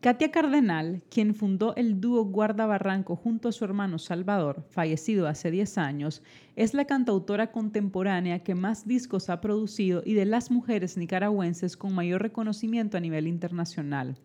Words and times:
Katia 0.00 0.30
Cardenal, 0.30 1.02
quien 1.10 1.34
fundó 1.34 1.74
el 1.74 2.00
dúo 2.00 2.24
Guarda 2.24 2.66
Barranco 2.66 3.16
junto 3.16 3.48
a 3.48 3.52
su 3.52 3.64
hermano 3.64 3.98
Salvador, 3.98 4.64
fallecido 4.70 5.26
hace 5.26 5.50
10 5.50 5.76
años, 5.76 6.22
es 6.54 6.72
la 6.72 6.84
cantautora 6.84 7.50
contemporánea 7.50 8.44
que 8.44 8.54
más 8.54 8.86
discos 8.86 9.28
ha 9.28 9.40
producido 9.40 10.02
y 10.06 10.14
de 10.14 10.24
las 10.24 10.52
mujeres 10.52 10.96
nicaragüenses 10.96 11.76
con 11.76 11.96
mayor 11.96 12.22
reconocimiento 12.22 12.96
a 12.96 13.00
nivel 13.00 13.26
internacional. 13.26 14.16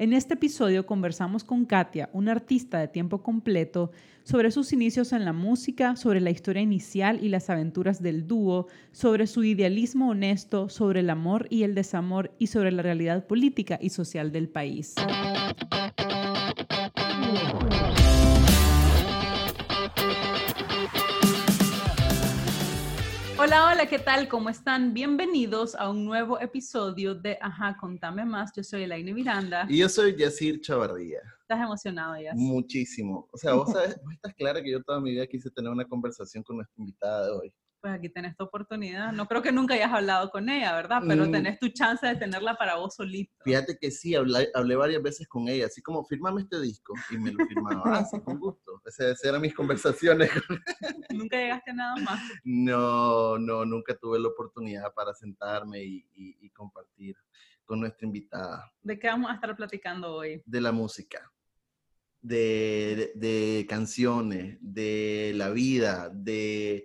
En 0.00 0.14
este 0.14 0.32
episodio 0.32 0.86
conversamos 0.86 1.44
con 1.44 1.66
Katia, 1.66 2.08
una 2.14 2.32
artista 2.32 2.78
de 2.78 2.88
tiempo 2.88 3.22
completo, 3.22 3.90
sobre 4.24 4.50
sus 4.50 4.72
inicios 4.72 5.12
en 5.12 5.26
la 5.26 5.34
música, 5.34 5.94
sobre 5.94 6.22
la 6.22 6.30
historia 6.30 6.62
inicial 6.62 7.22
y 7.22 7.28
las 7.28 7.50
aventuras 7.50 8.00
del 8.00 8.26
dúo, 8.26 8.68
sobre 8.92 9.26
su 9.26 9.44
idealismo 9.44 10.08
honesto, 10.08 10.70
sobre 10.70 11.00
el 11.00 11.10
amor 11.10 11.48
y 11.50 11.64
el 11.64 11.74
desamor 11.74 12.32
y 12.38 12.46
sobre 12.46 12.72
la 12.72 12.80
realidad 12.80 13.26
política 13.26 13.78
y 13.78 13.90
social 13.90 14.32
del 14.32 14.48
país. 14.48 14.94
Hola, 23.42 23.70
hola, 23.72 23.86
¿qué 23.86 23.98
tal? 23.98 24.28
¿Cómo 24.28 24.50
están? 24.50 24.92
Bienvenidos 24.92 25.74
a 25.74 25.88
un 25.88 26.04
nuevo 26.04 26.38
episodio 26.38 27.14
de 27.14 27.38
Ajá, 27.40 27.74
contame 27.80 28.22
más. 28.26 28.52
Yo 28.54 28.62
soy 28.62 28.82
Elaine 28.82 29.14
Miranda. 29.14 29.64
Y 29.66 29.78
yo 29.78 29.88
soy 29.88 30.14
Yacir 30.14 30.60
Chavardía. 30.60 31.20
¿Estás 31.40 31.62
emocionado, 31.62 32.20
Yacir? 32.20 32.38
Muchísimo. 32.38 33.26
O 33.32 33.38
sea, 33.38 33.54
vos, 33.54 33.72
sabes, 33.72 33.98
vos 34.04 34.12
estás 34.12 34.34
clara 34.34 34.62
que 34.62 34.70
yo 34.70 34.82
toda 34.82 35.00
mi 35.00 35.12
vida 35.12 35.26
quise 35.26 35.50
tener 35.50 35.72
una 35.72 35.86
conversación 35.86 36.44
con 36.44 36.56
nuestra 36.56 36.74
invitada 36.76 37.24
de 37.24 37.30
hoy 37.30 37.54
pues 37.80 37.94
aquí 37.94 38.08
tenés 38.08 38.36
tu 38.36 38.44
oportunidad. 38.44 39.12
No 39.12 39.26
creo 39.26 39.42
que 39.42 39.52
nunca 39.52 39.74
hayas 39.74 39.92
hablado 39.92 40.30
con 40.30 40.48
ella, 40.48 40.74
¿verdad? 40.74 41.02
Pero 41.06 41.26
mm. 41.26 41.32
tenés 41.32 41.58
tu 41.58 41.68
chance 41.68 42.06
de 42.06 42.16
tenerla 42.16 42.54
para 42.56 42.76
vos 42.76 42.94
solito. 42.94 43.32
Fíjate 43.44 43.78
que 43.80 43.90
sí, 43.90 44.14
hablé, 44.14 44.48
hablé 44.54 44.76
varias 44.76 45.02
veces 45.02 45.26
con 45.28 45.48
ella, 45.48 45.66
así 45.66 45.82
como, 45.82 46.04
firmame 46.04 46.42
este 46.42 46.60
disco, 46.60 46.94
y 47.10 47.18
me 47.18 47.32
lo 47.32 47.46
firmaba. 47.46 47.82
ah, 47.86 48.04
sí, 48.04 48.20
con 48.20 48.38
gusto. 48.38 48.80
Esas 48.84 49.22
eran 49.24 49.40
mis 49.40 49.54
conversaciones. 49.54 50.30
¿Nunca 51.10 51.36
llegaste 51.36 51.70
a 51.70 51.74
nada 51.74 51.96
más? 51.96 52.20
No, 52.44 53.38
no, 53.38 53.64
nunca 53.64 53.96
tuve 53.96 54.18
la 54.18 54.28
oportunidad 54.28 54.92
para 54.94 55.14
sentarme 55.14 55.82
y, 55.82 56.06
y 56.14 56.50
compartir 56.50 57.16
con 57.70 57.78
nuestra 57.78 58.04
invitada. 58.04 58.68
¿De 58.82 58.98
qué 58.98 59.06
vamos 59.06 59.30
a 59.30 59.34
estar 59.34 59.54
platicando 59.54 60.12
hoy? 60.16 60.42
De 60.44 60.60
la 60.60 60.72
música. 60.72 61.32
De, 62.20 63.12
de, 63.14 63.28
de, 63.28 63.66
canciones, 63.68 64.58
de 64.60 65.30
la 65.36 65.50
vida, 65.50 66.10
de 66.12 66.84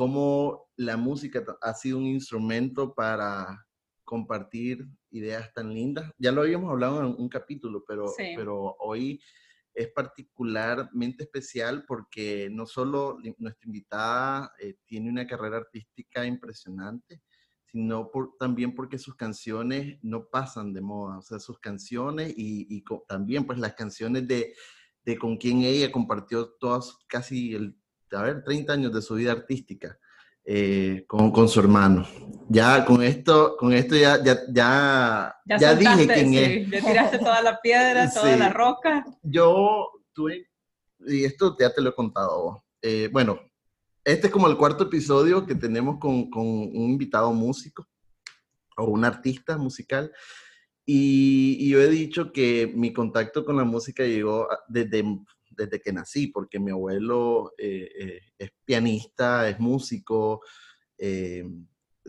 cómo 0.00 0.70
la 0.76 0.96
música 0.96 1.44
ha 1.60 1.74
sido 1.74 1.98
un 1.98 2.06
instrumento 2.06 2.94
para 2.94 3.66
compartir 4.02 4.88
ideas 5.10 5.52
tan 5.52 5.74
lindas. 5.74 6.10
Ya 6.16 6.32
lo 6.32 6.40
habíamos 6.40 6.70
hablado 6.70 7.00
en 7.00 7.14
un 7.18 7.28
capítulo, 7.28 7.84
pero, 7.86 8.06
pero 8.34 8.76
hoy 8.78 9.20
es 9.74 9.88
particularmente 9.88 11.24
especial 11.24 11.84
porque 11.86 12.48
no 12.50 12.64
solo 12.64 13.18
nuestra 13.36 13.66
invitada 13.66 14.50
eh, 14.58 14.76
tiene 14.86 15.10
una 15.10 15.26
carrera 15.26 15.58
artística 15.58 16.24
impresionante, 16.24 17.20
sino 17.70 18.10
también 18.38 18.74
porque 18.74 18.96
sus 18.96 19.14
canciones 19.16 19.98
no 20.00 20.28
pasan 20.30 20.72
de 20.72 20.80
moda, 20.80 21.18
o 21.18 21.22
sea, 21.22 21.38
sus 21.38 21.58
canciones 21.58 22.32
y, 22.34 22.82
también 23.06 23.44
pues 23.44 23.58
las 23.58 23.74
canciones 23.74 24.26
de, 24.26 24.54
de 25.04 25.18
con 25.18 25.36
quien 25.36 25.60
ella 25.60 25.92
compartió 25.92 26.54
todas, 26.58 26.96
casi 27.06 27.54
el 27.54 27.79
a 28.12 28.22
ver, 28.22 28.42
30 28.42 28.72
años 28.72 28.92
de 28.92 29.02
su 29.02 29.14
vida 29.14 29.32
artística 29.32 29.98
eh, 30.44 31.04
con, 31.06 31.30
con, 31.30 31.48
su 31.48 31.60
hermano. 31.60 32.06
Ya 32.48 32.84
con 32.84 33.02
esto, 33.02 33.56
con 33.56 33.72
esto 33.72 33.94
ya, 33.94 34.22
ya, 34.22 34.40
ya, 34.48 35.36
ya, 35.44 35.74
dije 35.74 36.06
quién 36.06 36.34
es. 36.34 36.70
Ya 36.70 36.80
tiraste 36.80 37.18
toda 37.18 37.42
la 37.42 37.60
piedra, 37.60 38.10
toda 38.14 38.36
la 38.36 38.48
roca. 38.48 39.04
Yo 39.22 39.90
tuve, 40.12 40.48
y 41.06 41.24
esto 41.24 41.56
ya 41.58 41.72
te 41.72 41.80
lo 41.80 41.90
he 41.90 41.94
contado. 41.94 42.64
Eh, 42.82 43.08
bueno, 43.12 43.38
este 44.04 44.26
es 44.26 44.32
como 44.32 44.48
el 44.48 44.56
cuarto 44.56 44.84
episodio 44.84 45.46
que 45.46 45.54
tenemos 45.54 45.98
con, 45.98 46.30
con 46.30 46.46
un 46.46 46.90
invitado 46.90 47.32
músico 47.32 47.86
o 48.76 48.84
un 48.86 49.04
artista 49.04 49.56
musical. 49.56 50.10
Y, 50.84 51.58
y, 51.60 51.68
yo 51.68 51.80
he 51.80 51.88
dicho 51.88 52.32
que 52.32 52.72
mi 52.74 52.92
contacto 52.92 53.44
con 53.44 53.56
la 53.56 53.64
música 53.64 54.02
llegó 54.02 54.48
desde 54.66 55.04
desde 55.50 55.80
que 55.80 55.92
nací, 55.92 56.28
porque 56.28 56.58
mi 56.58 56.70
abuelo 56.70 57.52
eh, 57.58 57.90
eh, 57.98 58.20
es 58.38 58.50
pianista, 58.64 59.48
es 59.48 59.58
músico, 59.58 60.42
eh, 60.96 61.44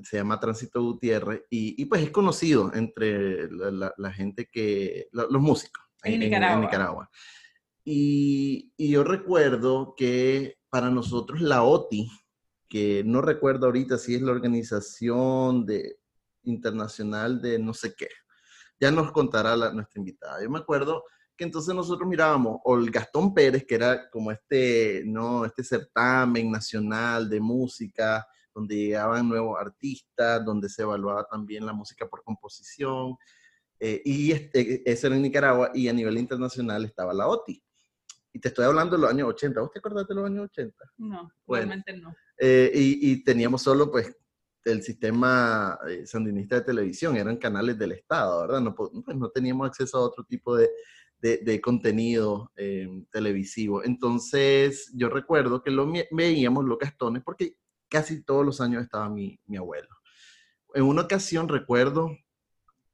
se 0.02 0.18
llama 0.18 0.40
Tránsito 0.40 0.82
Gutiérrez, 0.82 1.44
y, 1.50 1.84
pues 1.86 2.04
es 2.04 2.12
conocido 2.12 2.72
entre 2.74 3.50
la, 3.52 4.12
gente 4.14 4.48
que, 4.52 5.08
los 5.12 5.42
músicos 5.42 5.84
en, 6.04 6.20
Nicaragua. 6.20 7.10
Y, 7.84 8.72
yo 8.78 9.04
recuerdo 9.04 9.96
que 9.98 10.58
para 10.70 10.90
nosotros 10.90 11.42
la 11.42 11.64
OTI, 11.64 12.10
que 12.70 13.04
no 13.06 13.22
recuerdo 13.22 13.66
ahorita 13.66 13.98
si 13.98 14.16
es 14.16 14.22
la 14.22 14.32
organización 14.32 15.66
de, 15.66 15.98
internacional 16.44 17.42
de 17.42 17.60
no 17.60 17.74
sé 17.74 17.94
qué, 17.96 18.08
ya 18.80 18.92
nos 18.92 19.12
contará 19.12 19.56
nuestra 19.56 20.00
invitada. 20.00 20.42
Yo 20.42 20.50
me 20.50 20.60
acuerdo 20.60 21.04
entonces 21.44 21.74
nosotros 21.74 22.08
mirábamos, 22.08 22.60
o 22.64 22.78
el 22.78 22.92
Gastón 22.92 23.34
Pérez, 23.34 23.66
que 23.66 23.76
era 23.76 24.10
como 24.10 24.32
este, 24.32 25.04
¿no? 25.06 25.46
este 25.46 25.64
certamen 25.64 26.52
nacional 26.52 27.30
de 27.30 27.40
música, 27.40 28.28
donde 28.54 28.76
llegaban 28.76 29.30
nuevos 29.30 29.60
artistas, 29.60 30.44
donde 30.46 30.70
se 30.70 30.82
evaluaba 30.82 31.26
también 31.26 31.66
la 31.66 31.74
música 31.74 32.08
por 32.08 32.24
composición, 32.24 33.16
eh, 33.80 34.02
y 34.06 34.32
este, 34.32 34.90
eso 34.90 35.08
era 35.08 35.16
en 35.16 35.24
Nicaragua, 35.24 35.72
y 35.74 35.88
a 35.88 35.94
nivel 35.94 36.18
internacional 36.18 36.86
estaba 36.86 37.14
la 37.14 37.28
OTI. 37.28 37.64
Y 38.34 38.40
te 38.40 38.48
estoy 38.50 38.66
hablando 38.66 38.96
de 38.96 39.02
los 39.02 39.12
años 39.12 39.28
80. 39.30 39.60
¿Vos 39.60 39.72
te 39.72 39.80
acordás 39.80 40.08
de 40.08 40.16
los 40.16 40.26
años 40.26 40.46
80? 40.46 40.86
No, 40.98 41.30
realmente 41.48 41.98
no. 41.98 42.16
Eh, 42.38 42.72
y, 42.74 43.12
y, 43.12 43.24
teníamos 43.24 43.62
solo, 43.62 43.92
pues, 43.92 44.16
el 44.64 44.84
sistema 44.84 45.78
eh, 45.88 46.06
sandinista 46.06 46.56
de 46.56 46.62
televisión, 46.62 47.18
eran 47.18 47.38
canales 47.38 47.78
del 47.78 47.94
Estado, 47.94 48.42
¿verdad? 48.42 48.62
No, 48.62 48.76
pues, 48.76 48.92
no 48.94 49.30
teníamos 49.30 49.68
acceso 49.68 49.98
a 49.98 50.02
otro 50.02 50.24
tipo 50.24 50.56
de, 50.56 50.70
de, 51.22 51.62
contenido 51.62 52.52
eh, 52.58 52.88
televisivo. 53.12 53.84
Entonces, 53.84 54.92
yo 54.96 55.10
recuerdo 55.10 55.62
que 55.62 55.72
lo 55.72 55.92
veíamos 56.12 56.66
los 56.66 56.78
castones 56.78 57.22
porque 57.24 57.56
casi 57.90 58.24
todos 58.24 58.46
los 58.46 58.60
años 58.60 58.84
estaba 58.84 59.10
mi, 59.10 59.40
mi 59.46 59.58
abuelo. 59.58 59.90
En 60.74 60.84
una 60.84 61.04
ocasión 61.04 61.48
recuerdo 61.48 62.18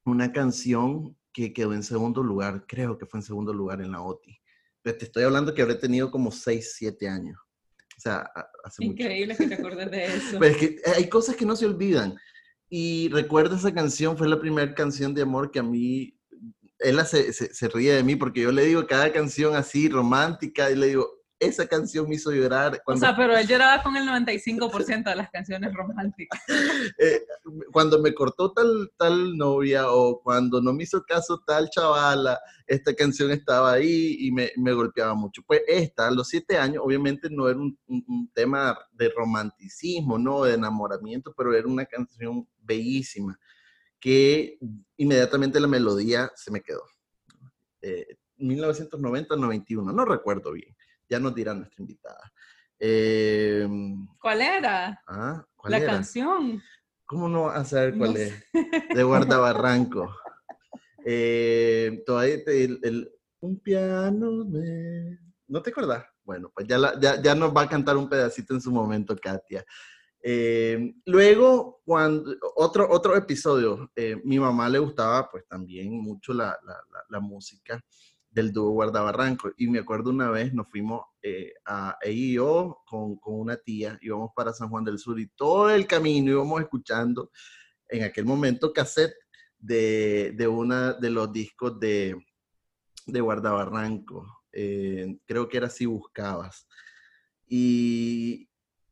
una 0.04 0.32
canción 0.32 1.16
que 1.32 1.54
quedó 1.54 1.74
en 1.74 1.84
segundo 1.84 2.24
lugar, 2.24 2.66
creo 2.68 2.98
que 2.98 3.06
fue 3.06 3.20
en 3.20 3.24
segundo 3.24 3.54
lugar 3.54 3.82
en 3.82 3.92
la 3.92 4.02
OTI. 4.02 4.38
Pero 4.82 4.98
te 4.98 5.06
estoy 5.06 5.24
hablando 5.24 5.54
que 5.54 5.62
habré 5.62 5.76
tenido 5.76 6.10
como 6.10 6.32
6, 6.32 6.74
7 6.78 7.08
años. 7.08 7.38
O 7.98 8.00
sea, 8.00 8.30
hace 8.64 8.84
Increíble 8.84 9.36
que 9.36 9.48
te 9.48 9.56
acuerdes 9.56 9.92
de 9.92 10.06
eso. 10.16 10.40
Pero 10.40 10.46
es 10.46 10.58
que 10.58 10.82
hay 10.96 11.08
cosas 11.08 11.36
que 11.36 11.46
no 11.46 11.56
se 11.56 11.66
olvidan. 11.66 12.16
Y 12.70 13.10
recuerdo 13.10 13.56
esa 13.56 13.74
canción, 13.74 14.18
fue 14.18 14.28
la 14.28 14.40
primera 14.40 14.74
canción 14.74 15.14
de 15.14 15.22
amor 15.22 15.52
que 15.52 15.60
a 15.60 15.64
mí 15.64 16.17
él 16.80 17.06
se, 17.06 17.34
se, 17.34 17.68
ríe 17.70 17.94
de 17.94 18.04
mí 18.04 18.16
porque 18.16 18.42
yo 18.42 18.52
le 18.52 18.66
digo 18.66 18.86
cada 18.86 19.12
canción 19.12 19.56
así 19.56 19.90
romántica 19.90 20.70
y 20.70 20.76
le 20.76 20.88
digo, 20.88 21.18
esa 21.40 21.68
canción 21.68 22.08
me 22.08 22.16
hizo 22.16 22.32
llorar. 22.32 22.82
Cuando... 22.84 23.06
O 23.06 23.08
sea, 23.08 23.16
pero 23.16 23.36
él 23.38 23.48
lloraba 23.48 23.84
con 23.84 23.96
el 23.96 24.08
95% 24.08 25.04
de 25.04 25.16
las 25.16 25.30
canciones 25.30 25.74
románticas. 25.74 26.42
Eh, 27.00 27.22
cuando 27.72 28.00
me 28.02 28.14
cortó 28.14 28.54
tal, 28.54 28.92
tal 28.98 29.38
novia 29.38 29.92
o 29.92 30.22
cuando 30.22 30.62
no 30.62 30.74
me 30.74 30.84
hizo 30.84 31.04
caso 31.04 31.42
tal 31.46 31.70
chavala, 31.70 32.40
esta 32.66 32.94
canción 32.94 33.30
estaba 33.32 33.74
ahí 33.74 34.16
y 34.20 34.32
me, 34.32 34.52
me 34.58 34.74
golpeaba 34.74 35.14
mucho. 35.14 35.44
Pues 35.46 35.62
esta, 35.68 36.08
a 36.08 36.12
los 36.12 36.28
siete 36.28 36.58
años, 36.58 36.82
obviamente 36.84 37.30
no 37.30 37.48
era 37.48 37.60
un, 37.60 37.78
un, 37.88 38.32
tema 38.34 38.78
de 38.94 39.10
romanticismo, 39.10 40.18
no 40.18 40.44
de 40.44 40.56
enamoramiento, 40.56 41.34
pero 41.38 41.54
era 41.54 41.68
una 41.68 41.86
canción 41.86 42.48
bellísima 42.64 43.38
que 44.08 44.58
inmediatamente 44.96 45.60
la 45.60 45.68
melodía 45.68 46.32
se 46.34 46.50
me 46.50 46.62
quedó. 46.62 46.82
1990-91, 48.38 49.92
eh, 49.92 49.94
no 49.94 50.06
recuerdo 50.06 50.54
bien. 50.54 50.74
Ya 51.10 51.20
nos 51.20 51.36
dirá 51.36 51.54
nuestra 51.54 51.82
invitada. 51.82 52.32
Em, 52.80 54.08
¿Cuál 54.18 54.42
era? 54.44 55.04
Ah, 55.06 55.46
¿cuál 55.58 55.72
la 55.72 55.86
canción. 55.86 56.64
¿Cómo 57.06 57.28
no 57.28 57.50
a 57.50 57.66
saber 57.66 57.98
cuál 57.98 58.16
es? 58.16 58.46
De 58.96 59.04
Guardabarranco. 59.04 60.16
eh, 61.04 62.02
todavía 62.06 62.38
el, 62.46 63.12
un 63.42 63.60
piano 63.60 64.46
¿No 65.48 65.62
te 65.62 65.70
acuerdas? 65.70 66.06
Bueno, 66.24 66.50
pues 66.56 66.66
ya, 66.66 66.78
ya, 66.98 67.22
ya 67.22 67.36
nos 67.36 67.54
va 67.54 67.64
a 67.64 67.70
cantar 67.70 67.98
un 67.98 68.08
pedacito 68.08 68.54
en 68.54 68.62
su 68.62 68.72
momento, 68.72 69.18
Katia. 69.18 69.66
Eh, 70.30 70.94
luego, 71.06 71.80
cuando, 71.86 72.36
otro, 72.58 72.86
otro 72.90 73.16
episodio, 73.16 73.90
eh, 73.96 74.20
mi 74.26 74.38
mamá 74.38 74.68
le 74.68 74.78
gustaba 74.78 75.30
pues 75.32 75.48
también 75.48 75.90
mucho 76.02 76.34
la, 76.34 76.60
la, 77.08 77.20
música 77.22 77.82
del 78.30 78.52
dúo 78.52 78.72
Guardabarranco. 78.72 79.54
Y 79.56 79.68
me 79.70 79.80
acuerdo 79.80 80.10
una 80.10 80.30
vez 80.30 80.54
nos 80.54 80.68
fuimos 80.70 81.06
eh, 81.22 81.54
a 81.66 81.98
yo 82.06 82.82
con, 82.86 83.16
con, 83.20 83.40
una 83.40 83.56
tía, 83.56 83.98
íbamos 84.02 84.32
para 84.36 84.52
San 84.52 84.68
Juan 84.68 84.84
del 84.84 85.00
Sur 85.00 85.18
y 85.18 85.28
todo 85.28 85.70
el 85.70 85.88
camino 85.88 86.32
íbamos 86.32 86.60
escuchando 86.60 87.32
en 87.88 88.04
aquel 88.04 88.26
momento 88.26 88.74
cassette 88.74 89.16
de, 89.58 90.34
de 90.36 90.46
uno 90.46 90.94
de 90.96 91.10
los 91.10 91.32
discos 91.32 91.80
de, 91.80 92.18
de 93.06 93.22
Guardabarranco. 93.22 94.44
Eh, 94.52 95.20
creo 95.26 95.48
que 95.48 95.56
era 95.56 95.70
Si 95.70 95.86
Buscabas. 95.86 96.68
Y, 97.48 98.47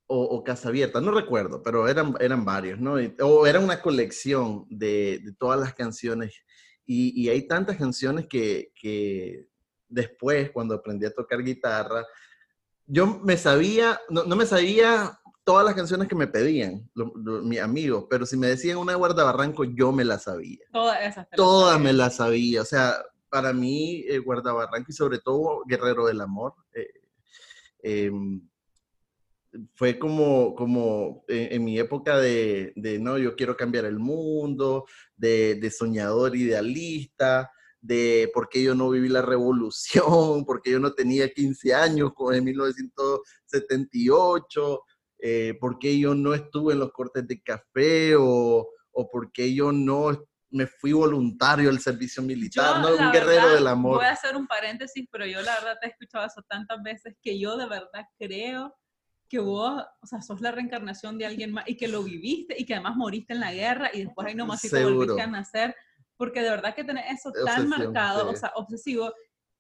o, 0.07 0.44
Casa 0.44 0.69
Abierta, 0.69 1.02
no 1.02 1.12
recuerdo, 1.12 1.63
pero 1.63 1.88
eran, 1.88 2.16
eran 2.19 2.46
varios, 2.46 2.80
¿no? 2.80 2.96
O 3.22 3.48
era 3.48 3.60
una 3.60 3.81
colección 3.81 4.66
de, 4.69 5.19
de 5.24 5.34
todas 5.34 5.60
las 5.60 5.74
canciones. 5.74 6.36
Y, 6.86 7.19
y, 7.19 7.30
hay 7.30 7.48
tantas 7.48 7.78
canciones 7.78 8.28
que, 8.28 8.72
que 8.80 9.48
después, 9.88 10.52
cuando 10.52 10.75
aprendí 10.75 11.06
a 11.06 11.13
tocar 11.13 11.42
guitarra, 11.44 12.06
yo 12.86 13.19
me 13.24 13.38
sabía, 13.38 14.00
no, 14.10 14.24
no 14.24 14.36
me 14.36 14.46
sabía 14.46 15.19
todas 15.44 15.66
las 15.66 15.75
canciones 15.75 16.07
que 16.07 16.16
me 16.16 16.28
pedían 16.28 16.90
mis 17.44 17.60
amigos, 17.60 18.06
pero 18.10 18.25
si 18.25 18.36
me 18.36 18.48
decían 18.48 18.78
una 18.78 18.94
de 18.94 18.98
Guardabarranco, 18.98 19.63
yo 19.63 19.92
me 19.92 20.04
la 20.04 20.19
sabía. 20.19 20.66
Todas 20.72 21.02
esas. 21.04 21.28
Todas 21.30 21.80
me 21.80 21.94
las 21.94 22.16
sabía. 22.18 22.62
O 22.62 22.66
sea, 22.66 22.96
para 23.30 23.54
mí, 23.54 24.04
eh, 24.07 24.19
Guardabarranco 24.19 24.88
y 24.90 24.94
sobre 24.94 25.19
todo 25.19 25.63
Guerrero 25.68 26.07
del 26.07 26.22
Amor, 26.22 26.56
eh, 26.74 26.90
em, 27.84 28.42
fue 29.74 29.98
como, 30.00 30.56
como 30.56 31.24
en, 31.28 31.63
mi 31.63 31.78
época 31.80 32.18
de, 32.18 32.74
de, 32.75 33.00
no, 33.00 33.18
yo 33.18 33.36
quiero 33.36 33.56
cambiar 33.56 33.86
el 33.86 34.00
mundo, 34.00 34.86
de, 35.16 35.56
de 35.56 35.72
soñador 35.72 36.36
idealista, 36.36 37.50
de 37.81 38.30
por 38.34 38.50
qué 38.50 38.62
yo 38.63 38.75
no 38.75 38.90
viví 38.90 39.07
la 39.10 39.22
revolución, 39.22 40.04
por 40.46 40.62
qué 40.62 40.72
yo 40.72 40.80
no 40.80 40.94
tenía 40.94 41.31
15 41.31 41.74
años 41.74 42.12
en 42.34 42.44
1978, 42.44 44.84
eh, 45.19 45.57
por 45.60 45.80
qué 45.80 45.98
yo 45.98 46.13
no 46.16 46.34
estuve 46.34 46.74
en 46.74 46.80
los 46.80 46.92
cortes 46.92 47.25
de 47.28 47.42
café 47.42 48.16
o, 48.16 48.68
o 48.92 49.10
por 49.10 49.31
qué 49.31 49.54
yo 49.54 49.72
no 49.72 50.28
me 50.50 50.68
fui 50.68 50.92
voluntario 50.94 51.69
al 51.69 51.80
servicio 51.80 52.24
militar, 52.24 52.80
¿no? 52.80 52.96
Un 52.96 53.12
guerrero 53.12 53.50
del 53.50 53.68
amor. 53.68 53.98
Voy 53.98 54.06
a 54.06 54.12
hacer 54.12 54.38
un 54.38 54.48
paréntesis, 54.48 55.06
pero 55.12 55.25
yo 55.25 55.42
la 55.42 55.54
verdad 55.56 55.75
te 55.81 55.88
he 55.88 55.90
escuchado 55.90 56.25
eso 56.25 56.42
tantas 56.48 56.81
veces 56.81 57.18
que 57.22 57.38
yo 57.38 57.57
de 57.57 57.68
verdad 57.68 58.06
creo 58.18 58.74
que 59.35 59.41
vos, 59.41 59.83
o 60.01 60.07
sea, 60.07 60.21
sos 60.21 60.39
la 60.39 60.53
reencarnación 60.53 61.17
de 61.17 61.25
alguien 61.25 61.51
más 61.51 61.65
y 61.67 61.75
que 61.75 61.89
lo 61.89 62.01
viviste 62.03 62.55
y 62.57 62.65
que 62.65 62.73
además 62.73 62.95
moriste 62.95 63.33
en 63.33 63.41
la 63.41 63.53
guerra 63.53 63.89
y 63.93 64.05
después 64.05 64.27
ahí 64.27 64.33
nomás 64.33 64.61
te 64.61 64.81
volviste 64.81 65.21
a 65.21 65.27
nacer 65.27 65.75
porque 66.15 66.41
de 66.41 66.51
verdad 66.51 66.73
que 66.73 66.85
tenés 66.85 67.19
eso 67.19 67.33
tan 67.45 67.67
marcado, 67.67 68.29
o 68.29 68.35
sea, 68.37 68.53
obsesivo, 68.55 69.11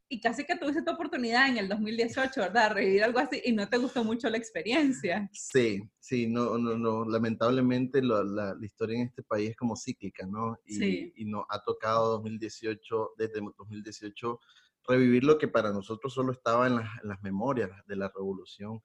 y 0.07 0.21
casi 0.21 0.45
que 0.45 0.55
tuviste 0.55 0.81
tu 0.81 0.91
oportunidad 0.91 1.49
en 1.49 1.57
el 1.57 1.67
2018, 1.67 2.39
¿verdad? 2.39 2.71
Revivir 2.71 3.03
algo 3.03 3.19
así 3.19 3.41
y 3.43 3.51
no 3.51 3.67
te 3.67 3.77
gustó 3.77 4.05
mucho 4.05 4.29
la 4.29 4.37
experiencia. 4.37 5.29
Sí, 5.33 5.83
sí, 5.99 6.27
no, 6.27 6.57
no, 6.57 6.77
no, 6.77 7.03
lamentablemente 7.03 8.01
la, 8.01 8.23
la, 8.23 8.55
historia 8.65 9.01
en 9.01 9.07
este 9.07 9.23
país 9.23 9.49
es 9.49 9.57
como 9.57 9.75
cíclica, 9.75 10.25
¿no? 10.25 10.57
Y, 10.63 10.75
sí. 10.75 11.13
y 11.17 11.25
nos 11.25 11.43
ha 11.49 11.61
tocado 11.61 12.11
2018, 12.11 13.15
desde 13.17 13.41
2018, 13.57 14.39
revivir 14.87 15.25
lo 15.25 15.37
que 15.37 15.49
para 15.49 15.73
nosotros 15.73 16.13
solo 16.13 16.31
estaba 16.31 16.67
en 16.67 16.77
las, 16.77 17.03
en 17.03 17.09
las 17.09 17.21
memorias 17.21 17.71
de 17.85 17.95
la 17.97 18.07
revolución. 18.15 18.81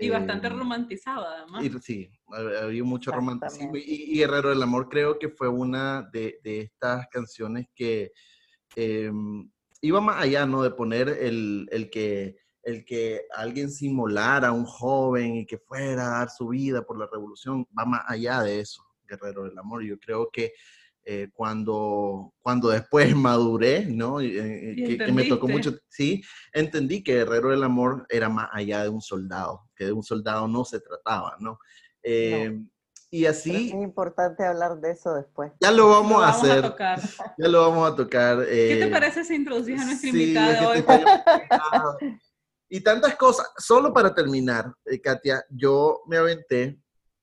Y 0.00 0.10
bastante 0.10 0.46
em, 0.46 0.58
romantizado, 0.58 1.26
además. 1.26 1.64
Y, 1.64 1.70
sí, 1.80 2.10
había 2.62 2.84
mucho 2.84 3.12
romanticismo. 3.12 3.72
Y, 3.76 4.16
Guerrero 4.18 4.48
del 4.48 4.62
Amor 4.62 4.88
creo 4.88 5.18
que 5.18 5.28
fue 5.28 5.48
una 5.48 6.08
de, 6.12 6.40
de 6.42 6.60
estas 6.62 7.06
canciones 7.08 7.66
que 7.74 8.12
eh, 8.76 9.10
iba 9.80 10.00
más 10.00 10.22
allá, 10.22 10.46
¿no? 10.46 10.62
De 10.62 10.70
poner 10.70 11.08
el, 11.08 11.68
el, 11.70 11.90
que, 11.90 12.36
el 12.62 12.84
que 12.84 13.22
alguien 13.34 13.70
simulara 13.70 14.48
a 14.48 14.52
un 14.52 14.64
joven 14.64 15.36
y 15.36 15.46
que 15.46 15.58
fuera 15.58 16.06
a 16.06 16.18
dar 16.20 16.30
su 16.30 16.48
vida 16.48 16.82
por 16.82 16.98
la 16.98 17.08
revolución, 17.10 17.66
va 17.78 17.84
más 17.84 18.02
allá 18.06 18.42
de 18.42 18.60
eso, 18.60 18.82
Guerrero 19.08 19.44
del 19.44 19.58
Amor. 19.58 19.82
Yo 19.82 19.98
creo 19.98 20.30
que 20.32 20.52
eh, 21.04 21.28
cuando, 21.32 22.34
cuando 22.40 22.68
después 22.68 23.14
maduré, 23.16 23.86
¿no? 23.86 24.20
Eh, 24.20 24.72
eh, 24.72 24.98
que, 24.98 25.12
me 25.12 25.24
tocó 25.24 25.48
mucho, 25.48 25.74
sí, 25.88 26.22
entendí 26.52 27.02
que 27.02 27.14
Guerrero 27.14 27.50
del 27.50 27.64
Amor 27.64 28.06
era 28.08 28.28
más 28.28 28.48
allá 28.52 28.82
de 28.82 28.90
un 28.90 29.00
soldado, 29.00 29.68
que 29.74 29.86
de 29.86 29.92
un 29.92 30.02
soldado 30.02 30.46
no 30.46 30.64
se 30.64 30.80
trataba, 30.80 31.36
¿no? 31.40 31.58
Y 33.12 33.26
así... 33.26 33.70
es 33.70 33.74
importante 33.74 34.44
hablar 34.44 34.80
de 34.80 34.92
eso 34.92 35.14
después. 35.14 35.50
Ya 35.60 35.72
lo 35.72 35.88
vamos, 35.88 36.22
a 36.22 36.28
hacer. 36.28 36.72
Ya 37.38 37.48
lo 37.48 37.68
vamos 37.68 37.90
a 37.90 37.96
tocar. 37.96 38.46
¿Qué 38.46 38.78
te 38.80 38.86
parece 38.86 39.24
si 39.24 39.34
introducís 39.34 39.80
a 39.80 39.84
nuestra 39.84 40.10
invitada 40.10 40.68
hoy? 40.68 40.84
y 42.68 42.80
tantas 42.82 43.16
cosas. 43.16 43.50
Solo 43.58 43.92
para 43.92 44.14
terminar, 44.14 44.72
Katia, 45.02 45.44
yo 45.50 46.02
me 46.06 46.18
aventé 46.18 46.78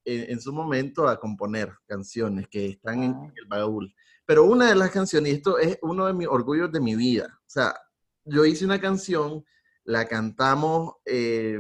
en, 0.08 0.40
su 0.40 0.54
momento 0.54 1.08
a 1.08 1.20
componer 1.20 1.74
canciones 1.86 2.48
que 2.48 2.68
están 2.68 3.04
en, 3.04 3.12
ah. 3.12 3.34
el 3.36 3.46
baúl. 3.46 3.94
Pero 4.26 4.46
una 4.46 4.70
de 4.70 4.76
las 4.76 4.92
canciones, 4.92 5.32
y 5.32 5.36
esto 5.36 5.58
es 5.58 5.78
uno 5.82 6.06
de 6.06 6.14
mis 6.14 6.28
orgullos 6.28 6.72
de 6.72 6.80
mi 6.80 6.96
vida, 6.96 7.38
o 7.40 7.50
sea, 7.50 7.76
yo 8.24 8.46
hice 8.46 8.66
una 8.66 8.80
canción, 8.80 9.44
la 9.84 10.08
cantamos 10.08 10.96
eh, 11.06 11.60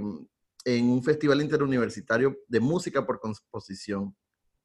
en 0.65 0.89
un 0.89 1.03
festival 1.03 1.41
interuniversitario 1.41 2.37
de 2.47 2.59
música 2.59 3.05
por 3.05 3.19
composición, 3.19 4.15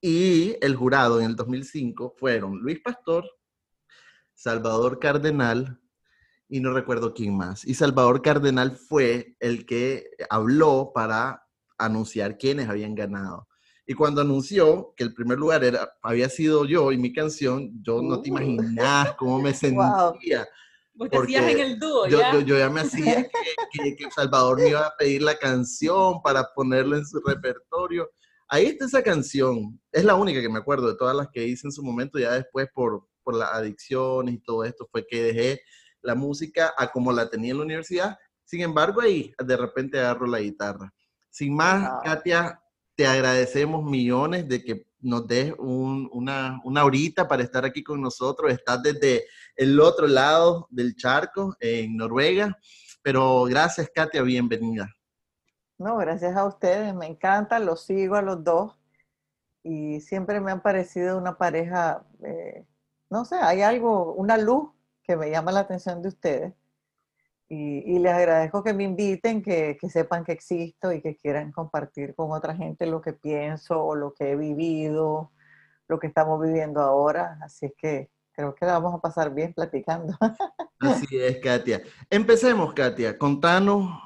y 0.01 0.57
el 0.61 0.75
jurado 0.75 1.21
en 1.21 1.27
el 1.27 1.37
2005 1.37 2.15
fueron 2.17 2.59
Luis 2.59 2.81
Pastor, 2.81 3.25
Salvador 4.35 4.99
Cardenal, 4.99 5.81
y 6.49 6.61
no 6.61 6.73
recuerdo 6.73 7.15
quién 7.15 7.37
más. 7.37 7.65
Y 7.65 7.75
Salvador 7.75 8.21
Cardenal 8.21 8.73
fue 8.73 9.37
el 9.41 9.65
que 9.65 10.11
habló 10.29 10.93
para 10.95 11.47
anunciar 11.79 12.37
quiénes 12.37 12.69
habían 12.69 12.95
ganado. 12.95 13.49
Y 13.87 13.95
cuando 13.95 14.21
anunció 14.21 14.95
que 14.97 15.05
el 15.05 15.15
primer 15.15 15.39
lugar 15.39 15.65
era, 15.65 15.93
había 16.03 16.29
sido 16.29 16.65
yo 16.65 16.93
y 16.93 16.99
mi 16.99 17.13
canción, 17.13 17.73
yo 17.83 18.01
no 18.01 18.23
te 18.23 18.29
imaginas 18.29 19.15
cómo 19.15 19.41
me 19.41 19.53
sentía. 19.55 20.47
Vos 20.95 21.09
te 21.09 21.19
hacías 21.19 21.51
en 21.51 21.59
el 21.59 21.79
dúo, 21.79 22.07
yo, 22.07 22.21
¿ya? 22.21 22.41
Yo, 22.41 22.59
ya 22.59 22.71
me 22.71 22.83
hacía 22.83 23.27
que, 23.73 23.97
que, 23.97 24.11
Salvador 24.11 24.61
me 24.61 24.69
iba 24.69 24.87
a 24.87 24.97
pedir 24.97 25.23
la 25.23 25.37
canción 25.37 26.23
para 26.23 26.53
ponerla 26.55 26.99
en 26.99 27.07
su 27.07 27.21
repertorio. 27.21 28.11
Ahí 28.49 28.67
está 28.67 28.85
esa 28.85 29.03
canción. 29.03 29.81
Es 29.91 30.05
la 30.05 30.15
única 30.15 30.41
que 30.41 30.49
me 30.49 30.59
acuerdo 30.59 30.89
de 30.89 30.97
todas 30.97 31.17
las 31.17 31.29
que 31.33 31.47
hice 31.47 31.67
en 31.67 31.73
su 31.73 31.83
momento. 31.83 32.19
Ya 32.19 32.33
después, 32.33 32.69
por, 32.75 33.09
por 33.23 33.35
las 33.35 33.51
adicciones 33.53 34.35
y 34.35 34.39
todo 34.39 34.65
esto, 34.65 34.87
fue 34.93 35.07
que 35.07 35.23
dejé 35.23 35.63
la 36.03 36.15
música 36.15 36.75
a 36.77 36.93
como 36.93 37.13
la 37.13 37.31
tenía 37.31 37.53
en 37.53 37.59
la 37.59 37.65
universidad. 37.65 38.19
Sin 38.45 38.61
embargo, 38.61 39.01
ahí 39.01 39.33
de 39.43 39.57
repente 39.57 39.99
agarro 39.99 40.27
la 40.27 40.41
guitarra. 40.41 40.93
Sin 41.31 41.57
más, 41.57 41.91
Katia, 42.05 42.62
te 43.03 43.09
agradecemos 43.09 43.83
millones 43.83 44.49
de 44.49 44.63
que 44.63 44.87
nos 45.01 45.27
des 45.27 45.53
una, 45.59 46.61
una 46.63 46.85
horita 46.85 47.27
para 47.27 47.43
estar 47.43 47.65
aquí 47.65 47.83
con 47.83 48.01
nosotros. 48.01 48.53
Estás 48.53 48.81
desde 48.81 49.25
el 49.57 49.81
otro 49.81 50.07
lado 50.07 50.69
del 50.71 50.95
charco, 50.95 51.57
en 51.59 51.97
Noruega. 51.97 52.57
Pero 53.03 53.43
gracias, 53.43 53.91
Katia, 53.93 54.23
bienvenida. 54.23 54.89
No, 55.79 55.97
gracias 55.97 56.37
a 56.37 56.45
ustedes, 56.45 56.95
me 56.95 57.07
encanta, 57.07 57.59
los 57.59 57.85
sigo 57.85 58.15
a 58.15 58.23
los 58.23 58.45
dos 58.45 58.79
y 59.65 59.99
siempre 59.99 60.41
me 60.41 60.53
han 60.53 60.63
parecido 60.63 61.19
una 61.19 61.37
pareja, 61.37 62.05
eh, 62.25 62.65
no 63.11 63.25
sé, 63.25 63.35
hay 63.35 63.63
algo, 63.63 64.13
una 64.13 64.39
luz 64.39 64.71
que 65.03 65.17
me 65.17 65.29
llama 65.29 65.51
la 65.51 65.61
atención 65.61 66.03
de 66.03 66.09
ustedes 66.09 66.55
y, 67.55 67.99
les 67.99 68.15
agradezco 68.15 68.65
que 68.65 68.73
me 68.73 68.85
inviten, 68.85 69.43
que, 69.43 69.77
sepan 69.91 70.25
que 70.25 70.33
existo 70.33 70.91
y 70.91 71.03
que 71.03 71.17
quieran 71.17 71.53
compartir 71.53 72.15
con 72.15 72.33
otra 72.33 72.57
gente 72.57 72.87
lo 72.87 73.03
que 73.03 73.13
pienso 73.13 73.85
o 73.85 73.95
lo 73.95 74.15
que 74.15 74.31
he 74.31 74.37
vivido, 74.37 75.33
lo 75.87 75.99
que 75.99 76.07
estamos 76.07 76.41
viviendo 76.41 76.81
ahora. 76.81 77.39
Así 77.43 77.67
es 77.67 77.75
que 77.77 78.09
creo 78.33 78.55
que 78.55 78.65
la 78.65 78.79
vamos 78.79 78.95
a 78.95 79.03
pasar 79.03 79.35
bien 79.35 79.53
platicando. 79.53 80.17
Así 80.81 81.19
es, 81.21 81.41
Katia. 81.41 81.83
Empecemos, 82.09 82.73
Katia. 82.73 83.19
Contanos 83.19 84.01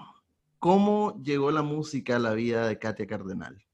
cómo 0.58 1.14
llegó 1.22 1.52
la 1.52 1.62
música 1.62 2.16
a 2.16 2.18
la 2.18 2.32
vida 2.32 2.66
de 2.66 2.80
Katia 2.80 3.06
Cardenal. 3.06 3.64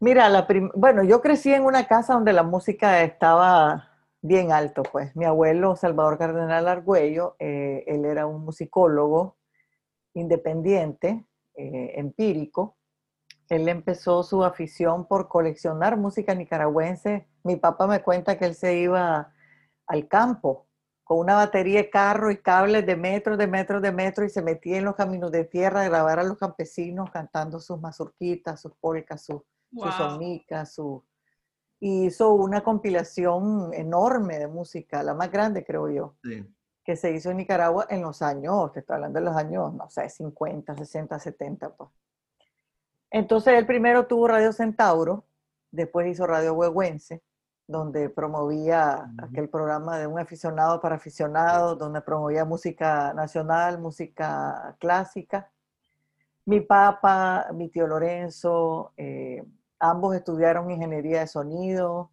Mira, 0.00 0.30
la 0.30 0.46
bueno, 0.74 1.02
yo 1.02 1.20
crecí 1.20 1.52
en 1.52 1.64
una 1.64 1.86
casa 1.86 2.14
donde 2.14 2.32
la 2.32 2.44
música 2.44 3.02
estaba 3.02 3.87
bien 4.22 4.52
alto, 4.52 4.82
pues. 4.82 5.14
Mi 5.16 5.24
abuelo, 5.24 5.76
Salvador 5.76 6.18
Cardenal 6.18 6.68
Argüello, 6.68 7.36
eh, 7.38 7.84
él 7.86 8.04
era 8.04 8.26
un 8.26 8.44
musicólogo 8.44 9.38
independiente, 10.14 11.26
eh, 11.54 11.92
empírico. 11.96 12.76
Él 13.48 13.68
empezó 13.68 14.22
su 14.22 14.44
afición 14.44 15.06
por 15.06 15.28
coleccionar 15.28 15.96
música 15.96 16.34
nicaragüense. 16.34 17.28
Mi 17.44 17.56
papá 17.56 17.86
me 17.86 18.02
cuenta 18.02 18.38
que 18.38 18.44
él 18.44 18.54
se 18.54 18.78
iba 18.78 19.32
al 19.86 20.08
campo 20.08 20.68
con 21.08 21.20
una 21.20 21.36
batería 21.36 21.80
de 21.80 21.88
carro 21.88 22.30
y 22.30 22.36
cables 22.36 22.84
de 22.84 22.94
metros, 22.94 23.38
de 23.38 23.46
metros, 23.46 23.80
de 23.80 23.92
metros 23.92 24.26
y 24.26 24.30
se 24.30 24.42
metía 24.42 24.76
en 24.76 24.84
los 24.84 24.94
caminos 24.94 25.32
de 25.32 25.44
tierra 25.44 25.80
a 25.80 25.88
grabar 25.88 26.18
a 26.18 26.22
los 26.22 26.36
campesinos 26.36 27.10
cantando 27.10 27.60
sus 27.60 27.80
mazurquitas, 27.80 28.60
sus 28.60 28.74
polcas, 28.78 29.24
sus, 29.24 29.40
sus 29.72 29.94
sonicas, 29.94 30.74
sus 30.74 31.00
hizo 31.80 32.32
una 32.32 32.62
compilación 32.62 33.72
enorme 33.72 34.38
de 34.38 34.48
música, 34.48 35.02
la 35.02 35.14
más 35.14 35.30
grande 35.30 35.64
creo 35.64 35.88
yo, 35.88 36.16
que 36.84 36.96
se 36.96 37.12
hizo 37.12 37.30
en 37.30 37.36
Nicaragua 37.36 37.86
en 37.90 38.02
los 38.02 38.22
años, 38.22 38.72
te 38.72 38.80
estoy 38.80 38.94
hablando 38.94 39.20
de 39.20 39.24
los 39.26 39.36
años, 39.36 39.74
no 39.74 39.88
sé, 39.88 40.08
50, 40.08 40.74
60, 40.74 41.18
70, 41.18 41.70
pues. 41.76 41.90
Entonces 43.10 43.54
él 43.54 43.66
primero 43.66 44.06
tuvo 44.06 44.28
Radio 44.28 44.52
Centauro, 44.52 45.24
después 45.70 46.08
hizo 46.08 46.26
Radio 46.26 46.54
Huehuense, 46.54 47.22
donde 47.66 48.08
promovía 48.08 49.10
aquel 49.18 49.48
programa 49.48 49.98
de 49.98 50.06
un 50.06 50.18
aficionado 50.18 50.80
para 50.80 50.96
aficionados, 50.96 51.78
donde 51.78 52.00
promovía 52.00 52.44
música 52.44 53.12
nacional, 53.12 53.78
música 53.78 54.74
clásica. 54.78 55.50
Mi 56.46 56.60
papá, 56.60 57.48
mi 57.52 57.68
tío 57.68 57.86
Lorenzo, 57.86 58.92
eh, 58.96 59.44
ambos 59.80 60.14
estudiaron 60.14 60.70
ingeniería 60.70 61.20
de 61.20 61.26
sonido, 61.26 62.10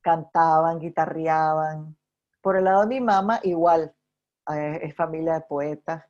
cantaban, 0.00 0.78
guitarreaban. 0.78 1.96
Por 2.40 2.56
el 2.56 2.64
lado 2.64 2.82
de 2.82 2.86
mi 2.88 3.00
mamá, 3.00 3.40
igual, 3.42 3.94
eh, 4.52 4.80
es 4.82 4.94
familia 4.94 5.34
de 5.34 5.40
poetas. 5.42 6.04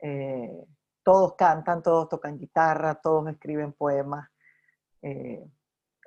Eh, 0.00 0.66
todos 1.02 1.34
cantan, 1.34 1.82
todos 1.82 2.08
tocan 2.08 2.38
guitarra, 2.38 2.96
todos 2.96 3.28
escriben 3.28 3.72
poemas. 3.72 4.28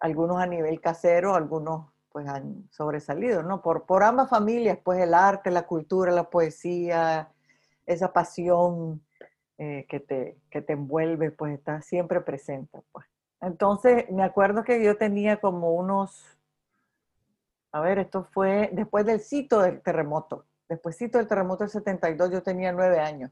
algunos 0.01 0.41
a 0.41 0.45
nivel 0.45 0.81
casero, 0.81 1.35
algunos 1.35 1.93
pues 2.13 2.27
han 2.27 2.69
sobresalido, 2.71 3.41
¿no? 3.41 3.61
Por, 3.61 3.85
por 3.85 4.03
ambas 4.03 4.29
familias, 4.29 4.77
pues 4.83 4.99
el 5.01 5.15
arte, 5.15 5.49
la 5.49 5.65
cultura, 5.65 6.11
la 6.11 6.29
poesía, 6.29 7.33
esa 7.87 8.13
pasión 8.13 9.03
eh, 9.57 9.85
que, 9.89 9.99
te, 9.99 10.37
que 10.51 10.61
te 10.61 10.73
envuelve, 10.73 11.31
pues 11.31 11.53
está 11.53 11.81
siempre 11.81 12.21
presente, 12.21 12.81
pues. 12.91 13.05
Entonces, 13.43 14.09
me 14.09 14.23
acuerdo 14.23 14.63
que 14.63 14.83
yo 14.83 14.97
tenía 14.97 15.39
como 15.41 15.73
unos, 15.73 16.25
a 17.73 17.81
ver, 17.81 17.99
esto 17.99 18.23
fue 18.31 18.69
después 18.71 19.05
del 19.05 19.19
sitio 19.19 19.59
del 19.59 19.81
terremoto, 19.81 20.45
después 20.69 20.97
del 20.97 21.27
terremoto 21.27 21.63
del 21.65 21.71
72, 21.71 22.31
yo 22.31 22.41
tenía 22.41 22.71
nueve 22.71 22.99
años. 22.99 23.31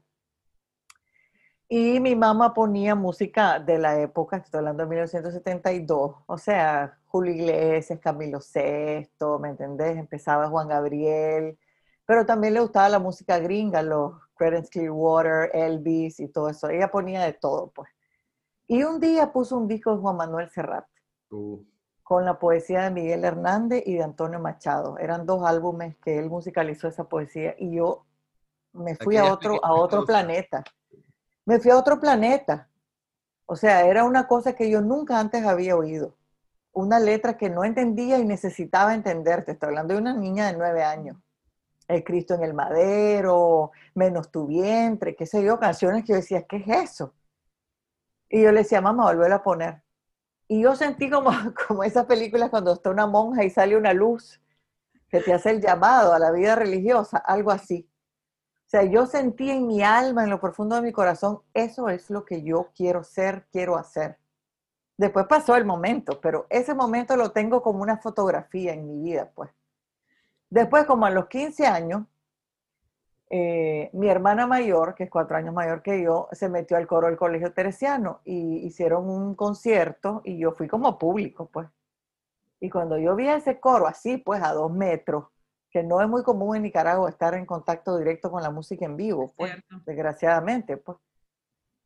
Y 1.68 2.00
mi 2.00 2.14
mamá 2.14 2.52
ponía 2.52 2.94
música 2.94 3.58
de 3.58 3.78
la 3.78 3.98
época, 3.98 4.36
estoy 4.36 4.58
hablando 4.58 4.82
de 4.82 4.90
1972, 4.90 6.16
o 6.26 6.38
sea, 6.38 6.98
Julio 7.06 7.32
Iglesias, 7.32 7.98
Camilo 7.98 8.40
VI, 8.40 9.08
¿me 9.40 9.48
entendés? 9.48 9.96
Empezaba 9.96 10.48
Juan 10.48 10.68
Gabriel, 10.68 11.58
pero 12.04 12.26
también 12.26 12.52
le 12.54 12.60
gustaba 12.60 12.90
la 12.90 12.98
música 12.98 13.38
gringa, 13.38 13.82
los 13.82 14.12
Creedence 14.34 14.68
Clearwater, 14.70 15.50
Elvis 15.54 16.20
y 16.20 16.28
todo 16.28 16.50
eso. 16.50 16.68
Ella 16.68 16.90
ponía 16.90 17.22
de 17.24 17.32
todo, 17.32 17.70
pues. 17.70 17.88
Y 18.66 18.82
un 18.84 19.00
día 19.00 19.32
puso 19.32 19.56
un 19.56 19.68
disco 19.68 19.94
de 19.94 20.00
Juan 20.00 20.16
Manuel 20.16 20.50
Serrat, 20.50 20.86
uh. 21.30 21.58
con 22.02 22.24
la 22.24 22.38
poesía 22.38 22.84
de 22.84 22.90
Miguel 22.90 23.24
Hernández 23.24 23.82
y 23.86 23.94
de 23.94 24.02
Antonio 24.02 24.38
Machado. 24.40 24.98
Eran 24.98 25.26
dos 25.26 25.42
álbumes 25.44 25.96
que 25.98 26.18
él 26.18 26.30
musicalizó 26.30 26.88
esa 26.88 27.04
poesía 27.04 27.54
y 27.58 27.76
yo 27.76 28.04
me 28.72 28.96
fui 28.96 29.16
a 29.16 29.32
otro, 29.32 29.62
a 29.64 29.74
otro 29.74 30.04
planeta 30.04 30.64
me 31.44 31.60
fui 31.60 31.70
a 31.70 31.78
otro 31.78 31.98
planeta. 32.00 32.68
O 33.46 33.56
sea, 33.56 33.86
era 33.86 34.04
una 34.04 34.26
cosa 34.26 34.54
que 34.54 34.70
yo 34.70 34.80
nunca 34.80 35.18
antes 35.18 35.44
había 35.44 35.76
oído. 35.76 36.16
Una 36.72 36.98
letra 37.00 37.36
que 37.36 37.50
no 37.50 37.64
entendía 37.64 38.18
y 38.18 38.24
necesitaba 38.24 38.94
entenderte. 38.94 39.52
estoy 39.52 39.68
hablando 39.68 39.94
de 39.94 40.00
una 40.00 40.14
niña 40.14 40.46
de 40.46 40.56
nueve 40.56 40.82
años. 40.82 41.16
El 41.88 42.04
Cristo 42.04 42.34
en 42.34 42.44
el 42.44 42.54
madero, 42.54 43.72
menos 43.94 44.30
tu 44.30 44.46
vientre, 44.46 45.14
qué 45.14 45.26
sé 45.26 45.42
yo, 45.42 45.58
canciones 45.58 46.04
que 46.04 46.12
yo 46.12 46.16
decía, 46.16 46.42
¿qué 46.44 46.56
es 46.56 46.92
eso? 46.92 47.12
Y 48.32 48.40
yo 48.40 48.50
le 48.50 48.62
decía, 48.62 48.80
mamá, 48.80 49.04
vuelve 49.04 49.30
a 49.30 49.42
poner. 49.42 49.82
Y 50.48 50.62
yo 50.62 50.74
sentí 50.74 51.10
como, 51.10 51.30
como 51.68 51.84
esas 51.84 52.06
películas 52.06 52.48
cuando 52.48 52.72
está 52.72 52.88
una 52.88 53.06
monja 53.06 53.44
y 53.44 53.50
sale 53.50 53.76
una 53.76 53.92
luz 53.92 54.40
que 55.10 55.20
te 55.20 55.34
hace 55.34 55.50
el 55.50 55.60
llamado 55.60 56.14
a 56.14 56.18
la 56.18 56.30
vida 56.32 56.56
religiosa, 56.56 57.18
algo 57.18 57.50
así. 57.50 57.86
O 58.66 58.70
sea, 58.72 58.84
yo 58.84 59.04
sentí 59.04 59.50
en 59.50 59.66
mi 59.66 59.82
alma, 59.82 60.24
en 60.24 60.30
lo 60.30 60.40
profundo 60.40 60.76
de 60.76 60.80
mi 60.80 60.92
corazón, 60.92 61.42
eso 61.52 61.90
es 61.90 62.08
lo 62.08 62.24
que 62.24 62.42
yo 62.42 62.70
quiero 62.74 63.04
ser, 63.04 63.46
quiero 63.52 63.76
hacer. 63.76 64.18
Después 64.96 65.26
pasó 65.26 65.54
el 65.54 65.66
momento, 65.66 66.18
pero 66.18 66.46
ese 66.48 66.72
momento 66.72 67.16
lo 67.18 67.32
tengo 67.32 67.60
como 67.60 67.82
una 67.82 67.98
fotografía 67.98 68.72
en 68.72 68.86
mi 68.86 68.98
vida, 69.10 69.30
pues. 69.34 69.50
Después, 70.48 70.86
como 70.86 71.04
a 71.04 71.10
los 71.10 71.26
15 71.28 71.66
años, 71.66 72.06
eh, 73.34 73.88
mi 73.94 74.10
hermana 74.10 74.46
mayor, 74.46 74.94
que 74.94 75.04
es 75.04 75.10
cuatro 75.10 75.38
años 75.38 75.54
mayor 75.54 75.80
que 75.80 76.02
yo, 76.02 76.28
se 76.32 76.50
metió 76.50 76.76
al 76.76 76.86
coro 76.86 77.06
del 77.06 77.16
Colegio 77.16 77.54
Teresiano 77.54 78.20
y 78.26 78.58
hicieron 78.66 79.08
un 79.08 79.34
concierto 79.34 80.20
y 80.22 80.36
yo 80.36 80.52
fui 80.52 80.68
como 80.68 80.98
público, 80.98 81.48
pues. 81.50 81.66
Y 82.60 82.68
cuando 82.68 82.98
yo 82.98 83.16
vi 83.16 83.28
ese 83.28 83.58
coro 83.58 83.86
así, 83.86 84.18
pues 84.18 84.42
a 84.42 84.52
dos 84.52 84.70
metros, 84.70 85.28
que 85.70 85.82
no 85.82 86.02
es 86.02 86.08
muy 86.10 86.22
común 86.22 86.56
en 86.56 86.64
Nicaragua 86.64 87.08
estar 87.08 87.32
en 87.32 87.46
contacto 87.46 87.96
directo 87.96 88.30
con 88.30 88.42
la 88.42 88.50
música 88.50 88.84
en 88.84 88.98
vivo, 88.98 89.32
pues, 89.34 89.54
desgraciadamente, 89.86 90.76
pues. 90.76 90.98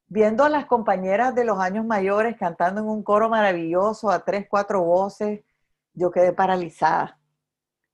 Viendo 0.08 0.42
a 0.42 0.48
las 0.48 0.66
compañeras 0.66 1.32
de 1.36 1.44
los 1.44 1.60
años 1.60 1.86
mayores 1.86 2.36
cantando 2.36 2.80
en 2.80 2.88
un 2.88 3.04
coro 3.04 3.28
maravilloso 3.28 4.10
a 4.10 4.24
tres, 4.24 4.48
cuatro 4.50 4.82
voces, 4.82 5.44
yo 5.92 6.10
quedé 6.10 6.32
paralizada. 6.32 7.20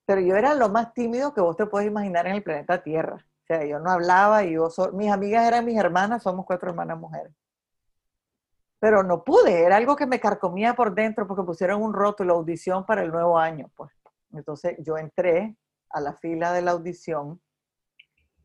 Pero 0.06 0.22
yo 0.22 0.36
era 0.36 0.54
lo 0.54 0.70
más 0.70 0.94
tímido 0.94 1.34
que 1.34 1.42
vos 1.42 1.54
te 1.58 1.66
puedes 1.66 1.86
imaginar 1.88 2.26
en 2.26 2.36
el 2.36 2.42
planeta 2.42 2.82
Tierra. 2.82 3.22
Sea, 3.52 3.66
yo 3.66 3.78
no 3.80 3.90
hablaba 3.90 4.44
y 4.44 4.52
yo, 4.52 4.70
mis 4.94 5.10
amigas 5.10 5.46
eran 5.46 5.66
mis 5.66 5.76
hermanas, 5.76 6.22
somos 6.22 6.46
cuatro 6.46 6.70
hermanas 6.70 6.98
mujeres. 6.98 7.34
Pero 8.78 9.02
no 9.02 9.24
pude, 9.24 9.64
era 9.64 9.76
algo 9.76 9.94
que 9.94 10.06
me 10.06 10.18
carcomía 10.18 10.72
por 10.74 10.94
dentro 10.94 11.26
porque 11.26 11.42
pusieron 11.42 11.82
un 11.82 11.92
rótulo, 11.92 12.32
audición 12.32 12.86
para 12.86 13.02
el 13.02 13.12
nuevo 13.12 13.38
año, 13.38 13.70
pues. 13.76 13.92
Entonces 14.32 14.78
yo 14.78 14.96
entré 14.96 15.54
a 15.90 16.00
la 16.00 16.14
fila 16.14 16.54
de 16.54 16.62
la 16.62 16.70
audición, 16.70 17.42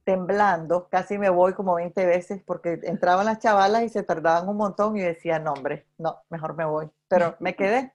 temblando, 0.03 0.89
casi 0.89 1.17
me 1.17 1.29
voy 1.29 1.53
como 1.53 1.75
20 1.75 2.05
veces 2.05 2.43
porque 2.45 2.81
entraban 2.83 3.27
las 3.27 3.39
chavalas 3.39 3.83
y 3.83 3.89
se 3.89 4.03
tardaban 4.03 4.49
un 4.49 4.57
montón 4.57 4.97
y 4.97 5.01
decía, 5.01 5.39
no 5.39 5.53
hombre, 5.53 5.87
no, 5.97 6.21
mejor 6.29 6.53
me 6.53 6.65
voy. 6.65 6.89
Pero 7.07 7.37
me 7.39 7.55
quedé. 7.55 7.93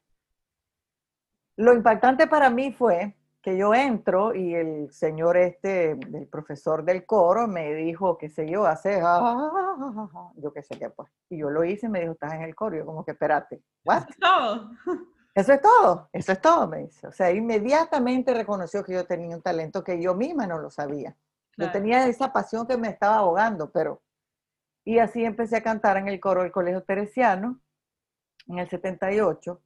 Lo 1.57 1.75
impactante 1.75 2.27
para 2.27 2.49
mí 2.49 2.73
fue 2.73 3.15
que 3.43 3.57
yo 3.57 3.75
entro 3.75 4.35
y 4.35 4.55
el 4.55 4.93
señor 4.93 5.37
este, 5.37 5.91
el 5.91 6.29
profesor 6.29 6.85
del 6.85 7.05
coro, 7.05 7.49
me 7.49 7.75
dijo, 7.75 8.17
qué 8.17 8.29
sé 8.29 8.49
yo, 8.49 8.65
hace, 8.65 9.01
yo 10.37 10.53
qué 10.55 10.63
sé 10.63 10.79
qué, 10.79 10.91
pues. 10.91 11.11
Y 11.29 11.39
yo 11.39 11.51
lo 11.51 11.65
hice 11.65 11.87
y 11.87 11.89
me 11.89 12.01
dijo, 12.01 12.13
estás 12.13 12.35
en 12.35 12.43
el 12.43 12.55
coro. 12.55 12.77
Yo 12.77 12.87
como 12.87 13.05
que, 13.05 13.11
espérate, 13.11 13.63
¿what? 13.85 14.05
No. 14.21 14.71
Eso 15.35 15.55
es 15.55 15.61
todo, 15.61 16.09
eso 16.13 16.33
es 16.33 16.41
todo, 16.41 16.69
me 16.69 16.79
dice. 16.85 17.07
O 17.07 17.13
sea, 17.13 17.33
inmediatamente 17.33 18.35
reconoció 18.35 18.85
que 18.85 18.93
yo 18.93 19.07
tenía 19.07 19.35
un 19.35 19.43
talento 19.43 19.83
que 19.83 20.01
yo 20.01 20.15
misma 20.15 20.47
no 20.47 20.59
lo 20.59 20.71
sabía. 20.71 21.17
Yo 21.57 21.71
tenía 21.71 22.07
esa 22.07 22.33
pasión 22.33 22.67
que 22.67 22.77
me 22.77 22.89
estaba 22.89 23.17
ahogando, 23.17 23.71
pero... 23.71 24.03
Y 24.85 24.99
así 24.99 25.25
empecé 25.25 25.57
a 25.57 25.63
cantar 25.63 25.97
en 25.97 26.09
el 26.09 26.21
coro 26.21 26.43
del 26.43 26.53
Colegio 26.53 26.83
Teresiano 26.83 27.61
en 28.47 28.59
el 28.59 28.69
78. 28.69 29.61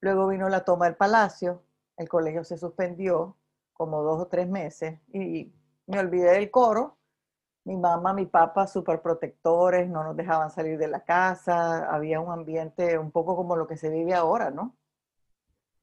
Luego 0.00 0.28
vino 0.28 0.48
la 0.48 0.64
toma 0.64 0.86
del 0.86 0.96
palacio, 0.96 1.62
el 2.00 2.08
colegio 2.08 2.44
se 2.44 2.56
suspendió 2.56 3.36
como 3.72 4.02
dos 4.02 4.20
o 4.22 4.26
tres 4.26 4.48
meses 4.48 5.00
y 5.12 5.52
me 5.86 5.98
olvidé 5.98 6.32
del 6.32 6.50
coro. 6.50 6.98
Mi 7.64 7.76
mamá, 7.76 8.14
mi 8.14 8.26
papá, 8.26 8.66
súper 8.66 9.02
protectores, 9.02 9.88
no 9.88 10.02
nos 10.02 10.16
dejaban 10.16 10.50
salir 10.50 10.78
de 10.78 10.88
la 10.88 11.04
casa, 11.04 11.90
había 11.94 12.20
un 12.20 12.32
ambiente 12.32 12.98
un 12.98 13.10
poco 13.10 13.36
como 13.36 13.54
lo 13.54 13.66
que 13.66 13.76
se 13.76 13.90
vive 13.90 14.14
ahora, 14.14 14.50
¿no? 14.50 14.76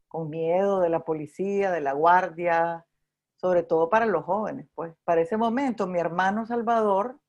con 0.07 0.29
miedo 0.29 0.79
de 0.79 0.89
la 0.89 1.03
policía, 1.03 1.71
de 1.71 1.81
la 1.81 1.93
guardia, 1.93 2.87
sobre 3.35 3.61
todo 3.61 3.89
para 3.89 4.07
los 4.07 4.25
jóvenes. 4.25 4.67
Pues 4.73 4.95
para 5.03 5.21
ese 5.21 5.37
momento 5.37 5.85
mi 5.85 5.99
hermano 5.99 6.47
Salvador 6.47 7.19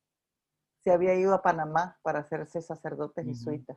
se 0.82 0.92
había 0.92 1.14
ido 1.14 1.34
a 1.34 1.42
Panamá 1.42 1.98
para 2.02 2.20
hacerse 2.20 2.62
sacerdote 2.62 3.24
jesuita. 3.24 3.76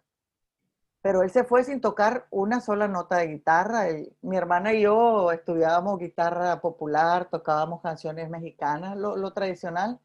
Pero 1.01 1.24
él 1.24 1.31
se 1.31 1.43
fue 1.43 1.63
sin 1.63 1.81
tocar 1.81 2.27
una 2.29 2.62
sola 2.62 2.88
nota 2.88 3.17
de 3.17 3.27
guitarra. 3.27 3.86
mi 4.22 4.38
hermana 4.38 4.74
y 4.74 4.81
yo 4.81 5.31
estudiábamos 5.31 5.98
guitarra 6.00 6.62
popular, 6.62 7.27
tocábamos 7.29 7.81
canciones 7.81 8.29
mexicanas, 8.29 8.98
lo, 8.98 9.15
lo 9.15 9.34
tradicional. 9.34 10.00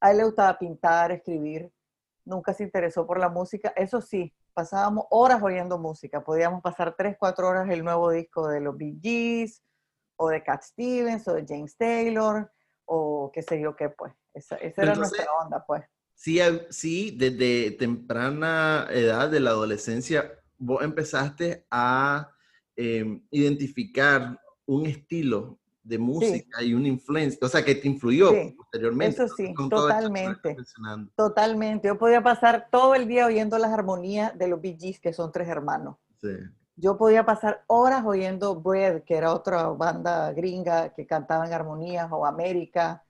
A 0.00 0.12
él 0.12 0.18
le 0.18 0.24
gustaba 0.24 0.58
pintar, 0.58 1.12
escribir. 1.12 1.70
Nunca 2.24 2.54
se 2.54 2.64
interesó 2.64 3.06
por 3.06 3.18
la 3.18 3.28
música. 3.28 3.72
Eso 3.76 4.00
sí, 4.00 4.32
pasábamos 4.54 5.06
horas 5.10 5.42
oyendo 5.42 5.78
música. 5.78 6.22
Podíamos 6.22 6.62
pasar 6.62 6.94
tres, 6.96 7.16
cuatro 7.18 7.48
horas 7.48 7.68
el 7.68 7.84
nuevo 7.84 8.10
disco 8.10 8.48
de 8.48 8.60
los 8.60 8.76
Bee 8.76 8.98
Gees, 9.00 9.62
o 10.16 10.28
de 10.28 10.42
Cat 10.42 10.62
Stevens, 10.62 11.26
o 11.28 11.34
de 11.34 11.44
James 11.46 11.76
Taylor, 11.76 12.50
o 12.84 13.30
qué 13.32 13.42
sé 13.42 13.60
yo 13.60 13.74
qué, 13.76 13.88
pues. 13.88 14.12
Esa, 14.34 14.56
era 14.58 14.94
nuestra 14.94 15.26
onda, 15.42 15.64
pues. 15.64 15.84
Sí, 16.20 16.38
sí, 16.68 17.16
desde 17.16 17.70
temprana 17.70 18.86
edad 18.90 19.30
de 19.30 19.40
la 19.40 19.50
adolescencia, 19.52 20.30
vos 20.58 20.82
empezaste 20.82 21.64
a 21.70 22.30
em, 22.76 23.22
identificar 23.30 24.38
un 24.66 24.84
estilo 24.84 25.58
de 25.82 25.98
música 25.98 26.62
y 26.62 26.74
una 26.74 26.88
influencia, 26.88 27.38
o 27.40 27.48
sea, 27.48 27.64
que 27.64 27.74
te 27.74 27.88
influyó 27.88 28.32
posteriormente. 28.54 29.24
Eso 29.24 29.34
sí, 29.34 29.54
totalmente. 29.70 30.58
Totalmente. 31.16 31.88
Yo 31.88 31.96
podía 31.96 32.22
pasar 32.22 32.68
todo 32.70 32.94
el 32.94 33.08
día 33.08 33.24
oyendo 33.24 33.56
las 33.56 33.72
armonías 33.72 34.36
de 34.36 34.48
los 34.48 34.60
Bee 34.60 34.76
Gees, 34.78 35.00
que 35.00 35.14
son 35.14 35.32
tres 35.32 35.48
hermanos. 35.48 35.96
Sí. 36.20 36.36
Yo 36.76 36.98
podía 36.98 37.24
pasar 37.24 37.64
horas 37.66 38.04
oyendo 38.04 38.60
Bread, 38.60 39.04
que 39.04 39.14
era 39.14 39.32
otra 39.32 39.68
banda 39.68 40.34
gringa 40.34 40.92
que 40.92 41.06
cantaba 41.06 41.46
en 41.46 41.54
armonías, 41.54 42.08
o 42.12 42.26
América. 42.26 43.02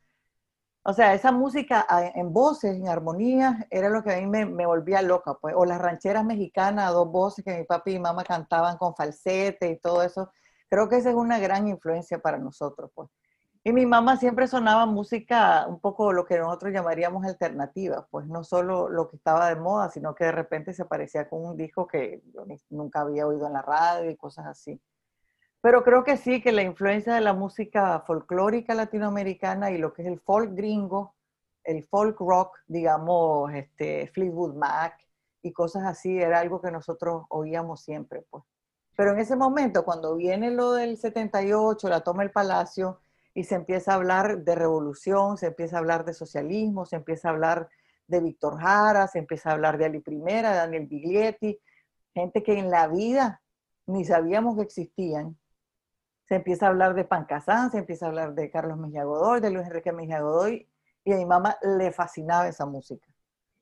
O 0.83 0.93
sea, 0.95 1.15
esa 1.15 1.31
música 1.33 1.87
en 2.15 2.33
voces, 2.33 2.77
en 2.77 2.89
armonías, 2.89 3.67
era 3.71 3.89
lo 3.91 4.03
que 4.03 4.13
a 4.15 4.21
mí 4.21 4.27
me, 4.27 4.47
me 4.47 4.67
volvía 4.67 5.03
loca, 5.03 5.35
pues. 5.35 5.55
O 5.57 5.65
las 5.67 5.81
rancheras 5.81 6.25
mexicanas 6.25 6.93
dos 6.93 7.11
voces 7.11 7.45
que 7.45 7.59
mi 7.59 7.65
papi 7.65 7.93
y 7.93 7.99
mamá 7.99 8.25
cantaban 8.25 8.77
con 8.79 8.95
falsete 8.95 9.71
y 9.71 9.79
todo 9.79 10.03
eso 10.03 10.31
Creo 10.71 10.89
que 10.89 10.97
esa 10.97 11.11
es 11.11 11.17
una 11.17 11.39
gran 11.41 11.67
influencia 11.69 12.21
para 12.21 12.39
nosotros, 12.39 12.91
pues. 12.95 13.11
Y 13.65 13.73
mi 13.73 13.87
mamá 13.87 14.17
siempre 14.17 14.47
sonaba 14.47 14.87
música 14.87 15.67
un 15.69 15.81
poco 15.81 16.13
lo 16.13 16.25
que 16.25 16.39
nosotros 16.39 16.73
llamaríamos 16.73 17.27
alternativa, 17.27 18.07
pues 18.11 18.27
no 18.27 18.45
solo 18.45 18.89
lo 18.89 19.09
que 19.09 19.17
estaba 19.17 19.49
de 19.49 19.57
moda, 19.57 19.91
sino 19.91 20.15
que 20.15 20.25
de 20.25 20.33
repente 20.33 20.73
se 20.73 20.83
aparecía 20.83 21.29
con 21.29 21.45
un 21.45 21.57
disco 21.57 21.87
que 21.87 22.23
yo 22.33 22.47
nunca 22.71 23.01
había 23.01 23.27
oído 23.27 23.47
en 23.49 23.53
la 23.55 23.63
radio 23.63 24.11
y 24.11 24.17
cosas 24.17 24.47
así. 24.47 24.81
Pero 25.63 25.85
creo 25.85 26.05
que 26.05 26.17
sí, 26.17 26.41
que 26.41 26.53
la 26.53 26.63
influencia 26.63 27.15
de 27.15 27.21
la 27.21 27.35
música 27.35 28.01
folclórica 28.07 28.75
latinoamericana 28.75 29.71
y 29.71 29.79
lo 29.79 29.93
que 29.93 30.03
es 30.03 30.09
el 30.09 30.21
folk 30.21 30.55
gringo, 30.55 31.15
el 31.65 31.85
folk 31.85 32.19
rock, 32.21 32.59
digamos, 32.67 33.53
este, 33.53 34.07
Fleetwood 34.09 34.55
Mac 34.55 34.99
y 35.43 35.53
cosas 35.53 35.85
así, 35.85 36.19
era 36.19 36.41
algo 36.41 36.61
que 36.61 36.71
nosotros 36.71 37.25
oíamos 37.29 37.83
siempre, 37.83 38.25
pues. 38.31 38.45
Pero 38.97 39.13
en 39.13 39.19
ese 39.19 39.37
momento, 39.37 39.85
cuando 39.85 40.17
viene 40.17 40.51
lo 40.51 40.73
del 40.73 40.97
78, 40.97 41.89
la 41.89 42.01
toma 42.01 42.23
del 42.23 42.33
palacio, 42.33 43.01
y 43.35 43.45
se 43.45 43.55
empieza 43.55 43.93
a 43.93 43.95
hablar 43.97 44.45
de 44.45 44.55
revolución, 44.55 45.37
se 45.39 45.47
empieza 45.47 45.77
a 45.77 45.79
hablar 45.81 46.05
de 46.05 46.15
socialismo, 46.15 46.85
se 46.85 46.97
empieza 46.97 47.29
a 47.29 47.33
hablar 47.33 47.69
de 48.07 48.21
Víctor 48.21 48.59
Jara, 48.59 49.07
se 49.07 49.19
empieza 49.19 49.51
a 49.51 49.53
hablar 49.53 49.79
de 49.79 49.85
Ali 49.87 50.01
Primera, 50.01 50.55
Daniel 50.55 50.87
Biglietti, 50.87 51.61
gente 52.13 52.43
que 52.43 52.59
en 52.59 52.71
la 52.71 52.89
vida 52.89 53.41
ni 53.87 54.05
sabíamos 54.05 54.57
que 54.57 54.63
existían. 54.63 55.39
Se 56.31 56.37
empieza 56.37 56.67
a 56.67 56.69
hablar 56.69 56.95
de 56.95 57.05
Pancasán, 57.05 57.73
se 57.73 57.79
empieza 57.79 58.07
a 58.07 58.11
hablar 58.11 58.35
de 58.35 58.53
Carlos 58.53 58.79
Mejía 58.79 59.03
Godoy, 59.03 59.41
de 59.41 59.51
Luis 59.51 59.67
Enrique 59.67 59.91
Mejía 59.91 60.21
Godoy, 60.21 60.71
y 61.05 61.13
a 61.13 61.17
mi 61.17 61.27
mamá 61.27 61.59
le 61.61 61.91
fascinaba 61.91 62.47
esa 62.47 62.67
música. 62.67 63.05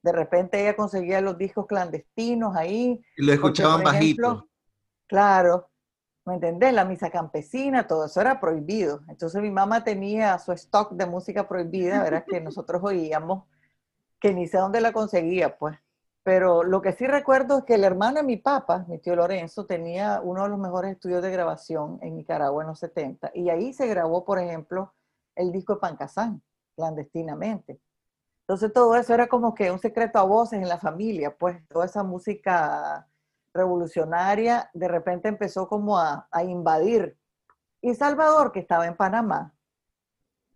De 0.02 0.12
repente 0.12 0.60
ella 0.60 0.76
conseguía 0.76 1.22
los 1.22 1.38
discos 1.38 1.66
clandestinos 1.66 2.54
ahí. 2.54 3.02
Y 3.16 3.24
lo 3.24 3.32
escuchaban 3.32 3.82
bajito. 3.82 4.50
Claro, 5.06 5.70
¿me 6.26 6.34
entendés? 6.34 6.74
La 6.74 6.84
misa 6.84 7.08
campesina, 7.08 7.86
todo 7.86 8.04
eso 8.04 8.20
era 8.20 8.38
prohibido. 8.38 9.00
Entonces 9.08 9.40
mi 9.40 9.50
mamá 9.50 9.82
tenía 9.82 10.38
su 10.38 10.52
stock 10.52 10.92
de 10.92 11.06
música 11.06 11.48
prohibida, 11.48 12.02
¿verdad? 12.02 12.26
Que 12.28 12.38
nosotros 12.38 12.82
oíamos, 12.84 13.44
que 14.20 14.34
ni 14.34 14.46
sé 14.46 14.58
dónde 14.58 14.82
la 14.82 14.92
conseguía, 14.92 15.56
pues. 15.56 15.78
Pero 16.28 16.62
lo 16.62 16.82
que 16.82 16.92
sí 16.92 17.06
recuerdo 17.06 17.56
es 17.56 17.64
que 17.64 17.76
el 17.76 17.84
hermano 17.84 18.18
de 18.18 18.22
mi 18.22 18.36
papá, 18.36 18.84
mi 18.86 18.98
tío 18.98 19.16
Lorenzo, 19.16 19.64
tenía 19.64 20.20
uno 20.22 20.42
de 20.42 20.50
los 20.50 20.58
mejores 20.58 20.92
estudios 20.92 21.22
de 21.22 21.30
grabación 21.30 21.98
en 22.02 22.16
Nicaragua 22.16 22.62
en 22.62 22.68
los 22.68 22.78
70. 22.80 23.30
Y 23.32 23.48
ahí 23.48 23.72
se 23.72 23.86
grabó, 23.86 24.26
por 24.26 24.38
ejemplo, 24.38 24.92
el 25.34 25.52
disco 25.52 25.76
de 25.76 25.80
Pancasán, 25.80 26.42
clandestinamente. 26.76 27.80
Entonces 28.40 28.70
todo 28.74 28.94
eso 28.96 29.14
era 29.14 29.26
como 29.26 29.54
que 29.54 29.70
un 29.70 29.78
secreto 29.78 30.18
a 30.18 30.24
voces 30.24 30.60
en 30.60 30.68
la 30.68 30.76
familia, 30.76 31.34
pues 31.34 31.66
toda 31.66 31.86
esa 31.86 32.02
música 32.02 33.08
revolucionaria 33.54 34.68
de 34.74 34.86
repente 34.86 35.28
empezó 35.28 35.66
como 35.66 35.98
a, 35.98 36.28
invadir. 36.44 37.16
Y 37.80 37.94
Salvador, 37.94 38.52
que 38.52 38.60
estaba 38.60 38.86
en 38.86 38.98
Panamá, 38.98 39.54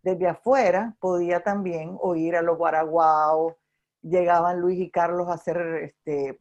desde 0.03 0.29
afuera 0.29 0.95
podía 1.01 1.43
también 1.43 1.97
oír 1.99 2.37
a 2.37 2.43
los 2.43 2.59
guaraguao, 2.59 3.57
llegaban 4.03 4.61
Luis 4.61 4.79
y 4.81 4.91
Carlos 4.91 5.29
a 5.29 5.35
hacer, 5.35 5.59
este, 5.83 6.29
eh, 6.31 6.39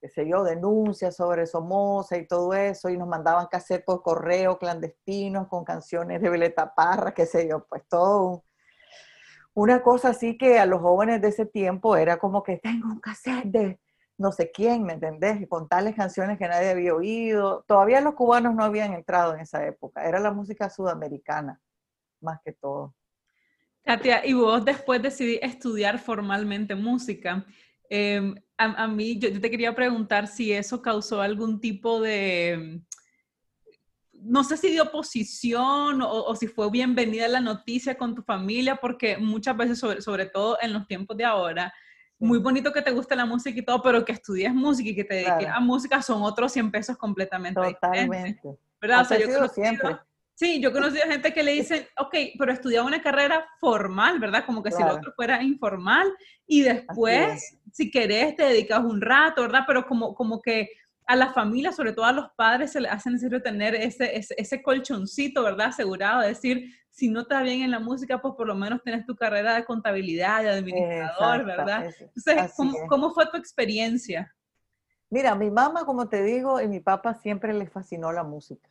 qué 0.00 0.08
sé 0.08 0.28
yo, 0.28 0.42
denuncias 0.42 1.16
sobre 1.16 1.46
Somoza 1.46 2.16
y 2.16 2.26
todo 2.26 2.54
eso, 2.54 2.88
y 2.88 2.96
nos 2.96 3.08
mandaban 3.08 3.46
cassette 3.46 3.84
por 3.84 4.02
correo 4.02 4.58
clandestinos 4.58 5.48
con 5.48 5.64
canciones 5.64 6.20
de 6.20 6.30
Violeta 6.30 6.74
Parra, 6.74 7.12
qué 7.12 7.26
sé 7.26 7.48
yo, 7.48 7.66
pues 7.66 7.82
todo 7.88 8.44
una 9.56 9.82
cosa 9.82 10.10
así 10.10 10.36
que 10.36 10.58
a 10.58 10.66
los 10.66 10.82
jóvenes 10.82 11.22
de 11.22 11.28
ese 11.28 11.46
tiempo 11.46 11.96
era 11.96 12.18
como 12.18 12.42
que 12.42 12.58
tengo 12.58 12.88
un 12.88 13.00
cassette 13.00 13.46
de 13.46 13.80
no 14.18 14.30
sé 14.30 14.50
quién, 14.50 14.82
¿me 14.82 14.92
entendés? 14.92 15.48
Con 15.48 15.66
tales 15.66 15.94
canciones 15.94 16.38
que 16.38 16.46
nadie 16.46 16.70
había 16.70 16.94
oído. 16.94 17.64
Todavía 17.66 18.02
los 18.02 18.14
cubanos 18.14 18.54
no 18.54 18.64
habían 18.64 18.92
entrado 18.92 19.34
en 19.34 19.40
esa 19.40 19.66
época, 19.66 20.06
era 20.06 20.20
la 20.20 20.30
música 20.30 20.68
sudamericana, 20.68 21.58
más 22.20 22.38
que 22.44 22.52
todo. 22.52 22.94
Katia, 23.86 24.26
y 24.26 24.32
vos 24.32 24.64
después 24.64 25.00
decidí 25.00 25.38
estudiar 25.40 26.00
formalmente 26.00 26.74
música. 26.74 27.46
Em, 27.88 28.34
a, 28.58 28.88
mí, 28.88 29.16
yo, 29.16 29.40
te 29.40 29.48
quería 29.48 29.76
preguntar 29.76 30.26
si 30.26 30.52
eso 30.52 30.82
causó 30.82 31.20
algún 31.20 31.60
tipo 31.60 32.00
de, 32.00 32.80
no 34.12 34.42
sé 34.42 34.56
si 34.56 34.72
de 34.72 34.80
oposición 34.80 36.02
o, 36.02 36.34
si 36.34 36.48
fue 36.48 36.68
bienvenida 36.68 37.28
la 37.28 37.38
noticia 37.38 37.96
con 37.96 38.16
tu 38.16 38.22
familia, 38.22 38.74
porque 38.74 39.18
muchas 39.18 39.56
veces, 39.56 39.78
sobre, 39.78 40.00
sobre 40.00 40.26
todo 40.26 40.58
en 40.60 40.72
los 40.72 40.88
tiempos 40.88 41.16
de 41.16 41.24
ahora, 41.24 41.72
muy 42.18 42.38
bonito 42.38 42.72
que 42.72 42.82
te 42.82 42.90
guste 42.90 43.14
la 43.14 43.24
música 43.24 43.56
y 43.56 43.64
todo, 43.64 43.82
pero 43.82 44.04
que 44.04 44.12
estudies 44.12 44.52
música 44.52 44.90
y 44.90 44.96
que 44.96 45.04
te 45.04 45.14
dediques 45.14 45.48
a 45.48 45.60
música 45.60 46.02
son 46.02 46.22
otros 46.22 46.50
100 46.52 46.72
pesos 46.72 46.96
completamente 46.96 47.60
Totalmente. 47.60 48.58
¿Verdad? 48.80 49.02
O 49.02 49.04
sea, 49.04 49.18
yo 49.20 49.46
siempre. 49.48 49.96
Sí, 50.36 50.60
yo 50.60 50.68
he 50.68 50.72
conocido 50.72 51.02
gente 51.08 51.32
que 51.32 51.42
le 51.42 51.52
dicen, 51.52 51.86
ok, 51.98 52.14
pero 52.38 52.52
estudia 52.52 52.82
una 52.82 53.00
carrera 53.00 53.48
formal, 53.58 54.20
¿verdad? 54.20 54.44
Como 54.44 54.62
que 54.62 54.70
si 54.70 54.82
lo 54.82 54.92
otro 54.92 55.12
fuera 55.16 55.42
informal 55.42 56.12
y 56.46 56.60
después, 56.60 57.58
si 57.72 57.90
querés, 57.90 58.36
te 58.36 58.44
dedicas 58.44 58.84
un 58.84 59.00
rato, 59.00 59.40
¿verdad? 59.40 59.64
Pero 59.66 59.86
como, 59.86 60.14
como 60.14 60.42
que 60.42 60.68
a 61.06 61.16
la 61.16 61.32
familia, 61.32 61.72
sobre 61.72 61.94
todo 61.94 62.04
a 62.04 62.12
los 62.12 62.28
padres, 62.36 62.72
se 62.72 62.82
les 62.82 62.92
hace 62.92 63.08
necesario 63.08 63.40
tener 63.40 63.74
ese, 63.74 64.14
ese, 64.14 64.34
ese 64.36 64.62
colchoncito, 64.62 65.42
¿verdad? 65.42 65.68
Asegurado, 65.68 66.20
de 66.20 66.28
decir, 66.28 66.70
si 66.90 67.08
no 67.08 67.20
estás 67.20 67.42
bien 67.42 67.62
en 67.62 67.70
la 67.70 67.80
música, 67.80 68.20
pues 68.20 68.34
por 68.34 68.46
lo 68.46 68.54
menos 68.54 68.82
tienes 68.82 69.06
tu 69.06 69.16
carrera 69.16 69.54
de 69.54 69.64
contabilidad, 69.64 70.42
de 70.42 70.50
administrador, 70.50 71.46
¿verdad? 71.46 71.86
Entonces, 72.14 72.52
¿cómo, 72.88 73.10
fue 73.10 73.24
tu 73.30 73.38
experiencia? 73.38 74.34
Mira, 75.08 75.34
mi 75.34 75.50
mamá, 75.50 75.86
como 75.86 76.10
te 76.10 76.22
digo, 76.22 76.60
y 76.60 76.68
mi 76.68 76.80
papá 76.80 77.14
siempre 77.14 77.54
les 77.54 77.72
fascinó 77.72 78.12
la 78.12 78.22
música. 78.22 78.68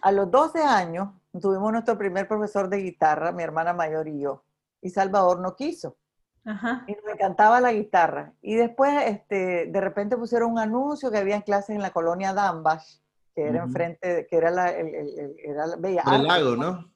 A 0.00 0.12
los 0.12 0.30
12 0.30 0.62
años 0.62 1.10
tuvimos 1.40 1.72
nuestro 1.72 1.96
primer 1.98 2.28
profesor 2.28 2.68
de 2.68 2.78
guitarra, 2.78 3.32
mi 3.32 3.42
hermana 3.42 3.72
mayor 3.72 4.08
y 4.08 4.20
yo, 4.20 4.44
y 4.80 4.90
Salvador 4.90 5.40
no 5.40 5.54
quiso. 5.56 5.96
Ajá. 6.44 6.84
Y 6.88 6.92
nos 6.92 7.14
encantaba 7.14 7.60
la 7.60 7.72
guitarra. 7.72 8.32
Y 8.42 8.56
después, 8.56 8.92
este, 9.06 9.66
de 9.66 9.80
repente 9.80 10.16
pusieron 10.16 10.52
un 10.52 10.58
anuncio 10.58 11.10
que 11.10 11.18
había 11.18 11.42
clases 11.42 11.76
en 11.76 11.82
la 11.82 11.90
colonia 11.90 12.34
Dambas, 12.34 13.02
que 13.34 13.42
era 13.42 13.62
enfrente, 13.62 14.26
que 14.28 14.36
era 14.36 14.50
la, 14.50 14.70
el, 14.70 15.36
era 15.42 15.66
la 15.66 15.76
Bella 15.76 16.02
El 16.12 16.26
lago, 16.26 16.56
¿no? 16.56 16.92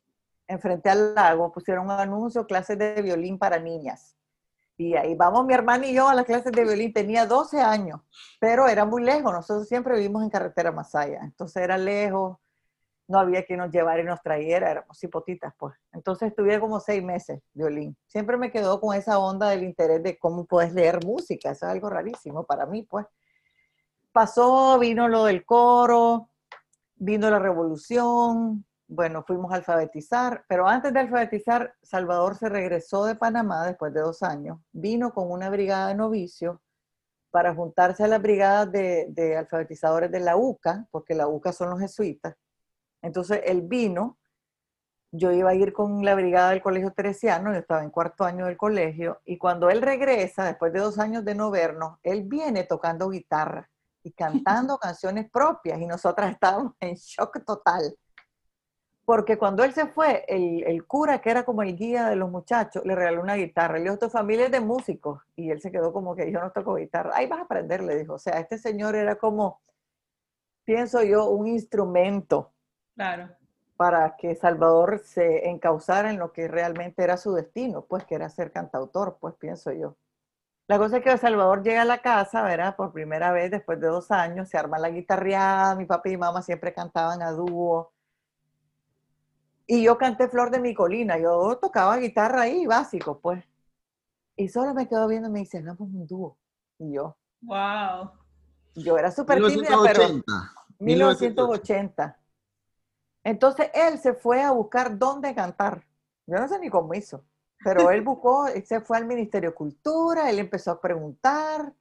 enfrente 0.49 0.91
al 0.91 1.15
lago, 1.15 1.53
pusieron 1.53 1.87
un 1.87 1.93
anuncio, 1.93 2.47
clases 2.47 2.79
de 2.79 3.03
violín 3.03 3.39
para 3.39 3.59
niñas. 3.59 4.17
Y 4.79 4.95
ahí 4.95 5.15
vamos 5.15 5.47
mi 5.47 5.55
hermana 5.55 5.87
y 5.87 5.95
yo 5.95 6.09
a 6.09 6.15
las 6.15 6.27
clases 6.27 6.53
de 6.53 6.63
violín. 6.63 6.93
Tenía 6.93 7.27
12 7.27 7.61
años, 7.61 8.01
pero 8.39 8.69
era 8.69 8.85
muy 8.85 9.03
lejos. 9.03 9.33
Nosotros 9.33 9.67
siempre 9.67 9.97
vivimos 9.97 10.23
en 10.23 10.31
carretera 10.31 10.71
Masaya. 10.71 11.21
Entonces 11.23 11.63
era 11.63 11.79
lejos, 11.79 12.39
no 13.09 13.19
había 13.19 13.45
quien 13.45 13.61
nos 13.61 13.71
llevara 13.71 14.01
y 14.01 14.05
nos 14.05 14.23
trajera, 14.23 14.71
éramos 14.71 15.03
hipotitas, 15.03 15.55
pues. 15.59 15.75
Entonces 15.93 16.29
estuve 16.29 16.59
como 16.59 16.81
seis 16.81 17.03
meses 17.03 17.41
violín. 17.53 17.97
Siempre 18.07 18.37
me 18.37 18.51
quedó 18.51 18.81
con 18.81 18.97
esa 18.97 19.19
onda 19.19 19.51
del 19.51 19.63
interés 19.63 20.03
de 20.03 20.19
cómo 20.19 20.45
puedes 20.45 20.73
leer 20.73 21.05
música. 21.05 21.51
Eso 21.51 21.67
es 21.67 21.73
algo 21.73 21.89
rarísimo 21.89 22.45
para 22.45 22.67
mí, 22.67 22.83
pues. 22.83 23.07
Pasó, 24.13 24.79
vino 24.79 25.09
lo 25.09 25.25
del 25.25 25.45
coro, 25.45 26.31
vino 26.97 27.31
la 27.31 27.39
revolución, 27.39 28.65
bueno, 28.89 29.25
fuimos 29.27 29.53
a 29.53 29.57
alfabetizar, 29.57 30.45
pero 30.49 30.67
antes 30.69 30.93
de 30.93 31.01
alfabetizar, 31.01 31.75
Salvador 31.83 32.37
se 32.37 32.49
regresó 32.49 33.05
de 33.05 33.17
Panamá 33.17 33.67
después 33.67 33.93
de 33.93 34.01
dos 34.01 34.23
años, 34.23 34.59
vino 34.73 35.13
con 35.13 35.31
una 35.31 35.51
brigada 35.51 35.89
de 35.89 35.97
novicios 35.97 36.59
para 37.31 37.55
juntarse 37.55 38.05
a 38.05 38.09
las 38.09 38.23
brigadas 38.23 38.71
de, 38.71 39.37
alfabetizadores 39.37 40.11
de 40.11 40.21
la 40.21 40.37
UCA, 40.37 40.87
porque 40.91 41.15
la 41.15 41.27
UCA 41.27 41.53
son 41.53 41.71
los 41.71 41.81
jesuitas. 41.81 42.35
Entonces 43.07 43.41
él 43.45 43.63
vino, 43.63 44.19
yo 45.13 45.33
iba 45.33 45.51
a 45.51 45.55
ir 45.55 45.73
con 45.73 46.05
la 46.05 46.15
brigada 46.15 46.51
del 46.51 46.63
colegio 46.63 46.93
teresiano, 46.93 47.53
yo 47.53 47.59
estaba 47.59 47.83
en 47.83 47.91
cuarto 47.91 48.25
año 48.25 48.47
del 48.47 48.57
colegio, 48.57 49.21
y 49.25 49.39
cuando 49.39 49.71
él 49.71 49.81
regresa, 49.83 50.45
después 50.45 50.73
de 50.73 50.81
dos 50.81 50.99
años 50.99 51.25
de 51.25 51.35
no 51.35 51.51
vernos, 51.51 51.99
él 52.03 52.25
viene 52.25 52.65
tocando 52.65 53.09
guitarra 53.09 53.71
y 54.03 54.13
cantando 54.13 54.79
canciones 54.79 55.31
propias, 55.31 55.81
y 55.81 55.87
nosotras 55.87 56.33
estábamos 56.33 56.75
en 56.81 56.95
shock 56.95 57.45
total 57.45 57.97
porque 59.07 59.39
cuando 59.39 59.63
él 59.63 59.73
se 59.73 59.87
fue, 59.87 60.25
el, 60.27 60.85
cura, 60.85 61.21
que 61.21 61.31
era 61.31 61.45
como 61.45 61.63
el 61.63 61.77
guía 61.77 62.09
de 62.09 62.17
los 62.17 62.29
muchachos, 62.29 62.85
le 62.85 62.97
regaló 62.97 63.23
una 63.23 63.37
guitarra. 63.37 63.79
Le 63.79 63.85
dijo, 63.85 63.99
tu 63.99 64.11
familia 64.11 64.47
es 64.47 64.51
de 64.51 64.59
músicos. 64.59 65.23
Y 65.37 65.49
él 65.53 65.61
se 65.61 65.71
quedó 65.71 65.93
como 65.93 66.17
que 66.17 66.31
yo 66.33 66.41
no 66.41 66.51
toco 66.51 66.75
guitarra. 66.75 67.13
Ahí 67.15 67.29
vas 67.29 67.39
a 67.39 67.43
aprender, 67.43 67.85
le 67.85 67.97
dijo. 67.97 68.15
O 68.15 68.19
sea, 68.19 68.41
este 68.41 68.59
señor 68.59 68.97
era 68.97 69.15
como, 69.15 69.61
pienso 70.65 71.05
yo, 71.05 71.31
un 71.31 71.47
instrumento. 71.47 72.53
Claro. 72.97 73.29
Para 73.77 74.17
que 74.17 74.35
Salvador 74.35 75.01
se 75.05 75.49
encauzara 75.49 76.11
en 76.11 76.19
lo 76.19 76.33
que 76.33 76.49
realmente 76.49 77.05
era 77.05 77.17
su 77.17 77.33
destino, 77.33 77.83
pues 77.83 78.05
que 78.05 78.17
era 78.17 78.29
ser 78.29 78.51
cantautor, 78.51 79.19
pues 79.21 79.35
pienso 79.37 79.71
yo. 79.71 79.97
La 80.67 80.79
cosa 80.79 80.97
es 80.97 81.05
que 81.05 81.17
Salvador 81.17 81.63
llega 81.63 81.83
a 81.83 81.85
la 81.85 81.99
casa, 81.99 82.43
¿verdad? 82.43 82.75
Por 82.75 82.93
primera 82.93 83.31
vez 83.31 83.53
después 83.53 83.79
de 83.79 83.87
dos 83.87 84.11
años, 84.11 84.49
se 84.49 84.59
arma 84.59 84.81
la 84.81 84.91
guitarreada, 84.91 85.77
mi 85.77 85.85
papá 85.85 86.09
y 86.09 86.17
mamá 86.17 86.43
siempre 86.43 86.75
cantaban 86.75 87.23
a 87.23 87.31
dúo 87.31 87.93
y 89.67 89.83
yo 89.83 89.99
canté 89.99 90.29
Flor 90.29 90.51
de 90.51 90.61
mi 90.61 90.75
colina, 90.75 91.19
yo 91.19 91.59
tocaba 91.61 91.97
guitarra 91.97 92.43
ahí, 92.43 92.67
básico, 92.67 93.19
pues. 93.21 93.45
Y 94.37 94.49
solo 94.49 94.75
me 94.75 94.87
quedó 94.87 95.09
viendo 95.09 95.29
y 95.29 95.33
me 95.33 95.41
dice, 95.41 95.59
hagamos 95.59 95.81
un 95.81 96.07
dúo. 96.07 96.39
Y 96.79 96.93
yo. 96.93 97.17
Wow. 97.41 98.13
Yo 98.75 98.97
era 98.97 99.11
súper 99.11 99.43
tímida, 99.45 99.77
pero... 99.83 100.03
1980. 100.79 102.19
Entonces 103.27 103.73
él 103.75 103.99
se 103.99 104.15
fue 104.15 104.41
a 104.41 104.53
buscar 104.53 104.97
dónde 104.99 105.35
cantar. 105.35 105.85
Yo 106.29 106.39
no 106.39 106.47
sé 106.47 106.61
ni 106.61 106.71
cómo 106.71 106.95
hizo, 106.95 107.25
pero 107.65 107.91
él 107.91 108.01
buscó, 108.05 108.47
se 108.65 108.81
fue 108.81 108.99
al 108.99 109.05
Ministerio 109.05 109.51
de 109.51 109.57
Cultura, 109.57 110.31
él 110.31 110.39
empezó 110.39 110.71
a 110.71 110.81
preguntar, 110.81 111.73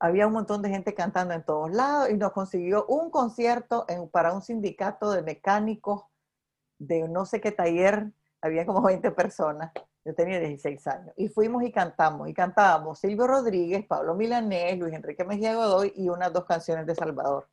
había 0.00 0.26
un 0.26 0.32
montón 0.32 0.62
de 0.62 0.68
gente 0.68 0.92
cantando 0.92 1.32
en 1.32 1.44
todos 1.44 1.70
lados 1.70 2.10
y 2.10 2.14
nos 2.14 2.32
consiguió 2.32 2.86
un 2.86 3.08
concierto 3.08 3.86
para 4.10 4.32
un 4.32 4.42
sindicato 4.42 5.12
de 5.12 5.22
mecánicos 5.22 6.06
de 6.80 7.06
no 7.06 7.24
sé 7.24 7.40
qué 7.40 7.52
taller, 7.52 8.10
había 8.40 8.66
como 8.66 8.82
20 8.82 9.12
personas. 9.12 9.70
Yo 10.04 10.12
tenía 10.16 10.40
16 10.40 10.84
años. 10.88 11.14
Y 11.16 11.28
fuimos 11.28 11.62
y 11.62 11.70
cantamos. 11.70 12.28
Y 12.28 12.34
cantábamos 12.34 12.98
Silvio 12.98 13.28
Rodríguez, 13.28 13.86
Pablo 13.86 14.16
Milanés, 14.16 14.76
Luis 14.76 14.92
Enrique 14.92 15.24
Mejía 15.24 15.54
Godoy 15.54 15.92
y 15.94 16.08
unas 16.08 16.32
dos 16.32 16.46
canciones 16.46 16.84
de 16.84 16.96
Salvador. 16.96 17.46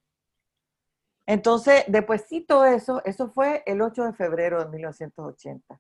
Entonces, 1.27 1.83
después 1.89 2.23
sí 2.27 2.41
todo 2.41 2.65
eso, 2.65 3.03
eso 3.03 3.29
fue 3.29 3.61
el 3.65 3.81
8 3.81 4.05
de 4.05 4.13
febrero 4.13 4.63
de 4.63 4.69
1980. 4.71 5.79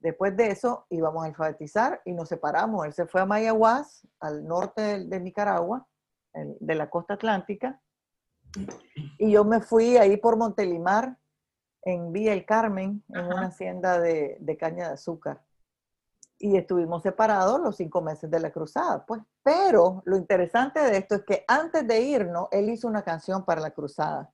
Después 0.00 0.36
de 0.36 0.50
eso 0.50 0.84
íbamos 0.90 1.22
a 1.22 1.28
alfabetizar 1.28 2.02
y 2.04 2.12
nos 2.12 2.28
separamos. 2.28 2.84
Él 2.84 2.92
se 2.92 3.06
fue 3.06 3.20
a 3.20 3.26
Mayaguas, 3.26 4.06
al 4.18 4.44
norte 4.44 5.04
de, 5.04 5.20
Nicaragua, 5.20 5.86
de 6.34 6.74
la 6.74 6.90
costa 6.90 7.14
atlántica. 7.14 7.80
Y 9.16 9.30
yo 9.30 9.44
me 9.44 9.60
fui 9.60 9.96
ahí 9.96 10.16
por 10.16 10.36
Montelimar, 10.36 11.16
en 11.82 12.12
Villa 12.12 12.32
El 12.32 12.44
Carmen, 12.44 13.04
en 13.08 13.26
una 13.26 13.46
hacienda 13.46 14.00
de, 14.00 14.38
de, 14.40 14.56
caña 14.56 14.88
de 14.88 14.94
azúcar. 14.94 15.40
Y 16.36 16.56
estuvimos 16.56 17.02
separados 17.02 17.60
los 17.60 17.76
cinco 17.76 18.02
meses 18.02 18.28
de 18.28 18.40
la 18.40 18.50
cruzada, 18.50 19.06
pues. 19.06 19.22
Pero 19.44 20.02
lo 20.04 20.16
interesante 20.16 20.80
de 20.80 20.98
esto 20.98 21.14
es 21.14 21.22
que 21.22 21.44
antes 21.46 21.86
de 21.86 22.00
irnos, 22.00 22.48
él 22.50 22.68
hizo 22.70 22.88
una 22.88 23.02
canción 23.02 23.44
para 23.44 23.60
la 23.60 23.70
cruzada. 23.70 24.32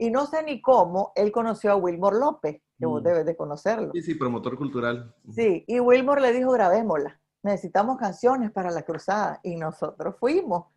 Y 0.00 0.10
no 0.10 0.24
sé 0.24 0.42
ni 0.42 0.62
cómo, 0.62 1.12
él 1.14 1.30
conoció 1.30 1.72
a 1.72 1.76
Wilmore 1.76 2.18
López, 2.18 2.62
que 2.78 2.86
vos 2.86 3.02
mm. 3.02 3.04
debes 3.04 3.26
de 3.26 3.36
conocerlo. 3.36 3.92
Sí, 3.92 4.00
sí, 4.00 4.14
promotor 4.14 4.56
cultural. 4.56 5.14
Sí, 5.30 5.62
y 5.68 5.78
Wilmore 5.78 6.22
le 6.22 6.32
dijo, 6.32 6.52
grabémosla. 6.52 7.20
Necesitamos 7.42 7.98
canciones 7.98 8.50
para 8.50 8.70
la 8.70 8.80
cruzada. 8.82 9.40
Y 9.42 9.56
nosotros 9.56 10.16
fuimos. 10.18 10.68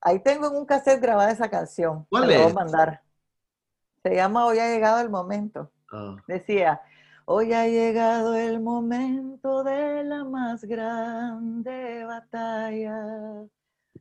Ahí 0.00 0.18
tengo 0.18 0.48
en 0.48 0.56
un 0.56 0.66
cassette 0.66 1.00
grabada 1.00 1.30
esa 1.30 1.48
canción. 1.48 2.06
¿Cuál 2.10 2.28
es? 2.28 2.42
voy 2.42 2.50
a 2.50 2.54
mandar. 2.54 3.02
Se 4.02 4.16
llama 4.16 4.44
Hoy 4.46 4.58
ha 4.58 4.68
llegado 4.68 5.00
el 5.00 5.10
momento. 5.10 5.70
Ah. 5.92 6.16
Decía, 6.26 6.80
hoy 7.26 7.52
ha 7.52 7.68
llegado 7.68 8.34
el 8.34 8.60
momento 8.60 9.62
de 9.62 10.02
la 10.02 10.24
más 10.24 10.64
grande 10.64 12.04
batalla. 12.04 13.46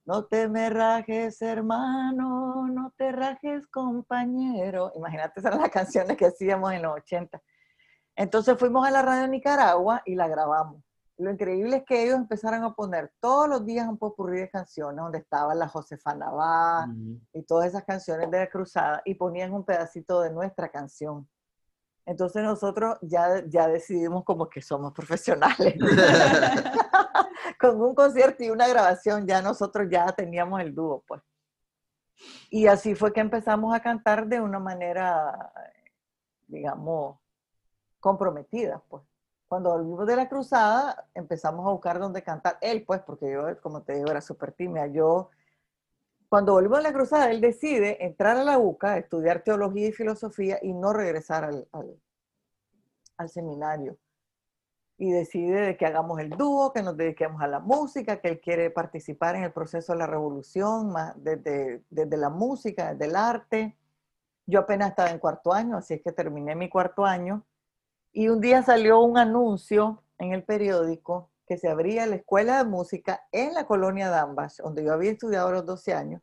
No 0.09 0.25
te 0.25 0.47
me 0.47 0.71
rajes, 0.71 1.39
hermano, 1.39 2.65
no 2.67 2.91
te 2.97 3.11
rajes, 3.11 3.67
compañero. 3.67 4.91
Imagínate, 4.95 5.39
esas 5.39 5.51
eran 5.51 5.61
las 5.61 5.69
canciones 5.71 6.17
que 6.17 6.25
hacíamos 6.25 6.73
en 6.73 6.81
los 6.81 6.95
80. 6.95 7.39
Entonces 8.15 8.57
fuimos 8.57 8.87
a 8.87 8.89
la 8.89 9.03
radio 9.03 9.27
Nicaragua 9.27 10.01
y 10.03 10.15
la 10.15 10.27
grabamos. 10.27 10.81
Lo 11.17 11.29
increíble 11.29 11.75
es 11.77 11.83
que 11.85 12.01
ellos 12.01 12.15
empezaron 12.15 12.63
a 12.63 12.73
poner 12.73 13.13
todos 13.19 13.47
los 13.47 13.63
días 13.67 13.87
un 13.87 13.99
popurrí 13.99 14.39
de 14.39 14.49
canciones 14.49 14.97
donde 14.97 15.19
estaba 15.19 15.53
la 15.53 15.67
Josefa 15.67 16.15
Navá 16.15 16.87
y 17.31 17.43
todas 17.43 17.67
esas 17.67 17.83
canciones 17.83 18.31
de 18.31 18.39
la 18.39 18.49
cruzada 18.49 19.03
y 19.05 19.13
ponían 19.13 19.53
un 19.53 19.63
pedacito 19.63 20.21
de 20.21 20.31
nuestra 20.31 20.69
canción. 20.69 21.29
Entonces 22.07 22.41
nosotros 22.41 22.97
ya, 23.03 23.45
ya 23.47 23.67
decidimos 23.67 24.23
como 24.23 24.49
que 24.49 24.63
somos 24.63 24.91
profesionales. 24.95 25.75
Con 27.59 27.81
un 27.81 27.93
concierto 27.93 28.43
y 28.43 28.49
una 28.49 28.67
grabación 28.67 29.27
ya 29.27 29.41
nosotros 29.41 29.87
ya 29.89 30.05
teníamos 30.13 30.61
el 30.61 30.73
dúo, 30.73 31.03
pues. 31.07 31.21
Y 32.49 32.67
así 32.67 32.95
fue 32.95 33.13
que 33.13 33.19
empezamos 33.19 33.73
a 33.75 33.81
cantar 33.81 34.27
de 34.27 34.41
una 34.41 34.59
manera, 34.59 35.51
digamos, 36.47 37.17
comprometida, 37.99 38.81
pues 38.87 39.03
cuando 39.49 39.71
volvimos 39.71 40.05
de 40.05 40.15
la 40.15 40.29
cruzada, 40.29 41.07
empezamos 41.15 41.65
a 41.65 41.71
buscar 41.71 41.99
dónde 41.99 42.21
cantar. 42.21 42.59
Él, 42.61 42.83
pues, 42.85 43.01
porque 43.01 43.31
yo, 43.31 43.59
como 43.61 43.81
te 43.81 43.95
digo, 43.95 44.11
era 44.11 44.21
súper 44.21 44.51
tímida. 44.51 44.85
Yo, 44.85 45.31
cuando 46.29 46.53
volvimos 46.53 46.77
de 46.77 46.83
la 46.83 46.93
cruzada, 46.93 47.31
él 47.31 47.41
decide 47.41 48.05
entrar 48.05 48.37
a 48.37 48.43
la 48.43 48.59
UCA, 48.59 48.99
estudiar 48.99 49.41
teología 49.41 49.87
y 49.87 49.91
filosofía 49.91 50.59
y 50.61 50.71
no 50.71 50.93
regresar 50.93 51.45
al, 51.45 51.67
al, 53.17 53.29
seminario. 53.29 53.97
Y 54.99 55.11
decide 55.11 55.61
de 55.61 55.77
que 55.77 55.87
hagamos 55.87 56.19
el 56.19 56.29
dúo, 56.29 56.71
que 56.71 56.83
nos 56.83 56.95
dediquemos 56.95 57.41
a 57.41 57.47
la 57.47 57.59
música, 57.59 58.19
que 58.19 58.27
él 58.27 58.39
quiere 58.39 58.69
participar 58.69 59.35
en 59.35 59.43
el 59.43 59.51
proceso 59.51 59.93
de 59.93 59.99
la 59.99 60.05
revolución, 60.07 60.91
más 60.91 61.13
desde, 61.23 61.81
desde 61.89 62.17
la 62.17 62.29
música, 62.29 62.93
desde 62.93 63.05
el 63.05 63.15
arte. 63.15 63.75
Yo 64.45 64.59
apenas 64.59 64.89
estaba 64.89 65.09
en 65.09 65.19
cuarto 65.19 65.53
año, 65.53 65.77
así 65.77 65.95
es 65.95 66.01
que 66.03 66.11
terminé 66.11 66.53
mi 66.53 66.69
cuarto 66.69 67.05
año 67.05 67.45
y 68.11 68.29
un 68.29 68.41
día 68.41 68.63
salió 68.63 68.99
un 69.01 69.17
anuncio 69.17 70.03
en 70.17 70.33
el 70.33 70.43
periódico 70.43 71.29
que 71.47 71.57
se 71.57 71.69
abría 71.69 72.05
la 72.05 72.15
escuela 72.15 72.57
de 72.57 72.69
música 72.69 73.21
en 73.31 73.53
la 73.53 73.65
colonia 73.65 74.09
Dambas, 74.09 74.57
donde 74.57 74.83
yo 74.83 74.93
había 74.93 75.11
estudiado 75.11 75.51
los 75.51 75.65
12 75.65 75.93
años, 75.93 76.21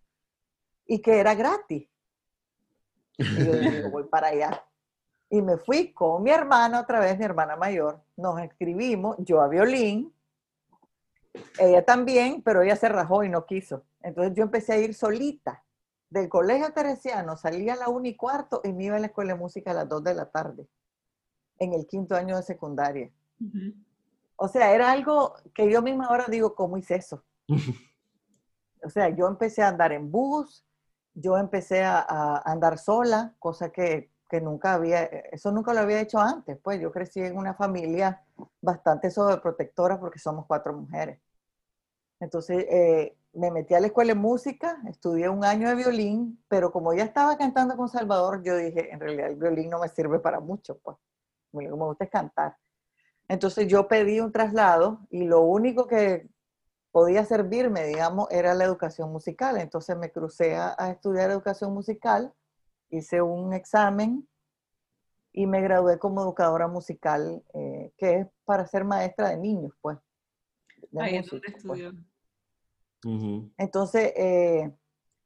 y 0.87 1.01
que 1.01 1.19
era 1.19 1.35
gratis. 1.35 1.89
Y 3.19 3.45
yo 3.45 3.53
dije, 3.53 3.89
voy 3.89 4.05
para 4.05 4.29
allá. 4.29 4.65
Y 5.29 5.43
me 5.43 5.57
fui 5.57 5.93
con 5.93 6.23
mi 6.23 6.31
hermana, 6.31 6.81
otra 6.81 7.01
vez 7.01 7.19
mi 7.19 7.25
hermana 7.25 7.57
mayor, 7.57 8.01
nos 8.17 8.41
escribimos, 8.41 9.17
yo 9.19 9.41
a 9.41 9.49
violín, 9.49 10.15
ella 11.59 11.85
también, 11.85 12.43
pero 12.43 12.63
ella 12.63 12.77
se 12.77 12.89
rajó 12.89 13.25
y 13.25 13.29
no 13.29 13.45
quiso. 13.45 13.85
Entonces 14.03 14.35
yo 14.35 14.45
empecé 14.45 14.75
a 14.75 14.79
ir 14.79 14.95
solita. 14.95 15.65
Del 16.09 16.29
colegio 16.29 16.73
teresiano 16.73 17.37
salía 17.37 17.75
a 17.75 17.77
la 17.77 17.89
una 17.89 18.09
y 18.09 18.17
cuarto 18.17 18.61
y 18.63 18.73
me 18.73 18.85
iba 18.85 18.97
a 18.97 19.01
la 19.01 19.09
escuela 19.09 19.35
de 19.35 19.39
música 19.39 19.73
a 19.73 19.75
las 19.75 19.89
2 19.89 20.05
de 20.05 20.15
la 20.15 20.31
tarde 20.31 20.69
en 21.59 21.73
el 21.73 21.87
quinto 21.87 22.15
año 22.15 22.37
de 22.37 22.43
secundaria. 22.43 23.11
O 24.37 24.49
sea, 24.49 24.73
era 24.73 24.93
algo 24.93 25.35
que 25.55 25.71
yo 25.71 25.83
misma 25.83 26.07
ahora 26.07 26.27
digo, 26.29 26.55
¿cómo 26.55 26.77
hice 26.77 26.97
eso? 26.97 27.25
o 28.85 28.91
sea, 28.91 29.09
yo 29.09 29.27
empecé 29.27 29.63
a 29.63 29.69
andar 29.69 29.93
en 29.93 30.11
bus, 30.11 30.65
yo 31.15 31.37
empecé 31.39 31.83
a, 31.83 32.43
andar 32.45 32.79
sola, 32.79 33.35
cosa 33.39 33.71
que, 33.71 34.11
que, 34.29 34.41
nunca 34.41 34.75
había, 34.75 35.05
eso 35.05 35.53
nunca 35.53 35.75
lo 35.75 35.81
había 35.81 36.01
hecho 36.01 36.19
antes. 36.19 36.59
Pues 36.63 36.81
yo 36.81 36.93
crecí 36.93 37.21
en 37.21 37.37
una 37.37 37.55
familia 37.55 38.23
bastante 38.61 39.11
sobreprotectora 39.11 39.99
porque 40.01 40.19
somos 40.19 40.47
cuatro 40.47 40.73
mujeres. 40.73 41.21
Entonces, 42.21 42.67
eh, 42.71 43.17
me 43.33 43.51
metí 43.51 43.75
a 43.75 43.81
la 43.81 43.89
escuela 43.89 44.15
de 44.15 44.19
música, 44.19 44.79
estudié 44.89 45.29
un 45.29 45.45
año 45.45 45.69
de 45.69 45.75
violín, 45.75 46.43
pero 46.49 46.73
como 46.73 46.95
ya 46.95 47.05
estaba 47.05 47.37
cantando 47.37 47.77
con 47.77 47.89
Salvador, 47.89 48.43
yo 48.43 48.57
dije, 48.57 48.93
en 48.93 49.01
realidad 49.01 49.29
el 49.29 49.37
violín 49.37 49.71
no 49.71 49.79
me 49.81 49.89
sirve 49.89 50.19
para 50.19 50.41
mucho, 50.41 50.79
pues 50.79 50.97
me 51.53 51.71
gusta 51.71 52.05
es 52.05 52.11
cantar. 52.11 52.57
Entonces 53.29 53.67
yo 53.67 53.89
pedí 53.89 54.21
un 54.21 54.33
traslado 54.33 55.01
y 55.11 55.25
lo 55.25 55.41
único 55.41 55.87
que 55.87 56.29
podía 56.93 57.25
servirme, 57.25 57.85
digamos, 57.85 58.29
era 58.31 58.55
la 58.55 58.65
educación 58.65 59.13
musical. 59.13 59.59
Entonces 59.59 59.97
me 59.97 60.11
crucé 60.11 60.57
a, 60.57 60.75
estudiar 60.91 61.31
educación 61.31 61.75
musical, 61.75 62.33
hice 62.91 63.23
un 63.23 63.53
examen 63.53 64.29
y 65.33 65.47
me 65.47 65.61
gradué 65.61 65.99
como 65.99 66.23
educadora 66.23 66.67
musical, 66.67 67.43
eh, 67.53 67.93
que 67.99 68.21
es 68.21 68.27
para 68.45 68.67
ser 68.67 68.85
maestra 68.85 69.29
de 69.31 69.37
niños, 69.37 69.73
pues. 69.81 69.99
Ahí 70.99 71.17
es 71.17 71.27
donde 71.27 71.55
pues. 71.65 71.83
Entonces, 73.59 74.13
eh, 74.17 74.73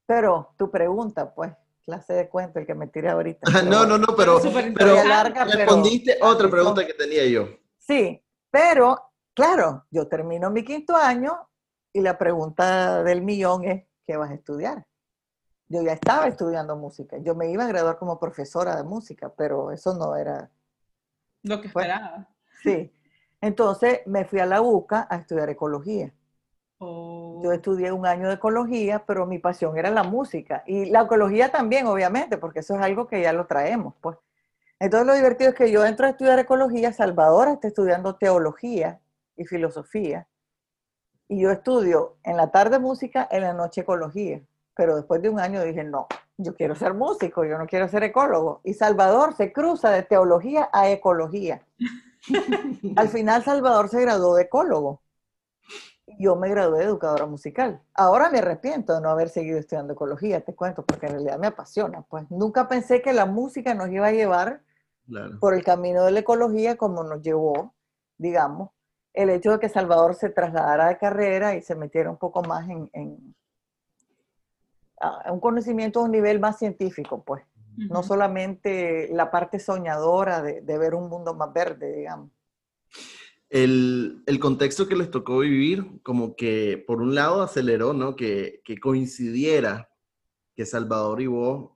pero 0.04 0.52
tu 0.58 0.70
pregunta, 0.70 1.32
pues, 1.32 1.52
clase 1.84 2.12
de 2.12 2.28
cuento 2.28 2.58
el 2.58 2.66
que 2.66 2.74
me 2.74 2.88
tiré 2.88 3.08
ahorita. 3.08 3.42
no, 3.64 3.86
no, 3.86 3.96
no, 3.98 4.08
pero, 4.16 4.40
pero, 4.76 4.96
respondiste 5.44 6.18
otra 6.20 6.50
pregunta 6.50 6.86
que 6.86 6.94
tenía 6.94 7.24
yo. 7.26 7.48
Sí, 7.78 8.22
pero 8.50 9.12
claro, 9.34 9.86
yo 9.90 10.08
termino 10.08 10.50
mi 10.50 10.64
quinto 10.64 10.96
año 10.96 11.48
y 11.92 12.00
la 12.00 12.18
pregunta 12.18 13.02
del 13.02 13.22
millón 13.22 13.64
es, 13.64 13.84
¿qué 14.06 14.16
vas 14.16 14.30
a 14.30 14.34
estudiar? 14.34 14.86
Yo 15.70 15.82
ya 15.82 15.92
estaba 15.92 16.26
estudiando 16.26 16.74
música, 16.74 17.18
yo 17.18 17.36
me 17.36 17.48
iba 17.48 17.64
a 17.64 17.68
graduar 17.68 17.96
como 17.96 18.18
profesora 18.18 18.74
de 18.74 18.82
música, 18.82 19.32
pero 19.36 19.70
eso 19.70 19.94
no 19.94 20.16
era... 20.16 20.50
Lo 21.44 21.60
que 21.60 21.68
esperaba. 21.68 22.28
Sí, 22.60 22.92
entonces 23.40 24.00
me 24.04 24.24
fui 24.24 24.40
a 24.40 24.46
la 24.46 24.62
UCA 24.62 25.06
a 25.08 25.16
estudiar 25.16 25.48
ecología. 25.48 26.12
Yo 26.80 27.52
estudié 27.52 27.92
un 27.92 28.04
año 28.04 28.26
de 28.26 28.34
ecología, 28.34 29.04
pero 29.06 29.26
mi 29.26 29.38
pasión 29.38 29.78
era 29.78 29.90
la 29.90 30.02
música. 30.02 30.64
Y 30.66 30.86
la 30.86 31.02
ecología 31.02 31.52
también, 31.52 31.86
obviamente, 31.86 32.36
porque 32.36 32.60
eso 32.60 32.74
es 32.74 32.82
algo 32.82 33.06
que 33.06 33.22
ya 33.22 33.32
lo 33.32 33.46
traemos, 33.46 33.94
pues. 34.00 34.18
Entonces 34.80 35.06
lo 35.06 35.14
divertido 35.14 35.50
es 35.50 35.56
que 35.56 35.70
yo 35.70 35.86
entro 35.86 36.06
a 36.06 36.10
estudiar 36.10 36.40
ecología, 36.40 36.92
Salvador 36.92 37.46
está 37.46 37.68
estudiando 37.68 38.16
teología 38.16 38.98
y 39.36 39.44
filosofía. 39.44 40.26
Y 41.28 41.42
yo 41.42 41.52
estudio 41.52 42.16
en 42.24 42.36
la 42.36 42.50
tarde 42.50 42.80
música, 42.80 43.28
en 43.30 43.42
la 43.42 43.52
noche 43.52 43.82
ecología. 43.82 44.42
Pero 44.74 44.96
después 44.96 45.20
de 45.22 45.28
un 45.28 45.40
año 45.40 45.62
dije, 45.62 45.84
no, 45.84 46.06
yo 46.36 46.54
quiero 46.54 46.74
ser 46.74 46.94
músico, 46.94 47.44
yo 47.44 47.58
no 47.58 47.66
quiero 47.66 47.88
ser 47.88 48.04
ecólogo. 48.04 48.60
Y 48.64 48.74
Salvador 48.74 49.34
se 49.34 49.52
cruza 49.52 49.90
de 49.90 50.02
teología 50.02 50.68
a 50.72 50.90
ecología. 50.90 51.62
Al 52.96 53.08
final 53.08 53.42
Salvador 53.42 53.88
se 53.88 54.00
graduó 54.00 54.36
de 54.36 54.42
ecólogo 54.42 55.02
yo 56.18 56.36
me 56.36 56.48
gradué 56.48 56.80
de 56.80 56.84
educadora 56.84 57.26
musical. 57.26 57.80
Ahora 57.94 58.30
me 58.30 58.38
arrepiento 58.38 58.94
de 58.94 59.00
no 59.00 59.10
haber 59.10 59.28
seguido 59.28 59.58
estudiando 59.58 59.92
ecología, 59.92 60.40
te 60.40 60.54
cuento, 60.54 60.84
porque 60.84 61.06
en 61.06 61.12
realidad 61.12 61.38
me 61.38 61.46
apasiona. 61.46 62.02
Pues 62.02 62.30
nunca 62.30 62.68
pensé 62.68 63.02
que 63.02 63.12
la 63.12 63.26
música 63.26 63.74
nos 63.74 63.88
iba 63.90 64.06
a 64.06 64.12
llevar 64.12 64.62
por 65.40 65.54
el 65.54 65.64
camino 65.64 66.04
de 66.04 66.12
la 66.12 66.20
ecología 66.20 66.76
como 66.76 67.02
nos 67.02 67.22
llevó, 67.22 67.74
digamos, 68.16 68.70
el 69.12 69.30
hecho 69.30 69.52
de 69.52 69.58
que 69.58 69.68
Salvador 69.68 70.14
se 70.14 70.30
trasladara 70.30 70.88
de 70.88 70.98
carrera 70.98 71.56
y 71.56 71.62
se 71.62 71.74
metiera 71.74 72.10
un 72.10 72.16
poco 72.16 72.42
más 72.42 72.68
en, 72.68 73.34
un 75.30 75.40
conocimiento 75.40 76.00
a 76.00 76.04
un 76.04 76.12
nivel 76.12 76.40
más 76.40 76.58
científico, 76.58 77.22
pues. 77.24 77.42
No 77.76 78.02
solamente 78.02 79.08
la 79.12 79.30
parte 79.30 79.58
soñadora 79.58 80.42
de, 80.42 80.60
de 80.60 80.78
ver 80.78 80.94
un 80.94 81.08
mundo 81.08 81.34
más 81.34 81.52
verde, 81.52 81.96
digamos 81.96 82.30
el, 83.50 84.38
contexto 84.40 84.86
que 84.86 84.96
les 84.96 85.10
tocó 85.10 85.40
vivir, 85.40 85.84
como 86.02 86.36
que 86.36 86.82
por 86.86 87.02
un 87.02 87.14
lado 87.14 87.42
aceleró, 87.42 87.92
¿no? 87.92 88.16
Que, 88.16 88.62
coincidiera 88.80 89.90
que 90.54 90.64
Salvador 90.64 91.20
y 91.20 91.26
vos 91.26 91.72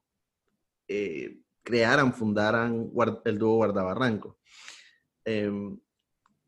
eh, 0.89 1.41
crearan, 1.63 2.15
fundaran 2.15 2.91
el 3.25 3.39
dúo 3.39 3.57
Guardabarranco. 3.57 4.39
Em, 5.25 5.79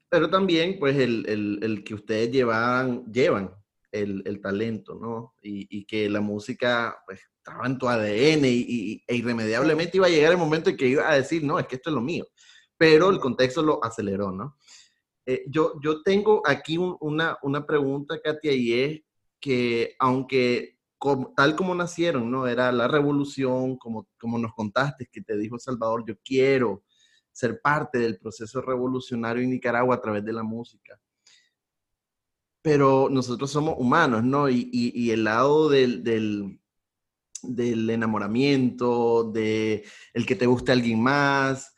pero 0.09 0.31
también, 0.31 0.79
pues, 0.79 0.97
el, 0.97 1.83
que 1.85 1.95
ustedes 1.95 2.31
llevaban, 2.31 3.05
llevan 3.13 3.53
el, 3.93 4.41
talento, 4.41 4.95
¿no? 4.95 5.35
Y, 5.43 5.85
que 5.87 6.09
la 6.09 6.21
música, 6.21 6.97
pues, 7.07 7.21
estaba 7.39 7.67
en 7.67 7.79
tu 7.79 7.89
ADN 7.89 8.45
y, 8.45 9.03
e 9.07 9.17
irremediablemente 9.17 9.97
iba 9.97 10.07
a 10.07 10.11
llegar 10.11 10.33
el 10.33 10.39
momento 10.39 10.71
en 10.71 10.77
que 10.77 10.89
iba 10.89 11.09
a 11.09 11.15
decir, 11.15 11.43
no, 11.45 11.59
es 11.59 11.67
que 11.67 11.77
esto 11.77 11.91
es 11.91 11.95
lo 11.95 12.03
mío. 12.03 12.27
Pero 12.77 13.11
el 13.11 13.19
contexto 13.19 13.63
lo 13.63 13.83
aceleró, 13.83 14.33
¿no? 14.33 14.57
Eh, 15.25 15.45
yo, 15.49 15.75
yo 15.83 16.03
tengo 16.03 16.43
aquí 16.45 16.77
una, 16.79 17.39
una 17.43 17.67
pregunta, 17.67 18.21
Katia, 18.23 18.53
y 18.53 18.73
es 18.73 19.01
que 19.41 19.95
aunque 19.99 20.77
tal 21.37 21.57
como 21.57 21.75
nacieron, 21.75 22.31
¿no? 22.31 22.47
Era 22.47 22.73
la 22.73 22.89
revolución, 22.89 23.77
como, 23.77 24.09
como 24.19 24.39
nos 24.39 24.55
contaste, 24.55 25.09
que 25.11 25.21
te 25.21 25.37
dijo 25.37 25.59
Salvador, 25.59 26.05
yo 26.07 26.15
quiero 26.25 26.85
ser 27.33 27.61
parte 27.61 27.99
del 27.99 28.19
proceso 28.19 28.63
revolucionario 28.63 29.43
en 29.43 29.51
Nicaragua 29.51 29.97
a 29.97 30.01
través 30.01 30.25
de 30.25 30.33
la 30.33 30.43
música. 30.43 30.99
Pero 32.67 33.07
nosotros 33.09 33.49
somos 33.49 33.77
humanos, 33.79 34.25
¿no? 34.25 34.49
Y, 34.49 34.69
y, 34.73 35.13
el 35.13 35.23
lado 35.23 35.69
del, 35.69 36.03
del, 36.03 36.59
del, 37.45 37.89
enamoramiento, 37.89 39.31
de 39.31 39.85
el 40.13 40.27
que 40.27 40.35
te 40.35 40.47
guste 40.47 40.73
alguien 40.73 41.01
más, 41.01 41.77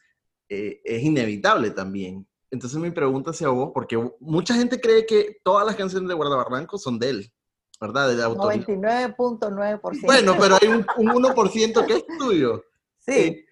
eh, 0.48 0.80
es 0.82 1.02
inevitable 1.02 1.72
también. 1.72 2.26
Entonces 2.50 2.78
mi 2.80 2.90
pregunta 2.90 3.32
hacia 3.32 3.50
vos, 3.50 3.70
porque 3.74 4.02
mucha 4.18 4.54
gente 4.54 4.80
cree 4.80 5.04
que 5.04 5.36
todas 5.44 5.66
las 5.66 5.76
canciones 5.76 6.08
de 6.08 6.14
Guardabarranco 6.14 6.78
son 6.78 6.98
de 6.98 7.10
él, 7.10 7.32
¿verdad? 7.78 8.16
De 8.16 8.22
autor. 8.22 8.54
99.9%. 8.54 10.00
Bueno, 10.06 10.36
pero 10.40 10.56
hay 10.58 10.68
un, 10.68 10.86
1% 10.86 11.86
que 11.86 11.96
es 11.96 12.04
tuyo. 12.18 12.64
Sí. 13.00 13.12
Eh, 13.12 13.44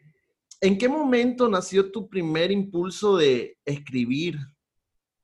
¿En 0.63 0.79
qué 0.79 0.89
momento 0.89 1.49
nació 1.49 1.91
tu 1.91 2.09
primer 2.09 2.51
impulso 2.51 3.17
de 3.17 3.59
escribir 3.67 4.39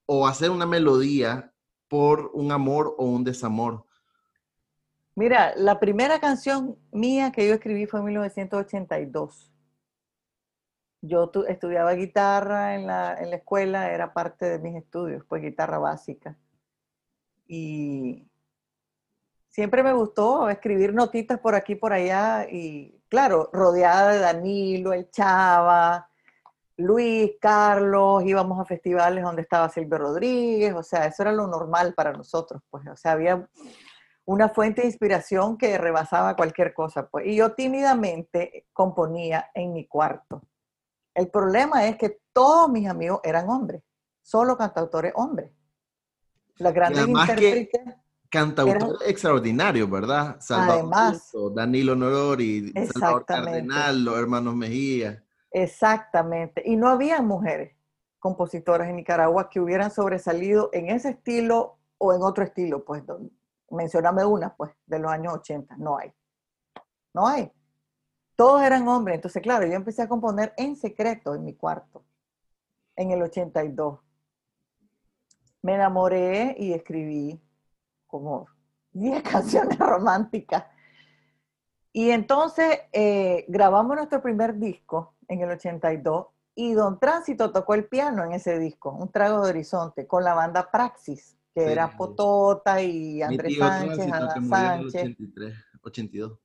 o 0.05 0.27
hacer 0.27 0.51
una 0.51 0.65
melodía 0.65 1.52
por 1.93 2.31
un 2.33 2.51
amor 2.51 2.95
o 2.97 3.05
un 3.05 3.23
desamor? 3.23 3.85
Mira, 5.15 5.53
la 5.57 5.79
primera 5.79 6.19
canción 6.19 6.79
mía 6.91 7.33
que 7.33 7.47
yo 7.47 7.53
escribí 7.53 7.85
fue 7.85 8.01
en 8.01 8.07
1982 8.07 9.53
yo 11.03 11.31
estudiaba 11.49 11.93
guitarra 11.95 12.77
en 12.77 12.87
la, 12.87 13.15
en 13.21 13.31
la, 13.31 13.37
escuela, 13.37 13.91
era 13.91 14.15
parte 14.15 14.47
de 14.47 14.59
mis 14.61 14.77
estudios, 14.77 15.25
pues 15.29 15.43
guitarra 15.43 15.79
básica. 15.79 16.39
Y 17.47 18.25
siempre 19.49 19.83
me 19.83 19.93
gustó 19.93 20.49
escribir 20.49 20.95
notitas 20.95 21.41
por 21.41 21.57
aquí, 21.57 21.75
por 21.75 21.93
allá, 21.93 22.47
y 22.49 23.03
claro, 23.09 23.51
rodeada 23.53 24.13
de 24.13 24.21
Danilo, 24.21 24.93
el 24.93 25.11
Chava, 25.11 26.09
Luis, 26.77 27.33
Carlos, 27.41 28.25
íbamos 28.25 28.59
a 28.61 28.65
festivales 28.65 29.23
donde 29.23 29.43
estaba 29.43 29.69
Silvio 29.69 29.99
Rodríguez, 29.99 30.75
o 30.75 30.83
sea, 30.83 31.07
eso 31.07 31.23
era 31.23 31.33
lo 31.33 31.47
normal 31.47 31.95
para 31.95 32.13
nosotros, 32.13 32.63
pues, 32.71 32.87
o 32.87 32.97
sea, 32.97 33.13
había 33.13 33.49
una 34.25 34.49
fuente 34.49 34.83
de 34.83 34.89
inspiración 34.89 35.57
que 35.57 35.79
rebasaba 35.79 36.37
cualquier 36.37 36.73
cosa, 36.73 37.09
pues, 37.09 37.27
y 37.27 37.37
yo 37.37 37.53
tímidamente 37.53 38.67
componía 38.73 39.51
en 39.55 39.73
mi 39.73 39.87
cuarto 39.87 40.43
el 41.15 41.29
problema 41.29 41.87
es 41.87 41.97
que 41.97 42.21
todos 42.33 42.71
mis 42.71 42.89
amigos 42.89 43.21
eran 43.23 43.49
hombres, 43.49 43.83
solo 44.23 44.57
cantautores 44.57 45.13
hombres. 45.17 45.51
Las 46.57 46.73
grandes 46.73 47.07
intérpretes. 47.07 47.83
Cantautores 48.31 49.09
extraordinarios, 49.09 49.91
¿verdad? 49.91 50.39
Además. 50.49 51.31
Danilo 51.55 51.95
Norori, 51.95 52.73
Salvador 52.93 53.27
Cardenal, 53.27 54.05
los 54.05 54.19
hermanos 54.19 54.55
Mejía. 54.55 55.23
Exactamente. 55.53 56.63
Y 56.65 56.77
no 56.77 56.89
había 56.89 57.21
mujeres 57.23 57.75
compositoras 58.19 58.89
en 58.89 58.97
Nicaragua 58.97 59.51
que 59.51 59.61
hubieran 59.61 59.91
sobresalido 59.91 60.71
en 60.73 60.89
ese 60.89 61.11
estilo 61.11 61.79
o 61.99 62.13
en 62.13 62.23
otro 62.23 62.45
estilo. 62.45 62.85
Pues 62.85 63.03
mencioname 63.71 64.25
una, 64.25 64.55
pues, 64.55 64.73
de 64.87 64.99
los 64.99 65.11
años 65.11 65.35
80. 65.35 65.77
No 65.77 65.99
hay. 65.99 66.13
No 67.15 67.27
hay 67.27 67.53
todos 68.43 68.63
eran 68.63 68.89
hombres. 68.89 69.15
Entonces, 69.15 69.41
claro, 69.41 69.67
yo 69.67 69.75
empecé 69.75 70.03
a 70.03 70.09
componer 70.09 70.53
en 70.57 70.75
secreto 70.75 71.35
en 71.35 71.45
mi 71.45 71.55
cuarto, 71.55 72.05
en 72.97 73.13
el 73.13 73.23
82. 73.23 74.01
Me 75.63 75.75
enamoré 75.75 76.57
y 76.59 76.73
escribí 76.73 77.41
como 78.07 78.49
10 78.93 79.23
canciones 79.31 79.79
románticas. 79.79 80.65
Y 81.93 82.11
entonces 82.11 82.81
eh, 82.93 83.45
grabamos 83.47 83.95
nuestro 83.95 84.21
primer 84.21 84.59
disco 84.59 85.12
en 85.33 85.41
el 85.41 85.51
82 85.51 86.27
y 86.55 86.75
Don 86.75 86.99
Tránsito 86.99 87.51
tocó 87.51 87.75
el 87.75 87.87
piano 87.87 88.25
en 88.25 88.33
ese 88.33 88.59
disco, 88.59 88.91
Un 88.91 89.11
Trago 89.11 89.43
de 89.43 89.51
Horizonte, 89.51 90.07
con 90.07 90.23
la 90.23 90.35
banda 90.35 90.71
Praxis, 90.71 91.37
que 91.55 91.73
era 91.73 91.97
Potota 91.97 92.83
y 92.83 93.23
Andrés 93.23 93.57
Sánchez, 93.59 94.13
Ana 94.13 94.47
Sánchez. 94.49 95.03
83, 95.03 95.55
82. 95.83 96.39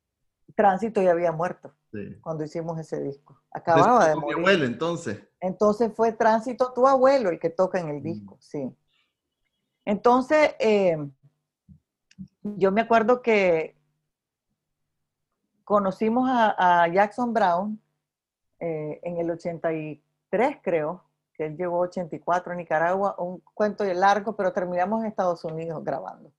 Tránsito 0.55 1.01
ya 1.01 1.11
había 1.11 1.31
muerto 1.31 1.73
cuando 2.21 2.43
hicimos 2.43 2.79
ese 2.79 3.01
disco. 3.01 3.41
Acababa 3.51 4.07
de 4.07 4.15
morir. 4.15 4.37
Mi 4.37 4.41
abuelo, 4.41 4.65
entonces. 4.65 5.21
Entonces 5.39 5.91
fue 5.93 6.13
Tránsito, 6.13 6.71
tu 6.73 6.87
abuelo, 6.87 7.29
el 7.29 7.39
que 7.39 7.49
toca 7.49 7.79
en 7.79 7.89
el 7.89 8.01
disco, 8.01 8.35
mm. 8.35 8.41
sí. 8.41 8.77
Entonces, 9.85 10.55
eh, 10.59 10.97
yo 12.43 12.71
me 12.71 12.81
acuerdo 12.81 13.21
que 13.21 13.77
conocimos 15.63 16.29
a, 16.29 16.87
Jackson 16.87 17.33
Brown 17.33 17.81
eh, 18.59 18.99
en 19.03 19.17
el 19.17 19.29
83, 19.29 20.57
creo, 20.61 21.03
que 21.33 21.45
él 21.45 21.57
llegó 21.57 21.79
84 21.79 22.53
a 22.53 22.55
Nicaragua, 22.55 23.15
un 23.19 23.39
cuento 23.53 23.83
largo, 23.83 24.35
pero 24.35 24.51
terminamos 24.51 25.01
en 25.01 25.07
Estados 25.07 25.43
Unidos 25.43 25.83
grabando. 25.83 26.31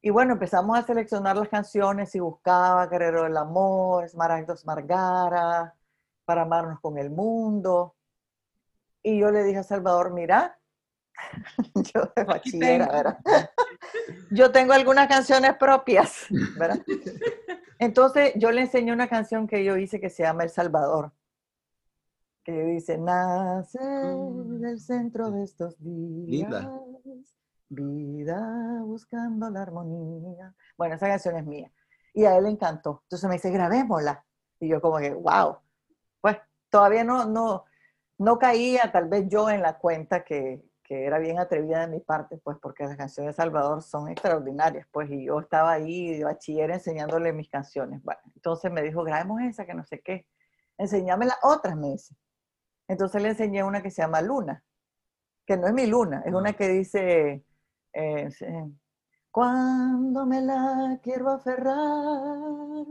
Y 0.00 0.10
bueno, 0.10 0.34
empezamos 0.34 0.78
a 0.78 0.82
seleccionar 0.82 1.36
las 1.36 1.48
canciones 1.48 2.14
y 2.14 2.20
buscaba 2.20 2.86
Guerrero 2.86 3.24
del 3.24 3.36
Amor, 3.36 4.04
Esmaragdos 4.04 4.64
Margara, 4.64 5.74
Para 6.24 6.42
amarnos 6.42 6.80
con 6.80 6.98
el 6.98 7.10
mundo. 7.10 7.96
Y 9.02 9.18
yo 9.18 9.30
le 9.30 9.42
dije 9.44 9.58
a 9.58 9.62
Salvador, 9.62 10.12
mira, 10.12 10.58
yo 11.94 12.12
de 12.14 12.24
bachillera, 12.24 12.86
¿verdad? 12.86 13.18
yo 14.30 14.52
tengo 14.52 14.72
algunas 14.72 15.08
canciones 15.08 15.54
propias, 15.56 16.26
¿verdad? 16.56 16.80
Entonces 17.78 18.32
yo 18.36 18.50
le 18.50 18.62
enseñé 18.62 18.92
una 18.92 19.08
canción 19.08 19.46
que 19.46 19.64
yo 19.64 19.76
hice 19.76 20.00
que 20.00 20.10
se 20.10 20.24
llama 20.24 20.44
El 20.44 20.50
Salvador, 20.50 21.12
que 22.44 22.52
dice, 22.64 22.98
nace 22.98 23.78
mm. 23.80 24.60
del 24.60 24.80
centro 24.80 25.30
de 25.30 25.44
estos 25.44 25.76
días. 25.78 26.66
Vida 27.70 28.80
buscando 28.82 29.50
la 29.50 29.62
armonía. 29.62 30.54
Bueno, 30.76 30.94
esa 30.94 31.06
canción 31.06 31.36
es 31.36 31.44
mía. 31.44 31.70
Y 32.14 32.24
a 32.24 32.36
él 32.36 32.44
le 32.44 32.50
encantó. 32.50 33.02
Entonces 33.04 33.28
me 33.28 33.34
dice, 33.34 33.50
grabémosla. 33.50 34.24
Y 34.58 34.68
yo 34.68 34.80
como 34.80 34.98
que, 34.98 35.12
wow. 35.12 35.58
Pues 36.20 36.38
todavía 36.70 37.04
no, 37.04 37.26
no, 37.26 37.64
no 38.16 38.38
caía 38.38 38.90
tal 38.90 39.08
vez 39.08 39.28
yo 39.28 39.50
en 39.50 39.62
la 39.62 39.78
cuenta 39.78 40.24
que, 40.24 40.64
que 40.88 41.04
era 41.04 41.18
bien 41.18 41.38
atrevida 41.38 41.80
de 41.80 41.88
mi 41.88 42.00
parte, 42.00 42.38
pues 42.38 42.56
porque 42.62 42.84
las 42.84 42.96
canciones 42.96 43.36
de 43.36 43.42
Salvador 43.42 43.82
son 43.82 44.08
extraordinarias, 44.08 44.86
pues, 44.90 45.10
y 45.10 45.26
yo 45.26 45.38
estaba 45.40 45.72
ahí 45.72 46.16
de 46.16 46.24
bachiller 46.24 46.70
enseñándole 46.70 47.34
mis 47.34 47.50
canciones. 47.50 48.02
Bueno, 48.02 48.20
entonces 48.34 48.72
me 48.72 48.80
dijo, 48.80 49.04
grabemos 49.04 49.42
esa, 49.42 49.66
que 49.66 49.74
no 49.74 49.84
sé 49.84 50.00
qué. 50.00 50.26
Enseñame 50.78 51.26
las 51.26 51.36
otras, 51.42 51.76
me 51.76 51.90
dice. 51.90 52.16
Entonces 52.88 53.20
le 53.20 53.28
enseñé 53.28 53.62
una 53.62 53.82
que 53.82 53.90
se 53.90 54.00
llama 54.00 54.22
Luna, 54.22 54.64
que 55.44 55.58
no 55.58 55.66
es 55.66 55.74
mi 55.74 55.86
luna, 55.86 56.22
es 56.24 56.32
una 56.32 56.54
que 56.54 56.68
dice, 56.68 57.44
cuando 59.30 60.24
me 60.24 60.40
la 60.40 60.98
quiero 61.02 61.28
aferrar, 61.28 62.86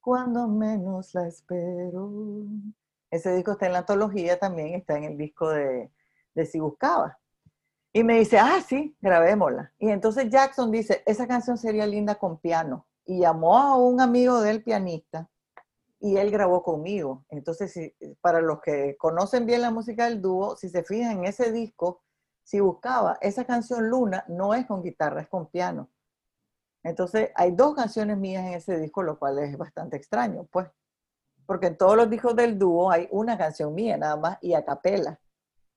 cuando 0.00 0.48
menos 0.48 1.12
la 1.12 1.26
espero. 1.26 2.46
Ese 3.10 3.34
disco 3.34 3.52
está 3.52 3.66
en 3.66 3.72
la 3.72 3.80
antología, 3.80 4.38
también 4.38 4.74
está 4.74 4.96
en 4.96 5.04
el 5.04 5.18
disco 5.18 5.50
de, 5.50 5.90
de 6.36 6.46
Si 6.46 6.60
Buscaba. 6.60 7.18
Y 7.92 8.04
me 8.04 8.18
dice, 8.18 8.38
ah, 8.38 8.60
sí, 8.60 8.94
grabémosla. 9.00 9.72
Y 9.78 9.88
entonces 9.88 10.28
Jackson 10.28 10.70
dice, 10.70 11.02
esa 11.06 11.26
canción 11.26 11.56
sería 11.56 11.86
linda 11.86 12.14
con 12.16 12.38
piano. 12.38 12.86
Y 13.06 13.20
llamó 13.20 13.58
a 13.58 13.76
un 13.76 14.00
amigo 14.00 14.40
del 14.40 14.62
pianista 14.62 15.28
y 15.98 16.18
él 16.18 16.30
grabó 16.30 16.62
conmigo. 16.62 17.24
Entonces, 17.30 17.94
para 18.20 18.40
los 18.42 18.60
que 18.60 18.96
conocen 18.98 19.46
bien 19.46 19.62
la 19.62 19.70
música 19.70 20.04
del 20.04 20.20
dúo, 20.20 20.56
si 20.56 20.68
se 20.68 20.84
fijan 20.84 21.18
en 21.18 21.24
ese 21.24 21.52
disco, 21.52 22.02
si 22.42 22.60
buscaba 22.60 23.16
esa 23.22 23.44
canción 23.44 23.88
Luna, 23.88 24.24
no 24.28 24.52
es 24.52 24.66
con 24.66 24.82
guitarra, 24.82 25.22
es 25.22 25.28
con 25.28 25.46
piano. 25.46 25.88
Entonces, 26.82 27.30
hay 27.34 27.52
dos 27.52 27.74
canciones 27.74 28.18
mías 28.18 28.44
en 28.44 28.54
ese 28.54 28.78
disco, 28.78 29.02
lo 29.02 29.18
cual 29.18 29.38
es 29.38 29.56
bastante 29.56 29.96
extraño, 29.96 30.46
pues. 30.52 30.68
Porque 31.46 31.68
en 31.68 31.78
todos 31.78 31.96
los 31.96 32.10
discos 32.10 32.36
del 32.36 32.58
dúo 32.58 32.90
hay 32.90 33.08
una 33.10 33.38
canción 33.38 33.74
mía 33.74 33.96
nada 33.96 34.16
más 34.16 34.38
y 34.42 34.52
a 34.52 34.64
capela. 34.64 35.18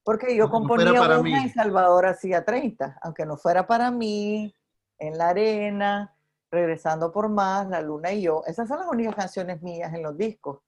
Porque 0.10 0.36
yo 0.36 0.50
componía 0.50 1.04
una 1.04 1.46
y 1.46 1.50
Salvador 1.50 2.08
hacía 2.08 2.44
30, 2.44 2.98
aunque 3.04 3.28
no 3.28 3.38
fuera 3.38 3.68
para 3.68 3.92
mí, 3.92 4.52
En 4.98 5.16
la 5.20 5.30
Arena, 5.30 6.16
Regresando 6.50 7.12
por 7.12 7.30
Más, 7.30 7.70
La 7.70 7.80
Luna 7.80 8.12
y 8.12 8.24
yo. 8.24 8.42
Esas 8.48 8.68
son 8.68 8.80
las 8.80 8.88
únicas 8.88 9.14
canciones 9.14 9.62
mías 9.62 9.94
en 9.94 10.02
los 10.02 10.18
discos. 10.18 10.62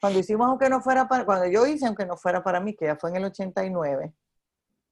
Cuando 0.00 0.18
hicimos 0.18 0.48
Aunque 0.48 0.68
no 0.68 0.80
fuera 0.80 1.06
para, 1.06 1.24
cuando 1.24 1.46
yo 1.46 1.68
hice 1.68 1.86
Aunque 1.86 2.04
no 2.04 2.16
fuera 2.16 2.42
para 2.42 2.58
mí, 2.58 2.74
que 2.74 2.86
ya 2.86 2.96
fue 2.96 3.10
en 3.10 3.16
el 3.18 3.26
89, 3.26 4.12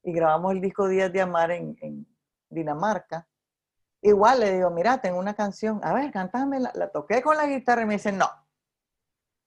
y 0.05 0.13
grabamos 0.13 0.53
el 0.53 0.61
disco 0.61 0.87
Días 0.87 1.13
de 1.13 1.21
Amar 1.21 1.51
en, 1.51 1.77
en 1.81 2.07
Dinamarca, 2.49 3.27
igual 4.01 4.39
le 4.39 4.53
digo, 4.53 4.71
mira, 4.71 5.01
tengo 5.01 5.19
una 5.19 5.35
canción, 5.35 5.81
a 5.83 5.93
ver, 5.93 6.13
cántame, 6.13 6.61
la, 6.61 6.71
la 6.77 6.89
toqué 6.89 7.21
con 7.21 7.37
la 7.37 7.49
guitarra 7.49 7.83
y 7.83 7.87
me 7.87 7.95
dice, 7.95 8.13
no, 8.13 8.31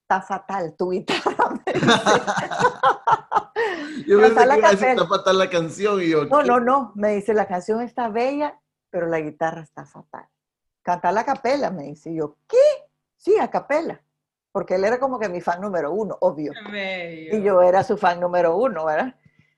está 0.02 0.20
fatal 0.20 0.76
tu 0.76 0.90
guitarra. 0.90 1.54
yo 4.06 4.20
pensé 4.20 4.78
que 4.78 4.90
está 4.90 5.06
fatal 5.06 5.38
la 5.38 5.50
canción. 5.50 6.00
Y 6.02 6.10
yo, 6.10 6.24
no, 6.24 6.42
no, 6.42 6.60
no. 6.60 6.92
Me 6.94 7.14
dice, 7.14 7.34
la 7.34 7.46
canción 7.46 7.80
está 7.80 8.08
bella, 8.08 8.60
pero 8.90 9.06
la 9.06 9.20
guitarra 9.20 9.62
está 9.62 9.84
fatal. 9.84 10.26
Canta 10.82 11.12
la 11.12 11.24
capela, 11.24 11.70
me 11.70 11.84
dice. 11.84 12.10
Y 12.10 12.16
yo, 12.16 12.36
¿qué? 12.48 12.56
Sí, 13.16 13.38
a 13.38 13.48
capela. 13.48 14.02
Porque 14.50 14.74
él 14.74 14.84
era 14.84 14.98
como 14.98 15.18
que 15.18 15.28
mi 15.28 15.40
fan 15.40 15.60
número 15.60 15.92
uno, 15.92 16.16
obvio. 16.20 16.52
Y 16.72 17.42
yo 17.42 17.62
era 17.62 17.84
su 17.84 17.96
fan 17.96 18.20
número 18.20 18.56
uno, 18.56 18.84
¿verdad? 18.84 19.14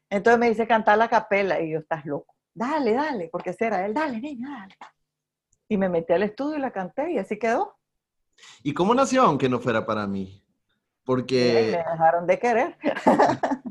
Entonces 0.09 0.39
me 0.39 0.49
dice, 0.49 0.67
canta 0.67 0.97
la 0.97 1.09
capela. 1.09 1.61
Y 1.61 1.71
yo, 1.71 1.81
estás 1.81 2.07
loco. 2.07 2.35
Dale, 2.53 2.93
dale, 2.93 3.29
porque 3.33 3.53
será 3.53 3.85
él, 3.85 3.95
dale, 3.95 4.21
niña, 4.21 4.49
dale. 4.61 4.77
Y 5.69 5.77
me 5.77 5.89
metí 5.89 6.13
al 6.13 6.23
estudio 6.23 6.59
y 6.59 6.61
la 6.61 6.71
canté 6.71 7.11
y 7.11 7.19
así 7.19 7.39
quedó. 7.39 7.77
¿Y 8.63 8.75
cómo 8.75 8.95
nació 8.95 9.23
aunque 9.23 9.49
no 9.49 9.59
fuera 9.59 9.85
para 9.85 10.07
mí? 10.07 10.44
Porque... 11.05 11.71
me 11.73 11.93
dejaron 11.93 12.27
de 12.27 12.39
querer. 12.39 12.77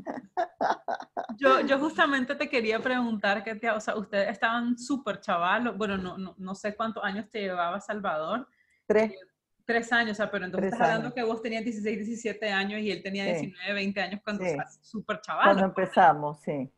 Yo, 1.36 1.60
yo 1.60 1.78
justamente 1.78 2.34
te 2.34 2.48
quería 2.48 2.80
preguntar, 2.80 3.42
que 3.42 3.54
te, 3.54 3.70
o 3.70 3.80
sea, 3.80 3.96
ustedes 3.96 4.30
estaban 4.30 4.78
súper 4.78 5.20
chavalos, 5.20 5.76
bueno, 5.76 5.98
no, 5.98 6.16
no, 6.16 6.34
no, 6.38 6.54
sé 6.54 6.74
cuántos 6.74 7.02
años 7.04 7.28
te 7.28 7.40
llevaba 7.40 7.80
Salvador. 7.80 8.48
Tres. 8.86 9.10
Eh, 9.10 9.18
tres 9.64 9.92
años, 9.92 10.12
o 10.12 10.14
sea, 10.14 10.30
pero 10.30 10.44
entonces 10.44 10.72
estás 10.72 10.88
hablando 10.88 11.14
que 11.14 11.22
vos 11.22 11.42
tenías 11.42 11.64
16, 11.64 11.98
17 11.98 12.50
años 12.50 12.80
y 12.80 12.90
él 12.90 13.02
tenía 13.02 13.24
19, 13.24 13.72
20 13.72 14.00
años 14.00 14.20
cuando 14.22 14.44
sí. 14.44 14.56
súper 14.82 15.20
chaval. 15.20 15.44
Cuando 15.44 15.64
empezamos, 15.64 16.40
sí. 16.40 16.70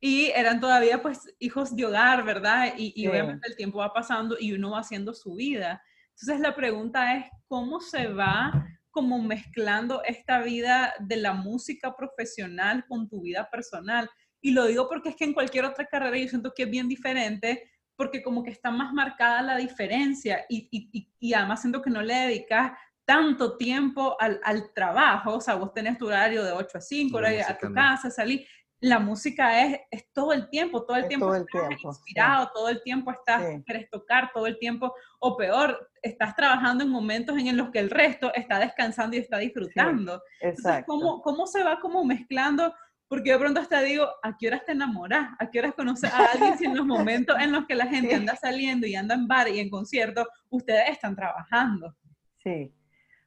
Y 0.00 0.26
eran 0.34 0.60
todavía 0.60 1.00
pues 1.00 1.34
hijos 1.38 1.74
de 1.74 1.86
hogar, 1.86 2.24
¿verdad? 2.24 2.74
Y, 2.76 2.92
y 2.94 3.06
obviamente 3.06 3.48
el 3.48 3.56
tiempo 3.56 3.78
va 3.78 3.92
pasando 3.92 4.36
y 4.38 4.52
uno 4.52 4.72
va 4.72 4.80
haciendo 4.80 5.14
su 5.14 5.34
vida. 5.34 5.82
Entonces 6.10 6.40
la 6.40 6.54
pregunta 6.54 7.16
es, 7.16 7.26
¿cómo 7.48 7.80
se 7.80 8.08
va 8.08 8.52
como 8.94 9.20
mezclando 9.20 10.02
esta 10.04 10.40
vida 10.40 10.94
de 11.00 11.16
la 11.16 11.32
música 11.32 11.96
profesional 11.96 12.84
con 12.88 13.08
tu 13.08 13.22
vida 13.22 13.50
personal. 13.50 14.08
Y 14.40 14.52
lo 14.52 14.66
digo 14.66 14.88
porque 14.88 15.08
es 15.08 15.16
que 15.16 15.24
en 15.24 15.34
cualquier 15.34 15.64
otra 15.64 15.86
carrera 15.86 16.16
yo 16.16 16.28
siento 16.28 16.54
que 16.54 16.62
es 16.62 16.70
bien 16.70 16.88
diferente 16.88 17.70
porque 17.96 18.22
como 18.22 18.44
que 18.44 18.50
está 18.50 18.70
más 18.70 18.92
marcada 18.92 19.42
la 19.42 19.56
diferencia 19.56 20.46
y, 20.48 20.68
y, 20.70 21.08
y 21.18 21.34
además 21.34 21.60
siento 21.60 21.82
que 21.82 21.90
no 21.90 22.02
le 22.02 22.14
dedicas 22.14 22.72
tanto 23.04 23.56
tiempo 23.56 24.16
al, 24.20 24.40
al, 24.44 24.72
trabajo, 24.72 25.34
o 25.34 25.40
sea, 25.40 25.56
vos 25.56 25.74
tenés 25.74 25.98
tu 25.98 26.06
horario 26.06 26.42
de 26.44 26.52
8 26.52 26.78
a 26.78 26.80
5, 26.80 27.16
horario 27.16 27.42
a 27.46 27.58
tu 27.58 27.72
casa, 27.72 28.10
salí. 28.10 28.46
La 28.84 28.98
música 28.98 29.64
es, 29.64 29.80
es 29.90 30.12
todo 30.12 30.32
el 30.32 30.50
tiempo, 30.50 30.84
todo 30.84 30.98
el 30.98 31.08
tiempo 31.08 31.26
todo 31.26 31.36
el 31.36 31.42
estás 31.42 31.68
tiempo, 31.68 31.88
inspirado, 31.88 32.50
todo 32.52 32.68
el 32.68 32.82
tiempo 32.82 33.10
estás, 33.10 33.46
sí. 33.46 33.62
quieres 33.64 33.88
tocar, 33.88 34.30
todo 34.34 34.46
el 34.46 34.58
tiempo, 34.58 34.94
o 35.20 35.36
peor, 35.38 35.90
estás 36.02 36.36
trabajando 36.36 36.84
en 36.84 36.90
momentos 36.90 37.38
en 37.38 37.56
los 37.56 37.70
que 37.70 37.78
el 37.78 37.90
resto 37.90 38.32
está 38.34 38.58
descansando 38.58 39.16
y 39.16 39.20
está 39.20 39.38
disfrutando. 39.38 40.18
Sí. 40.18 40.48
Entonces, 40.48 40.84
¿cómo, 40.86 41.22
¿cómo 41.22 41.46
se 41.46 41.64
va 41.64 41.80
como 41.80 42.04
mezclando? 42.04 42.74
Porque 43.08 43.32
de 43.32 43.38
pronto 43.38 43.60
hasta 43.60 43.80
digo, 43.80 44.06
¿a 44.22 44.36
qué 44.36 44.48
horas 44.48 44.64
te 44.66 44.72
enamoras? 44.72 45.30
¿A 45.38 45.50
qué 45.50 45.60
horas 45.60 45.74
conoces 45.74 46.12
a 46.12 46.32
alguien 46.32 46.58
si 46.58 46.66
en 46.66 46.76
los 46.76 46.84
momentos 46.84 47.36
en 47.40 47.52
los 47.52 47.64
que 47.66 47.74
la 47.74 47.86
gente 47.86 48.10
sí. 48.10 48.14
anda 48.16 48.36
saliendo 48.36 48.86
y 48.86 48.96
anda 48.96 49.14
en 49.14 49.26
bar 49.26 49.48
y 49.48 49.60
en 49.60 49.70
conciertos, 49.70 50.26
ustedes 50.50 50.90
están 50.90 51.16
trabajando? 51.16 51.94
Sí. 52.42 52.70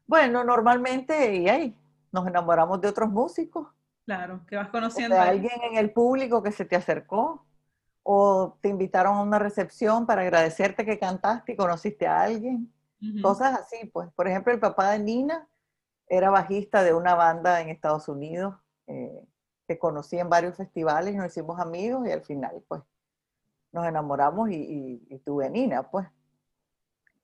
Bueno, 0.06 0.43
normalmente, 0.43 1.36
y 1.36 1.50
ahí, 1.50 1.76
nos 2.12 2.28
enamoramos 2.28 2.80
de 2.80 2.88
otros 2.88 3.10
músicos. 3.10 3.67
Claro, 4.08 4.39
que 4.48 4.56
vas 4.56 4.70
conociendo. 4.70 5.17
O 5.17 5.20
alguien 5.20 5.62
en 5.70 5.78
el 5.78 5.91
público 5.91 6.41
que 6.41 6.54
se 6.54 6.63
te 6.63 6.78
acercó, 6.78 7.46
o 8.04 8.58
te 8.62 8.70
invitaron 8.70 9.17
a 9.17 9.22
una 9.22 9.38
recepción 9.38 10.06
para 10.06 10.22
agradecerte 10.22 10.86
que 10.86 10.98
cantaste 10.98 11.52
y 11.52 11.56
conociste 11.58 12.08
a 12.08 12.22
alguien. 12.22 12.74
Uh 13.02 13.06
-huh. 13.06 13.22
Cosas 13.22 13.60
así, 13.60 13.86
pues. 13.91 14.08
Por 14.13 14.30
ejemplo, 14.30 14.54
el 14.54 14.62
papá 14.62 14.91
de 14.91 15.00
Nina 15.00 15.50
era 16.08 16.30
bajista 16.30 16.84
de 16.84 16.93
una 16.93 17.15
banda 17.15 17.60
en 17.60 17.67
Estados 17.67 18.08
Unidos 18.08 18.56
eh, 18.88 19.28
que 19.67 19.78
conocí 19.78 20.17
en 20.17 20.30
varios 20.30 20.56
festivales, 20.56 21.13
nos 21.13 21.26
hicimos 21.28 21.60
amigos 21.60 22.08
y 22.08 22.12
al 22.13 22.22
final, 22.22 22.63
pues, 22.70 22.82
nos 23.74 23.86
enamoramos 23.86 24.50
y, 24.52 24.56
y, 24.56 25.08
y 25.10 25.20
tuve 25.20 25.50
Nina, 25.50 25.84
pues. 25.84 26.08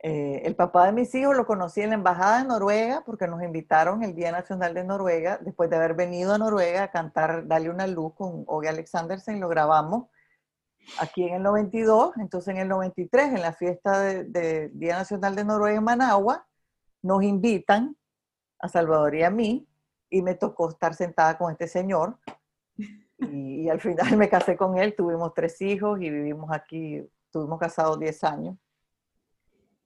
Eh, 0.05 0.41
el 0.43 0.57
papá 0.57 0.87
de 0.87 0.91
mis 0.91 1.15
hijos 1.15 1.33
lo 1.33 1.45
conocí 1.45 1.79
en 1.79 1.89
la 1.89 1.95
Embajada 1.95 2.39
de 2.39 2.45
Noruega 2.45 3.03
porque 3.05 3.25
nos 3.25 3.41
invitaron 3.41 4.03
el 4.03 4.13
Día 4.13 4.33
Nacional 4.33 4.73
de 4.73 4.83
Noruega, 4.83 5.39
después 5.41 5.69
de 5.69 5.77
haber 5.77 5.93
venido 5.93 6.33
a 6.33 6.37
Noruega 6.37 6.83
a 6.83 6.91
cantar 6.91 7.47
Dale 7.47 7.69
una 7.69 7.87
luz 7.87 8.13
con 8.13 8.43
Oge 8.47 8.67
Alexandersen, 8.67 9.39
lo 9.39 9.47
grabamos 9.47 10.09
aquí 10.99 11.23
en 11.23 11.35
el 11.35 11.43
92, 11.43 12.17
entonces 12.17 12.53
en 12.53 12.59
el 12.59 12.67
93, 12.67 13.29
en 13.29 13.41
la 13.41 13.53
fiesta 13.53 14.01
del 14.01 14.29
de 14.33 14.69
Día 14.73 14.97
Nacional 14.97 15.37
de 15.37 15.45
Noruega 15.45 15.77
en 15.77 15.83
Managua, 15.85 16.45
nos 17.01 17.23
invitan 17.23 17.95
a 18.59 18.67
Salvador 18.67 19.15
y 19.15 19.23
a 19.23 19.29
mí, 19.29 19.65
y 20.09 20.21
me 20.21 20.35
tocó 20.35 20.69
estar 20.69 20.95
sentada 20.95 21.37
con 21.37 21.49
este 21.49 21.69
señor, 21.69 22.17
y, 23.31 23.69
al 23.69 23.79
final 23.79 24.17
me 24.17 24.27
casé 24.27 24.57
con 24.57 24.77
él, 24.77 24.95
tuvimos 24.95 25.33
tres 25.33 25.61
hijos 25.61 26.01
y 26.01 26.09
vivimos 26.09 26.51
aquí, 26.51 27.09
estuvimos 27.25 27.57
casados 27.57 27.97
10 27.99 28.23
años. 28.25 28.57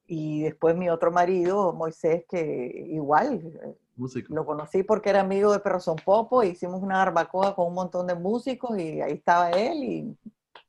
Y 0.08 0.43
después 0.43 0.76
mi 0.76 0.89
otro 0.89 1.12
marido, 1.12 1.74
Moisés, 1.74 2.24
que 2.30 2.86
igual 2.88 3.76
Músico. 3.98 4.34
lo 4.34 4.46
conocí 4.46 4.84
porque 4.84 5.10
era 5.10 5.20
amigo 5.20 5.52
de 5.52 5.60
Perro 5.60 5.82
Son 5.82 5.98
Popo, 5.98 6.41
e 6.41 6.48
hicimos 6.48 6.82
una 6.82 7.00
barbacoa 7.00 7.54
con 7.54 7.67
un 7.67 7.74
montón 7.74 8.08
de 8.08 8.15
músicos 8.15 8.80
y 8.80 9.02
ahí 9.02 9.13
estaba 9.13 9.52
él 9.52 9.84
y 9.84 10.17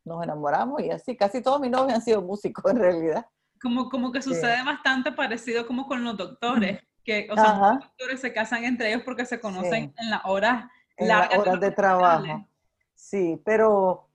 nos 0.04 0.24
enamoramos 0.24 0.82
y 0.82 0.90
así. 0.90 1.16
Casi 1.16 1.40
todos 1.40 1.60
mis 1.60 1.70
novios 1.70 1.94
han 1.94 2.02
sido 2.02 2.20
músicos 2.20 2.68
en 2.72 2.78
realidad. 2.78 3.26
Como, 3.62 3.88
como 3.88 4.10
que 4.10 4.22
sucede 4.22 4.58
sí. 4.58 4.66
bastante 4.66 5.12
parecido 5.12 5.66
como 5.66 5.86
con 5.86 6.02
los 6.02 6.16
doctores, 6.16 6.80
que 7.04 7.28
o 7.30 7.34
sea, 7.36 7.58
los 7.58 7.80
doctores 7.80 8.20
se 8.20 8.32
casan 8.32 8.64
entre 8.64 8.88
ellos 8.88 9.02
porque 9.04 9.24
se 9.24 9.40
conocen 9.40 9.90
sí. 9.90 9.94
en 9.98 10.10
las 10.10 10.22
horas 10.24 10.64
en 10.96 11.08
largas. 11.08 11.30
Las 11.30 11.38
horas 11.38 11.60
de 11.60 11.70
trabajo. 11.70 12.48
Sí, 12.94 13.40
pero, 13.44 14.08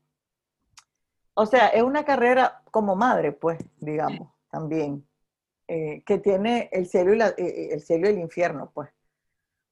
o 1.33 1.45
sea, 1.45 1.67
es 1.67 1.81
una 1.81 2.03
carrera 2.03 2.62
como 2.71 2.95
madre, 2.95 3.31
pues, 3.31 3.57
digamos, 3.77 4.29
también 4.49 5.05
eh, 5.75 6.03
que 6.05 6.19
tiene 6.19 6.69
el 6.71 6.86
cielo, 6.86 7.15
y 7.15 7.17
la, 7.17 7.29
eh, 7.29 7.69
el 7.71 7.81
cielo 7.81 8.07
y 8.07 8.13
el 8.13 8.19
infierno, 8.19 8.69
pues. 8.75 8.91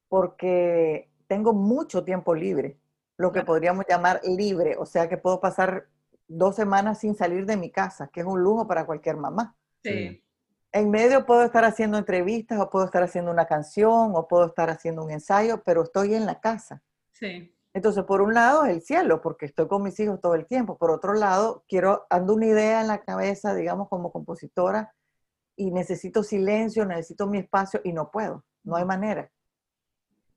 Porque 0.10 1.12
tengo 1.28 1.54
mucho 1.54 2.04
tiempo 2.04 2.34
libre, 2.34 2.80
lo 3.18 3.32
que 3.32 3.44
podríamos 3.44 3.86
llamar 3.88 4.20
libre, 4.24 4.78
o 4.80 4.86
sea 4.88 5.08
que 5.08 5.18
puedo 5.20 5.40
pasar 5.40 5.90
dos 6.28 6.56
semanas 6.56 6.98
sin 6.98 7.14
salir 7.14 7.46
de 7.46 7.56
mi 7.56 7.70
casa, 7.70 8.08
que 8.12 8.22
es 8.22 8.26
un 8.26 8.42
lujo 8.42 8.68
para 8.68 8.88
cualquier 8.88 9.16
mamá. 9.16 9.56
Sí. 9.84 10.24
En 10.72 10.90
medio 10.90 11.24
puedo 11.28 11.44
estar 11.44 11.66
haciendo 11.66 12.00
entrevistas, 12.00 12.60
o 12.60 12.68
puedo 12.72 12.86
estar 12.86 13.04
haciendo 13.04 13.30
una 13.30 13.46
canción, 13.46 14.14
o 14.16 14.28
puedo 14.28 14.48
estar 14.48 14.72
haciendo 14.72 15.04
un 15.04 15.12
ensayo, 15.12 15.62
pero 15.64 15.84
estoy 15.84 16.16
en 16.16 16.26
la 16.26 16.40
casa. 16.40 16.82
Sí. 17.12 17.56
Entonces, 17.76 18.06
por 18.06 18.24
un 18.24 18.34
lado, 18.34 18.66
el 18.66 18.82
cielo, 18.82 19.22
porque 19.22 19.46
estoy 19.46 19.68
con 19.68 19.84
mis 19.84 20.00
hijos 20.00 20.20
todo 20.20 20.34
el 20.34 20.48
tiempo. 20.48 20.80
Por 20.80 20.90
otro 20.90 21.14
lado, 21.14 21.64
quiero, 21.68 22.08
ando 22.10 22.34
una 22.34 22.48
idea 22.48 22.82
en 22.82 22.88
la 22.88 23.02
cabeza, 23.02 23.54
digamos, 23.54 23.88
como 23.88 24.12
compositora, 24.12 24.96
y 25.62 25.70
necesito 25.70 26.24
silencio, 26.24 26.86
necesito 26.86 27.28
mi 27.28 27.38
espacio 27.38 27.82
y 27.84 27.94
no 27.94 28.10
puedo, 28.10 28.44
no 28.64 28.78
hay 28.78 28.86
manera. 28.86 29.32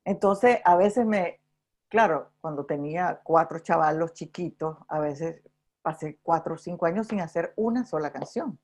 Entonces, 0.05 0.59
a 0.65 0.77
veces 0.77 1.07
me, 1.07 1.41
claro, 1.89 2.31
cuando 2.43 2.67
tenía 2.67 3.23
cuatro 3.25 3.59
chavalos 3.61 4.13
chiquitos, 4.13 4.77
a 4.87 4.99
veces 4.99 5.41
pasé 5.81 6.19
cuatro 6.23 6.57
o 6.57 6.59
cinco 6.59 6.85
años 6.85 7.07
sin 7.07 7.23
hacer 7.23 7.55
una 7.57 7.87
sola 7.87 8.13
canción. 8.13 8.59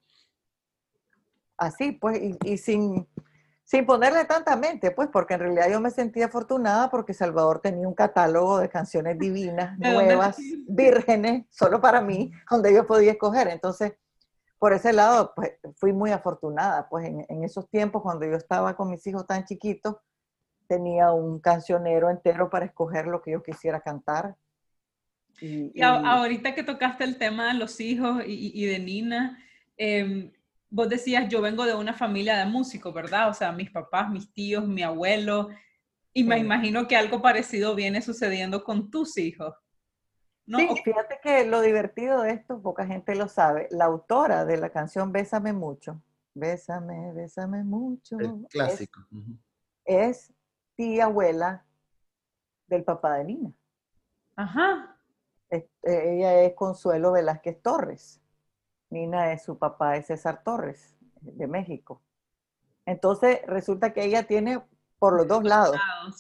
Así, 1.57 1.93
pues, 1.93 2.21
y, 2.21 2.39
y 2.45 2.59
sin, 2.59 3.09
sin 3.65 3.87
ponerle 3.87 4.27
tanta 4.27 4.55
mente, 4.55 4.91
pues, 4.91 5.09
porque 5.11 5.35
en 5.35 5.41
realidad 5.41 5.71
yo 5.71 5.81
me 5.81 5.91
sentía 5.91 6.27
afortunada 6.27 6.91
porque 6.91 7.15
Salvador 7.15 7.61
tenía 7.61 7.89
un 7.89 7.95
catálogo 7.95 8.59
de 8.59 8.69
canciones 8.69 9.19
divinas, 9.19 9.79
nuevas, 9.79 10.37
vírgenes, 10.69 11.47
solo 11.49 11.81
para 11.81 12.03
mí, 12.03 12.31
donde 12.51 12.75
yo 12.75 12.87
podía 12.87 13.13
escoger. 13.13 13.49
Entonces, 13.49 13.95
por 14.61 14.75
ese 14.75 14.93
lado, 14.93 15.33
pues, 15.35 15.53
fui 15.77 15.95
muy 15.95 16.11
afortunada, 16.11 16.87
pues, 16.91 17.07
en, 17.07 17.43
esos 17.43 17.69
tiempos, 17.71 18.03
cuando 18.03 18.27
yo 18.27 18.37
estaba 18.37 18.77
con 18.77 18.91
mis 18.91 19.05
hijos 19.07 19.27
tan 19.27 19.47
chiquitos, 19.47 19.97
tenía 20.69 21.13
un 21.13 21.41
cancionero 21.41 22.11
entero 22.11 22.51
para 22.51 22.67
escoger 22.67 23.07
lo 23.07 23.23
que 23.23 23.33
yo 23.33 23.43
quisiera 23.43 23.81
cantar. 23.81 24.37
Y, 25.41 25.81
ahorita 25.83 26.55
que 26.55 26.63
tocaste 26.63 27.05
el 27.05 27.17
tema 27.17 27.49
de 27.49 27.59
los 27.59 27.81
hijos 27.81 28.23
y, 28.27 28.67
de 28.67 28.79
Nina, 28.79 29.43
eh, 29.79 30.31
vos 30.69 30.91
decías, 30.91 31.27
yo 31.31 31.41
vengo 31.41 31.65
de 31.65 31.75
una 31.75 31.95
familia 31.95 32.37
de 32.37 32.45
músicos, 32.45 32.93
¿verdad? 32.93 33.31
O 33.31 33.35
sea, 33.35 33.53
mis 33.53 33.71
papás, 33.71 34.11
mis 34.11 34.31
tíos, 34.31 34.69
mi 34.69 34.83
abuelo, 34.83 35.49
y 36.13 36.23
me 36.23 36.39
imagino 36.39 36.87
que 36.87 36.97
algo 36.97 37.23
parecido 37.23 37.75
viene 37.75 38.03
sucediendo 38.03 38.63
con 38.63 38.91
tus 38.91 39.17
hijos. 39.17 39.55
¿No? 40.47 40.59
Sí, 40.59 40.69
fíjate 40.85 41.19
que 41.23 41.45
lo 41.47 41.61
divertido 41.61 42.23
de 42.23 42.33
esto, 42.33 42.61
poca 42.61 42.87
gente 42.87 43.15
lo 43.15 43.29
sabe, 43.29 43.69
la 43.71 43.87
autora 43.87 44.45
de 44.45 44.57
la 44.57 44.71
canción 44.71 45.13
Bésame 45.13 45.53
mucho, 45.53 46.01
Bésame, 46.35 47.13
Bésame 47.13 47.65
mucho. 47.65 48.19
El 48.19 48.47
clásico. 48.49 49.01
Es, 49.85 50.33
tía 50.77 51.05
abuela 51.05 51.65
del 52.67 52.85
papá 52.85 53.15
de 53.15 53.25
Nina. 53.25 53.53
Ajá. 54.37 54.97
ella 55.83 56.43
es 56.43 56.55
Consuelo 56.55 57.13
Velázquez 57.13 57.61
Torres. 57.63 58.21
Nina 58.91 59.33
es 59.33 59.45
su 59.45 59.59
papá, 59.59 59.97
es 59.97 60.07
César 60.07 60.43
Torres, 60.43 60.97
de 61.21 61.47
México. 61.47 62.03
Entonces, 62.87 63.41
resulta 63.47 63.93
que 63.93 64.05
ella 64.05 64.27
tiene 64.27 64.63
por 64.99 65.17
los 65.17 65.29
dos 65.29 65.45
lados, 65.45 65.79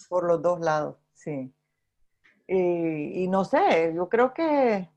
por 0.08 0.24
los 0.24 0.40
dos 0.40 0.60
lados, 0.60 0.96
sí. 1.14 1.52
Y, 2.53 3.28
no 3.28 3.44
sé, 3.44 3.94
yo 3.94 4.09
creo 4.09 4.34
que 4.34 4.90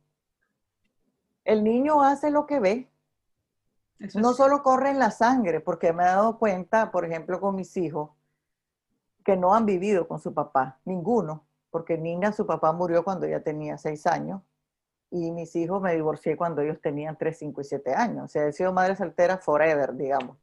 el 1.45 1.63
niño 1.63 2.01
hace 2.01 2.31
lo 2.31 2.47
que 2.47 2.59
ve. 2.59 2.89
no 4.15 4.33
solo 4.33 4.63
corre 4.63 4.89
en 4.89 4.97
la 4.97 5.11
sangre, 5.11 5.59
porque 5.59 5.93
me 5.93 6.01
he 6.03 6.07
dado 6.07 6.39
cuenta, 6.39 6.91
por 6.91 7.05
ejemplo, 7.05 7.39
con 7.39 7.55
mis 7.55 7.77
hijos, 7.77 8.09
que 9.23 9.37
no 9.37 9.53
han 9.53 9.67
vivido 9.67 10.07
con 10.07 10.19
su 10.19 10.33
papá, 10.33 10.79
ninguno, 10.83 11.45
porque 11.69 11.97
Nina, 11.97 12.33
su 12.33 12.47
papá 12.47 12.71
murió 12.73 13.03
cuando 13.03 13.27
ella 13.27 13.43
tenía 13.43 13.77
seis 13.77 14.07
años, 14.07 14.41
y 15.11 15.29
mis 15.31 15.55
hijos 15.55 15.79
me 15.79 15.93
divorcié 15.93 16.35
cuando 16.35 16.63
ellos 16.63 16.81
tenían 16.81 17.15
3, 17.15 17.37
5 17.37 17.61
y 17.61 17.63
7 17.65 17.93
años. 17.93 18.25
O 18.25 18.27
sea, 18.27 18.47
he 18.47 18.51
sido 18.51 18.73
madre 18.73 18.95
soltera 18.95 19.37
forever, 19.37 19.95
digamos. 19.95 20.37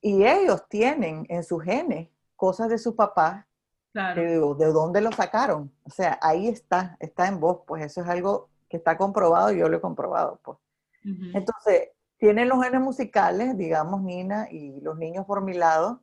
Y 0.00 0.26
ellos 0.26 0.66
tienen 0.68 1.24
en 1.28 1.44
sus 1.44 1.62
genes 1.62 2.08
cosas 2.34 2.68
de 2.68 2.78
su 2.78 2.96
papá. 2.96 3.46
Claro. 3.92 4.22
digo, 4.22 4.54
¿de 4.54 4.66
dónde 4.66 5.00
lo 5.00 5.10
sacaron? 5.10 5.72
O 5.82 5.90
sea, 5.90 6.18
ahí 6.22 6.48
está, 6.48 6.96
está 7.00 7.26
en 7.26 7.40
vos, 7.40 7.60
pues 7.66 7.84
eso 7.84 8.02
es 8.02 8.08
algo 8.08 8.48
que 8.68 8.76
está 8.76 8.96
comprobado 8.96 9.52
y 9.52 9.58
yo 9.58 9.68
lo 9.68 9.78
he 9.78 9.80
comprobado, 9.80 10.40
pues. 10.44 10.58
Entonces, 11.02 11.88
tienen 12.18 12.48
los 12.48 12.62
genes 12.62 12.80
musicales, 12.80 13.56
digamos, 13.56 14.02
Nina 14.02 14.48
y 14.50 14.80
los 14.80 14.96
niños 14.96 15.24
por 15.26 15.42
mi 15.42 15.54
lado, 15.54 16.02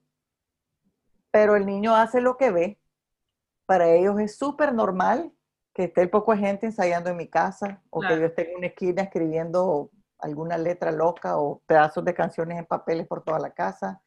pero 1.32 1.56
el 1.56 1.66
niño 1.66 1.96
hace 1.96 2.20
lo 2.20 2.36
que 2.36 2.52
ve. 2.52 2.80
Para 3.66 3.90
ellos 3.90 4.20
es 4.20 4.38
súper 4.38 4.74
normal 4.74 5.32
que 5.74 5.86
esté 5.86 6.08
poco 6.08 6.36
gente 6.36 6.66
ensayando 6.66 7.10
en 7.10 7.18
mi 7.18 7.30
casa 7.30 7.84
o 7.90 8.02
que 8.02 8.20
yo 8.20 8.26
esté 8.26 8.50
en 8.50 8.58
una 8.58 8.68
esquina 8.68 9.04
escribiendo 9.04 9.92
alguna 10.18 10.58
letra 10.58 10.92
loca 10.92 11.38
o 11.38 11.62
pedazos 11.68 12.04
de 12.04 12.16
canciones 12.16 12.58
en 12.58 12.66
papeles 12.66 13.08
por 13.08 13.24
toda 13.24 13.40
la 13.40 13.52
casa 13.52 14.02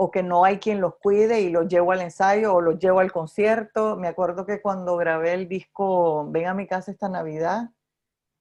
o 0.00 0.10
que 0.10 0.22
no 0.22 0.44
hay 0.44 0.58
quien 0.58 0.80
los 0.80 0.96
cuide 0.96 1.40
y 1.40 1.50
los 1.50 1.66
llevo 1.66 1.92
al 1.92 2.00
ensayo 2.00 2.54
o 2.54 2.60
los 2.60 2.78
llevo 2.78 3.00
al 3.00 3.10
concierto. 3.10 3.96
Me 3.96 4.08
acuerdo 4.08 4.46
que 4.46 4.62
cuando 4.62 4.96
grabé 4.96 5.34
el 5.34 5.48
disco 5.48 6.30
Ven 6.30 6.46
a 6.46 6.54
mi 6.54 6.66
casa 6.66 6.92
esta 6.92 7.08
Navidad, 7.08 7.70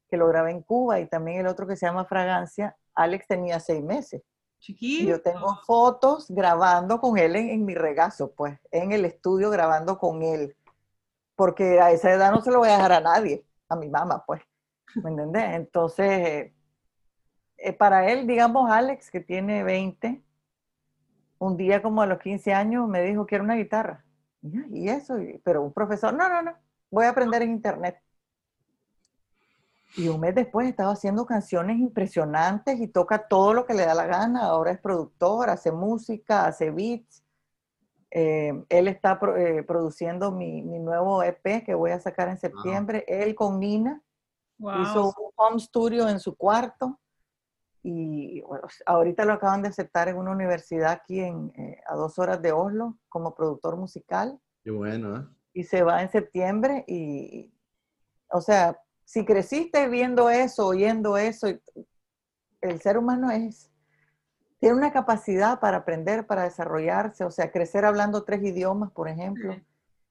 que 0.10 0.18
lo 0.18 0.28
grabé 0.28 0.52
en 0.52 0.62
Cuba 0.62 1.00
y 1.00 1.08
también 1.08 1.40
el 1.40 1.48
otro 1.48 1.66
que 1.66 1.76
se 1.76 1.86
llama 1.86 2.06
Fragancia, 2.06 2.78
Alex 2.94 3.28
tenía 3.28 3.60
seis 3.60 3.84
meses. 3.84 4.22
Chiquito. 4.60 5.10
yo 5.10 5.22
tengo 5.22 5.56
fotos 5.68 6.26
grabando 6.30 7.00
con 7.00 7.18
él 7.20 7.36
en, 7.36 7.50
en 7.50 7.66
mi 7.66 7.76
regazo, 7.76 8.32
pues, 8.32 8.60
en 8.72 8.92
el 8.92 9.06
estudio 9.06 9.52
grabando 9.52 10.00
con 10.00 10.24
él 10.24 10.56
porque 11.38 11.80
a 11.80 11.92
esa 11.92 12.12
edad 12.12 12.32
no 12.32 12.42
se 12.42 12.50
lo 12.50 12.58
voy 12.58 12.70
a 12.70 12.74
dejar 12.74 12.94
a 12.94 13.00
nadie, 13.00 13.46
a 13.70 13.76
mi 13.76 13.90
mamá, 13.90 14.24
pues, 14.26 14.42
¿me 14.96 15.12
entendés? 15.12 15.54
Entonces, 15.54 16.52
eh, 17.58 17.74
para 17.74 18.12
él, 18.12 18.26
digamos, 18.26 18.72
Alex, 18.72 19.12
que 19.12 19.20
tiene 19.20 19.64
20, 19.64 20.24
un 21.40 21.58
día 21.58 21.82
como 21.82 22.02
a 22.02 22.06
los 22.06 22.20
15 22.20 22.54
años 22.54 22.88
me 22.88 23.02
dijo 23.02 23.26
que 23.26 23.36
era 23.36 23.44
una 23.44 23.56
guitarra. 23.56 24.04
Y 24.42 24.90
eso, 24.90 25.16
pero 25.44 25.62
un 25.62 25.74
profesor, 25.74 26.14
no, 26.14 26.30
no, 26.30 26.42
no, 26.42 26.54
voy 26.90 27.06
a 27.06 27.10
aprender 27.10 27.42
en 27.42 27.52
internet. 27.52 28.02
Y 29.96 30.10
un 30.10 30.20
mes 30.20 30.36
después 30.36 30.68
estaba 30.68 30.92
haciendo 30.92 31.26
canciones 31.26 31.80
impresionantes 31.80 32.80
y 32.80 32.88
toca 32.88 33.28
todo 33.28 33.54
lo 33.54 33.66
que 33.66 33.74
le 33.74 33.86
da 33.86 33.96
la 33.96 34.06
gana. 34.06 34.46
Ahora 34.46 34.72
es 34.72 34.80
productor, 34.80 35.50
hace 35.50 35.72
música, 35.72 36.46
hace 36.46 36.70
beats. 36.72 37.24
Eh, 38.12 38.64
él 38.70 38.88
está 38.88 39.20
eh, 39.38 39.64
produciendo 39.64 40.32
mi, 40.32 40.62
nuevo 40.62 41.24
EP 41.24 41.64
que 41.66 41.74
voy 41.74 41.92
a 41.92 42.00
sacar 42.00 42.30
en 42.30 42.38
septiembre. 42.38 43.06
Él 43.08 43.34
con 43.34 43.60
Nina 43.60 44.02
hizo 44.60 45.08
un 45.08 45.32
home 45.36 45.60
studio 45.60 46.08
en 46.08 46.20
su 46.20 46.36
cuarto 46.36 47.00
y 47.90 48.44
ahorita 48.86 49.24
lo 49.24 49.32
acaban 49.32 49.62
de 49.62 49.70
aceptar 49.70 50.10
en 50.10 50.18
una 50.18 50.32
universidad 50.32 50.92
aquí 50.92 51.22
en, 51.22 51.54
eh, 51.56 51.82
a 51.88 51.96
dos 51.96 52.20
horas 52.20 52.42
de 52.42 52.52
Oslo 52.52 52.98
como 53.08 53.34
productor 53.34 53.78
musical. 53.78 54.38
Qué 54.62 54.72
bueno, 54.72 55.34
Y 55.54 55.64
se 55.64 55.84
va 55.84 56.02
en 56.02 56.12
septiembre 56.12 56.84
y, 56.86 57.54
o 58.30 58.42
sea, 58.42 58.78
si 59.06 59.24
creciste 59.24 59.88
viendo 59.88 60.30
eso, 60.30 60.68
oyendo 60.68 61.16
eso, 61.16 61.48
el 62.60 62.82
ser 62.82 62.98
humano 62.98 63.32
es 63.32 63.72
tiene 64.60 64.76
una 64.76 64.92
capacidad 64.92 65.62
para 65.62 65.78
aprender, 65.78 66.28
para 66.28 66.44
desarrollarse, 66.44 67.24
o 67.24 67.32
sea, 67.32 67.52
crecer 67.52 67.86
hablando 67.86 68.26
tres 68.26 68.44
idiomas, 68.44 68.92
por 68.92 69.08
ejemplo, 69.08 69.56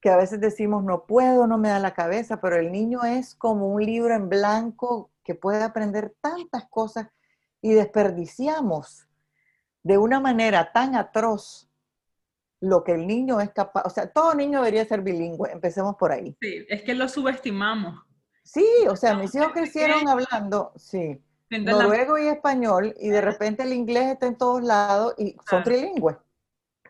que 0.00 0.08
a 0.08 0.16
veces 0.16 0.40
decimos, 0.40 0.82
no 0.82 1.04
puedo, 1.04 1.46
no 1.46 1.58
me 1.58 1.68
da 1.68 1.78
la 1.78 1.92
cabeza, 1.92 2.40
pero 2.40 2.56
el 2.56 2.72
niño 2.72 3.04
es 3.04 3.34
como 3.34 3.68
un 3.68 3.84
libro 3.84 4.14
en 4.14 4.30
blanco 4.30 5.10
que 5.24 5.34
puede 5.34 5.62
aprender 5.62 6.14
tantas 6.22 6.66
cosas 6.70 7.08
y 7.66 7.72
desperdiciamos 7.72 9.08
de 9.82 9.98
una 9.98 10.20
manera 10.20 10.70
tan 10.72 10.94
atroz 10.94 11.68
lo 12.60 12.84
que 12.84 12.92
el 12.92 13.08
niño 13.08 13.40
es 13.40 13.50
capaz, 13.50 13.82
o 13.84 13.90
sea, 13.90 14.08
todo 14.08 14.36
niño 14.36 14.60
debería 14.60 14.84
ser 14.84 15.00
bilingüe, 15.02 15.50
empecemos 15.50 15.96
por 15.96 16.12
ahí. 16.12 16.36
Sí, 16.40 16.64
es 16.68 16.82
que 16.82 16.94
lo 16.94 17.08
subestimamos. 17.08 18.04
Sí, 18.44 18.64
o 18.88 18.94
sea, 18.94 19.16
mis 19.16 19.34
hijos 19.34 19.48
crecieron 19.52 20.06
hablando, 20.08 20.72
sí, 20.76 21.20
noruego 21.50 22.18
y 22.18 22.28
español, 22.28 22.94
y 23.00 23.08
de 23.08 23.20
repente 23.20 23.64
el 23.64 23.72
inglés 23.72 24.12
está 24.12 24.28
en 24.28 24.38
todos 24.38 24.62
lados 24.62 25.14
y 25.18 25.36
son 25.50 25.64
trilingües. 25.64 26.18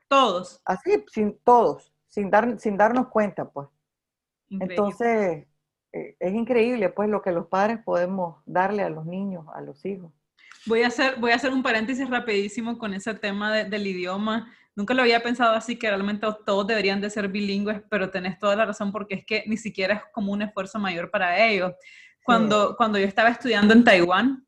Todos. 0.08 0.60
Así, 0.66 1.02
sin 1.10 1.38
todos, 1.38 1.90
sin, 2.06 2.30
dar, 2.30 2.60
sin 2.60 2.76
darnos 2.76 3.08
cuenta, 3.08 3.48
pues. 3.48 3.68
Entonces, 4.50 5.46
eh, 5.92 6.16
es 6.20 6.34
increíble, 6.34 6.90
pues, 6.90 7.08
lo 7.08 7.22
que 7.22 7.32
los 7.32 7.46
padres 7.46 7.78
podemos 7.82 8.42
darle 8.44 8.82
a 8.82 8.90
los 8.90 9.06
niños, 9.06 9.46
a 9.54 9.62
los 9.62 9.82
hijos. 9.86 10.12
Voy 10.66 10.82
a 10.82 10.88
hacer, 10.88 11.14
voy 11.20 11.30
a 11.30 11.36
hacer 11.36 11.52
un 11.52 11.62
paréntesis 11.62 12.08
rapidísimo 12.10 12.76
con 12.76 12.92
ese 12.92 13.14
tema 13.14 13.52
del 13.52 13.86
idioma. 13.86 14.52
Nunca 14.74 14.94
lo 14.94 15.02
había 15.02 15.22
pensado 15.22 15.54
así, 15.54 15.76
que 15.76 15.88
realmente 15.88 16.26
todos 16.44 16.66
deberían 16.66 17.00
de 17.00 17.08
ser 17.08 17.28
bilingües, 17.28 17.82
pero 17.88 18.10
tenés 18.10 18.38
toda 18.38 18.56
la 18.56 18.66
razón 18.66 18.90
porque 18.90 19.14
es 19.14 19.24
que 19.24 19.44
ni 19.46 19.56
siquiera 19.56 19.94
es 19.94 20.02
como 20.12 20.32
un 20.32 20.42
esfuerzo 20.42 20.80
mayor 20.80 21.10
para 21.10 21.46
ellos. 21.46 21.72
Cuando, 22.24 22.74
cuando 22.76 22.98
yo 22.98 23.06
estaba 23.06 23.28
estudiando 23.28 23.72
en 23.72 23.84
Taiwán, 23.84 24.44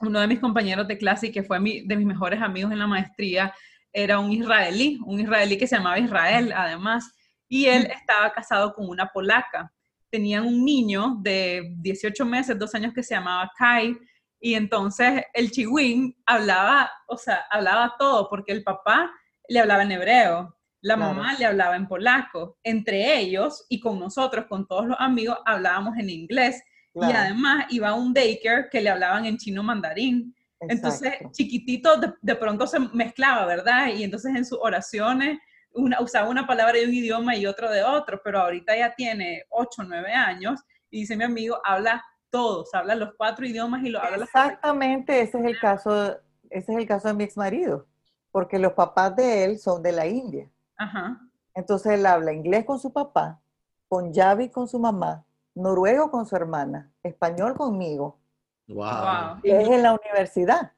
uno 0.00 0.20
de 0.20 0.26
mis 0.26 0.38
compañeros 0.38 0.86
de 0.86 0.98
clase 0.98 1.28
y 1.28 1.32
que 1.32 1.42
fue 1.42 1.58
mi, 1.58 1.86
de 1.86 1.96
mis 1.96 2.06
mejores 2.06 2.42
amigos 2.42 2.70
en 2.70 2.78
la 2.78 2.86
maestría, 2.86 3.54
era 3.90 4.18
un 4.18 4.30
israelí, 4.32 4.98
un 5.06 5.20
israelí 5.20 5.56
que 5.56 5.66
se 5.66 5.76
llamaba 5.76 5.98
Israel 5.98 6.52
además, 6.54 7.14
y 7.48 7.66
él 7.66 7.86
estaba 7.86 8.32
casado 8.32 8.74
con 8.74 8.88
una 8.88 9.06
polaca. 9.06 9.72
Tenían 10.10 10.44
un 10.44 10.62
niño 10.62 11.16
de 11.22 11.74
18 11.78 12.26
meses, 12.26 12.58
dos 12.58 12.74
años 12.74 12.92
que 12.92 13.02
se 13.02 13.14
llamaba 13.14 13.50
Kai, 13.56 13.96
y 14.44 14.56
entonces 14.56 15.22
el 15.32 15.50
chihuín 15.50 16.14
hablaba, 16.26 16.90
o 17.06 17.16
sea, 17.16 17.46
hablaba 17.50 17.94
todo, 17.98 18.28
porque 18.28 18.52
el 18.52 18.62
papá 18.62 19.10
le 19.48 19.58
hablaba 19.58 19.84
en 19.84 19.92
hebreo, 19.92 20.54
la 20.82 20.98
mamá 20.98 21.32
le 21.38 21.46
hablaba 21.46 21.76
en 21.76 21.88
polaco, 21.88 22.58
entre 22.62 23.18
ellos 23.20 23.64
y 23.70 23.80
con 23.80 23.98
nosotros, 23.98 24.44
con 24.46 24.66
todos 24.66 24.88
los 24.88 25.00
amigos, 25.00 25.38
hablábamos 25.46 25.96
en 25.96 26.10
inglés. 26.10 26.62
Y 26.94 27.04
además 27.04 27.64
iba 27.70 27.88
a 27.88 27.94
un 27.94 28.12
daycare 28.12 28.68
que 28.70 28.82
le 28.82 28.90
hablaban 28.90 29.24
en 29.24 29.38
chino 29.38 29.62
mandarín. 29.62 30.36
Entonces, 30.60 31.14
chiquitito 31.32 31.98
de, 32.20 32.34
pronto 32.36 32.66
se 32.66 32.80
mezclaba, 32.80 33.46
¿verdad? 33.46 33.94
Y 33.96 34.04
entonces 34.04 34.36
en 34.36 34.44
sus 34.44 34.58
oraciones 34.60 35.38
una, 35.72 36.02
usaba 36.02 36.28
una 36.28 36.46
palabra 36.46 36.74
de 36.74 36.84
un 36.84 36.92
idioma 36.92 37.34
y 37.34 37.46
otro 37.46 37.70
de 37.70 37.82
otro, 37.82 38.20
pero 38.22 38.40
ahorita 38.40 38.76
ya 38.76 38.94
tiene 38.94 39.44
8 39.48 39.80
o 39.80 39.84
9 39.84 40.12
años 40.12 40.60
y 40.90 41.00
dice 41.00 41.16
mi 41.16 41.24
amigo, 41.24 41.58
habla 41.64 42.04
todos, 42.34 42.74
habla 42.74 42.94
los 42.96 43.14
cuatro 43.16 43.46
idiomas 43.46 43.82
y 43.84 43.90
lo 43.90 44.00
habla 44.00 44.24
Exactamente, 44.24 45.20
ese 45.20 45.38
es 45.38 45.44
el 45.44 45.58
caso, 45.60 46.16
ese 46.50 46.72
es 46.72 46.78
el 46.78 46.86
caso 46.86 47.08
de 47.08 47.14
mi 47.14 47.24
ex 47.24 47.36
marido. 47.36 47.86
porque 48.32 48.58
los 48.58 48.72
papás 48.72 49.14
de 49.14 49.44
él 49.44 49.58
son 49.60 49.80
de 49.82 49.92
la 49.92 50.06
India. 50.06 50.50
Ajá. 50.76 51.20
Entonces 51.54 51.92
él 51.92 52.04
habla 52.04 52.32
inglés 52.32 52.64
con 52.64 52.80
su 52.80 52.92
papá, 52.92 53.40
con 53.88 54.12
Yavi 54.12 54.48
con 54.50 54.66
su 54.66 54.78
mamá, 54.80 55.24
noruego 55.54 56.10
con 56.10 56.26
su 56.26 56.34
hermana, 56.34 56.90
español 57.04 57.54
conmigo. 57.54 58.18
Wow. 58.66 58.76
Wow. 58.76 59.38
Y 59.44 59.50
es 59.50 59.68
en 59.68 59.82
la 59.84 59.92
universidad. 59.94 60.72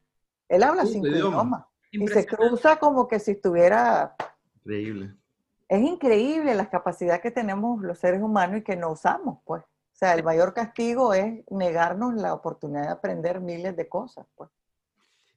Él 0.48 0.62
habla 0.62 0.82
Cinco 0.84 1.06
cinco 1.06 1.08
idiomas. 1.08 1.32
idiomas. 1.32 1.64
Y 1.92 2.08
se 2.08 2.26
cruza 2.26 2.76
como 2.76 3.08
que 3.08 3.18
si 3.18 3.30
estuviera... 3.30 4.14
Increíble. 4.56 5.14
Es 5.68 5.80
increíble 5.80 6.54
la 6.54 6.68
capacidad 6.68 7.20
que 7.22 7.30
tenemos 7.30 7.80
los 7.80 7.98
seres 7.98 8.20
humanos 8.20 8.58
y 8.60 8.62
que 8.62 8.76
no 8.76 8.90
usamos, 8.92 9.38
pues. 9.46 9.62
O 9.96 9.98
sea, 9.98 10.12
el 10.12 10.22
mayor 10.22 10.52
castigo 10.52 11.14
es 11.14 11.42
negarnos 11.50 12.16
la 12.16 12.34
oportunidad 12.34 12.82
de 12.82 12.88
aprender 12.90 13.40
miles 13.40 13.74
de 13.74 13.88
cosas, 13.88 14.26
pues. 14.34 14.50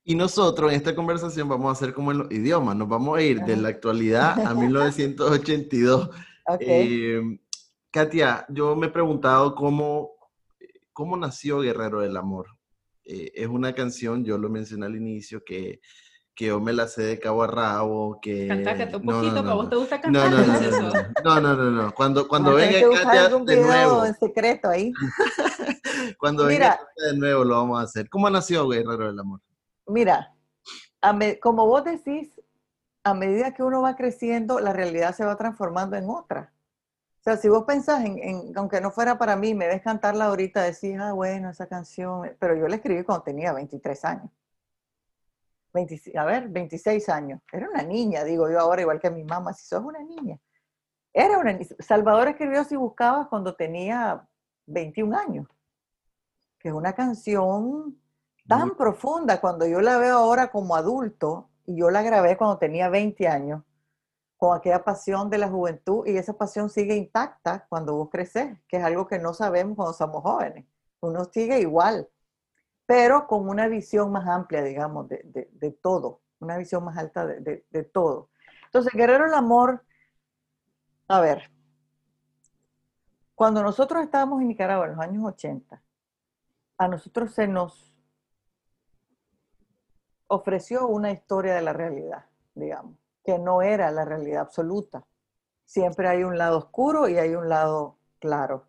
Y 0.03 0.15
nosotros 0.15 0.69
en 0.69 0.75
esta 0.75 0.93
conversación 0.93 1.47
vamos 1.47 1.69
a 1.69 1.71
hacer 1.71 1.93
como 1.93 2.11
en 2.11 2.17
los 2.17 2.31
idiomas, 2.31 2.75
nos 2.75 2.89
vamos 2.89 3.17
a 3.17 3.21
ir 3.21 3.39
de 3.39 3.55
la 3.55 3.69
actualidad 3.69 4.37
a 4.45 4.53
1982. 4.53 6.09
Ok. 6.51 6.61
Eh, 6.61 7.21
Katia, 7.91 8.43
yo 8.49 8.75
me 8.75 8.87
he 8.87 8.89
preguntado 8.89 9.53
cómo, 9.53 10.13
cómo 10.93 11.15
nació 11.15 11.59
Guerrero 11.59 11.99
del 11.99 12.17
Amor. 12.17 12.47
Eh, 13.03 13.31
es 13.35 13.47
una 13.47 13.75
canción, 13.75 14.25
yo 14.25 14.35
lo 14.39 14.49
mencioné 14.49 14.87
al 14.87 14.95
inicio, 14.95 15.43
que, 15.45 15.79
que 16.39 16.45
yo 16.45 16.61
me 16.61 16.71
la 16.71 16.87
sé 16.87 17.01
de 17.01 17.19
cabo 17.19 17.43
a 17.43 17.47
rabo, 17.47 18.17
que... 18.21 18.47
Un 18.49 19.05
no, 19.05 19.11
no, 19.11 19.19
poquito, 19.19 19.35
no, 19.35 19.43
que 19.43 19.49
a 19.49 19.53
vos 19.55 19.63
no. 19.65 19.69
te 19.69 19.75
gusta 19.75 19.95
No, 19.97 20.01
cantar. 20.03 20.31
no, 20.31 20.45
no, 20.45 20.59
¿qué 20.61 20.67
es 20.67 20.79
no, 20.79 20.93
no, 21.25 21.41
no, 21.41 21.53
no, 21.57 21.71
no. 21.83 21.93
Cuando, 21.93 22.27
cuando 22.29 22.53
venga 22.53 22.79
Katia 23.03 23.27
de 23.27 23.57
nuevo, 23.57 24.05
en 24.05 24.15
secreto 24.15 24.69
ahí. 24.69 24.93
cuando 26.17 26.45
Mira. 26.45 26.65
venga 26.69 26.77
Katia 26.77 27.07
de 27.11 27.17
nuevo 27.17 27.43
lo 27.43 27.55
vamos 27.57 27.81
a 27.81 27.83
hacer. 27.83 28.09
¿Cómo 28.09 28.29
nació 28.29 28.69
Guerrero 28.69 29.07
del 29.07 29.19
Amor? 29.19 29.41
Mira, 29.87 30.33
a 31.01 31.11
me- 31.11 31.41
como 31.41 31.65
vos 31.65 31.83
decís, 31.83 32.31
a 33.03 33.13
medida 33.13 33.53
que 33.53 33.61
uno 33.61 33.81
va 33.81 33.97
creciendo, 33.97 34.61
la 34.61 34.71
realidad 34.71 35.13
se 35.13 35.25
va 35.25 35.35
transformando 35.35 35.97
en 35.97 36.09
otra. 36.09 36.53
O 37.19 37.21
sea, 37.21 37.35
si 37.35 37.49
vos 37.49 37.65
pensás 37.65 38.05
en, 38.05 38.17
en- 38.17 38.53
aunque 38.57 38.79
no 38.79 38.91
fuera 38.91 39.17
para 39.17 39.35
mí, 39.35 39.53
me 39.53 39.67
ves 39.67 39.81
cantarla 39.81 40.27
ahorita, 40.27 40.61
decís, 40.63 40.97
ah, 41.01 41.11
bueno, 41.11 41.49
esa 41.49 41.67
canción, 41.67 42.31
pero 42.39 42.55
yo 42.55 42.69
la 42.69 42.77
escribí 42.77 43.03
cuando 43.03 43.23
tenía 43.25 43.51
23 43.51 44.05
años. 44.05 44.31
26 45.73 46.15
a 46.15 46.25
ver, 46.25 46.49
26 46.49 47.09
años. 47.09 47.41
Era 47.51 47.69
una 47.69 47.83
niña, 47.83 48.23
digo 48.23 48.49
yo 48.49 48.59
ahora, 48.59 48.81
igual 48.81 48.99
que 48.99 49.09
mi 49.09 49.23
mamá, 49.23 49.53
si 49.53 49.65
sos 49.67 49.83
una 49.83 49.99
niña. 50.03 50.37
Era 51.13 51.37
una 51.39 51.53
ni- 51.53 51.65
Salvador 51.79 52.27
escribió 52.29 52.63
Si 52.63 52.75
Buscabas 52.75 53.27
cuando 53.27 53.55
tenía 53.55 54.27
21 54.67 55.13
años, 55.13 55.47
que 56.59 56.69
es 56.69 56.73
una 56.73 56.93
canción 56.93 57.97
tan 58.47 58.67
Muy- 58.69 58.75
profunda 58.75 59.39
cuando 59.41 59.65
yo 59.65 59.81
la 59.81 59.97
veo 59.97 60.17
ahora 60.17 60.51
como 60.51 60.75
adulto 60.75 61.49
y 61.65 61.77
yo 61.77 61.89
la 61.89 62.01
grabé 62.01 62.37
cuando 62.37 62.57
tenía 62.57 62.89
20 62.89 63.27
años, 63.27 63.63
con 64.37 64.57
aquella 64.57 64.83
pasión 64.83 65.29
de 65.29 65.37
la 65.37 65.49
juventud 65.49 66.05
y 66.07 66.17
esa 66.17 66.33
pasión 66.33 66.69
sigue 66.69 66.95
intacta 66.95 67.65
cuando 67.69 67.95
vos 67.95 68.09
creces, 68.09 68.57
que 68.67 68.77
es 68.77 68.83
algo 68.83 69.05
que 69.07 69.19
no 69.19 69.33
sabemos 69.33 69.75
cuando 69.75 69.93
somos 69.93 70.21
jóvenes. 70.23 70.65
Uno 71.01 71.25
sigue 71.25 71.59
igual, 71.59 72.07
pero 72.89 73.27
con 73.27 73.47
una 73.47 73.67
visión 73.67 74.11
más 74.11 74.27
amplia, 74.27 74.63
digamos, 74.63 75.07
de, 75.09 75.21
todo, 75.79 76.21
una 76.39 76.57
visión 76.57 76.83
más 76.83 76.97
alta 76.97 77.23
de, 77.27 77.39
de- 77.39 77.65
de 77.69 77.83
todo. 77.83 78.31
Entonces, 78.65 78.91
Guerrero 78.95 79.27
el 79.27 79.35
Amor, 79.35 79.83
a 81.09 81.19
ver, 81.19 81.49
cuando 83.33 83.63
nosotros 83.63 84.03
estábamos 84.03 84.41
en 84.41 84.49
Nicaragua 84.49 84.85
en 84.85 84.91
los 84.91 84.99
años 85.01 85.23
80, 85.25 85.81
a 86.77 86.87
nosotros 86.87 87.33
se 87.33 87.47
nos 87.47 87.93
ofreció 90.27 90.87
una 90.87 91.11
historia 91.11 91.55
de 91.55 91.61
la 91.61 91.73
realidad, 91.73 92.25
digamos, 92.55 92.95
que 93.25 93.37
no 93.37 93.61
era 93.61 93.91
la 93.91 94.05
realidad 94.05 94.41
absoluta. 94.43 95.05
Siempre 95.65 96.07
hay 96.09 96.23
un 96.23 96.37
lado 96.39 96.59
oscuro 96.59 97.09
y 97.09 97.17
hay 97.19 97.35
un 97.35 97.49
lado 97.49 97.97
claro. 98.19 98.68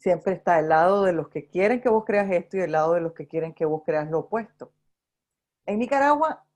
Siempre 0.00 0.32
está 0.32 0.58
el 0.58 0.70
lado 0.70 1.04
de 1.04 1.12
los 1.12 1.28
que 1.28 1.46
quieren 1.46 1.82
que 1.82 1.90
vos 1.90 2.04
creas 2.06 2.30
esto 2.30 2.56
y 2.56 2.60
el 2.60 2.72
lado 2.72 2.94
de 2.94 3.02
los 3.02 3.12
que 3.12 3.28
quieren 3.28 3.52
que 3.52 3.66
vos 3.66 3.82
creas 3.84 4.10
lo 4.10 4.20
opuesto. 4.20 4.72
En 5.66 5.78
Nicaragua 5.78 6.46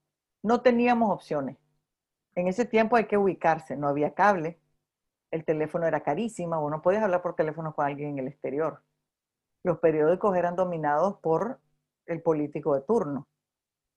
no 0.43 0.63
teníamos 0.63 1.11
opciones. 1.11 1.59
En 2.35 2.49
ese 2.49 2.65
tiempo 2.65 2.97
hay 2.97 3.05
que 3.05 3.19
ubicarse, 3.19 3.77
no 3.77 3.87
había 3.89 4.15
cable, 4.15 4.59
el 5.31 5.45
teléfono 5.45 5.87
era 5.87 6.01
carísimo, 6.01 6.59
vos 6.59 6.71
no 6.71 6.81
podías 6.81 7.03
hablar 7.03 7.21
por 7.21 7.37
teléfono 7.37 7.75
con 7.75 7.85
alguien 7.85 8.11
en 8.13 8.21
el 8.21 8.29
exterior. 8.29 8.83
Los 9.63 9.79
periódicos 9.79 10.35
eran 10.37 10.57
dominados 10.57 11.19
por 11.21 11.61
el 12.07 12.23
político 12.23 12.75
de 12.75 12.81
turno. 12.81 13.29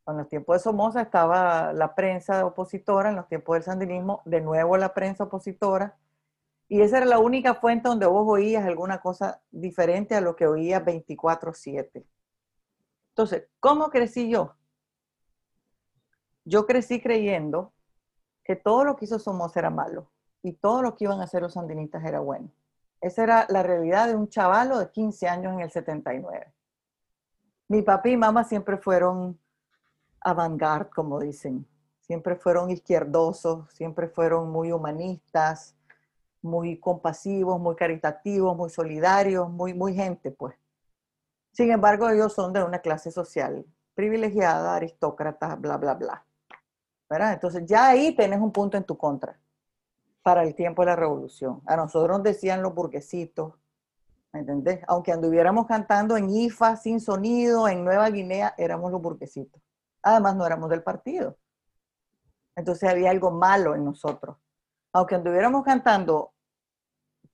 En 0.08 0.18
los 0.18 0.28
tiempos 0.28 0.58
de 0.58 0.60
Somoza 0.60 1.02
estaba 1.02 1.72
la 1.72 1.96
prensa 1.96 2.46
opositora, 2.46 3.12
en 3.12 3.16
los 3.16 3.30
tiempos 3.30 3.56
del 3.56 3.64
sandinismo, 3.64 4.22
de 4.26 4.42
nuevo 4.42 4.76
la 4.76 4.94
prensa 4.94 5.24
opositora, 5.24 5.98
y 6.70 6.82
esa 6.82 6.98
era 6.98 7.06
la 7.06 7.20
única 7.20 7.56
fuente 7.56 7.88
donde 7.88 8.06
vos 8.06 8.26
oías 8.28 8.66
alguna 8.66 9.00
cosa 9.00 9.42
diferente 9.52 10.16
a 10.16 10.22
lo 10.22 10.36
que 10.36 10.48
oías 10.48 10.84
24/7. 10.84 12.06
Entonces, 13.10 13.48
¿cómo 13.60 13.90
crecí 13.90 14.30
yo? 14.30 14.56
Yo 16.44 16.66
crecí 16.66 17.02
creyendo 17.02 17.74
que 18.44 18.56
todo 18.56 18.84
lo 18.84 18.96
que 18.96 19.06
hizo 19.06 19.20
Somoza 19.20 19.60
era 19.60 19.70
malo 19.70 20.12
y 20.42 20.54
todo 20.54 20.82
lo 20.82 20.96
que 20.96 21.06
iban 21.06 21.20
a 21.20 21.24
hacer 21.24 21.42
los 21.42 21.54
sandinistas 21.54 22.04
era 22.06 22.20
bueno. 22.20 22.52
Esa 23.02 23.24
era 23.24 23.46
la 23.50 23.64
realidad 23.64 24.08
de 24.08 24.16
un 24.16 24.30
chavalo 24.30 24.80
de 24.80 24.90
15 24.92 25.28
años 25.28 25.54
en 25.54 25.62
el 25.62 25.72
79. 25.72 26.54
Mi 27.68 27.82
papá 27.82 28.10
y 28.10 28.18
mamá 28.18 28.44
siempre 28.44 28.78
fueron 28.78 29.40
avant-garde, 30.22 30.90
como 30.90 31.20
dicen. 31.20 31.68
Siempre 32.02 32.36
fueron 32.36 32.72
izquierdosos, 32.72 33.70
siempre 33.74 34.08
fueron 34.08 34.50
muy 34.50 34.72
humanistas, 34.72 35.77
muy 36.48 36.80
compasivos, 36.80 37.60
muy 37.60 37.76
caritativos, 37.76 38.58
muy 38.58 38.70
solidarios, 38.70 39.50
muy, 39.50 39.74
muy 39.74 39.94
gente, 39.94 40.32
pues. 40.32 40.56
Sin 41.52 41.72
embargo, 41.72 42.10
ellos 42.10 42.34
son 42.34 42.54
de 42.54 42.64
una 42.64 42.80
clase 42.80 43.12
social 43.12 43.66
privilegiada, 43.98 44.76
aristócrata, 44.76 45.56
bla, 45.56 45.78
bla, 45.78 45.96
bla. 45.96 46.26
¿Verdad? 47.10 47.34
Entonces 47.34 47.64
ya 47.66 47.88
ahí 47.88 48.16
tenés 48.16 48.40
un 48.40 48.52
punto 48.52 48.78
en 48.78 48.84
tu 48.84 48.96
contra 48.96 49.40
para 50.22 50.44
el 50.44 50.54
tiempo 50.54 50.84
de 50.84 50.88
la 50.88 50.96
revolución. 50.96 51.62
A 51.66 51.76
nosotros 51.76 52.18
nos 52.18 52.24
decían 52.24 52.62
los 52.62 52.76
burguesitos, 52.76 53.56
¿me 54.34 54.42
entendés? 54.42 54.82
Aunque 54.88 55.12
anduviéramos 55.12 55.66
cantando 55.66 56.16
en 56.16 56.30
IFA, 56.30 56.76
sin 56.76 57.00
sonido, 57.00 57.68
en 57.68 57.84
Nueva 57.84 58.10
Guinea, 58.12 58.54
éramos 58.58 58.92
los 58.92 59.02
burguesitos. 59.02 59.62
Además, 60.04 60.36
no 60.36 60.46
éramos 60.46 60.70
del 60.70 60.84
partido. 60.84 61.38
Entonces 62.56 62.90
había 62.90 63.10
algo 63.10 63.32
malo 63.32 63.74
en 63.74 63.84
nosotros. 63.84 64.38
Aunque 64.94 65.16
anduviéramos 65.16 65.64
cantando 65.64 66.34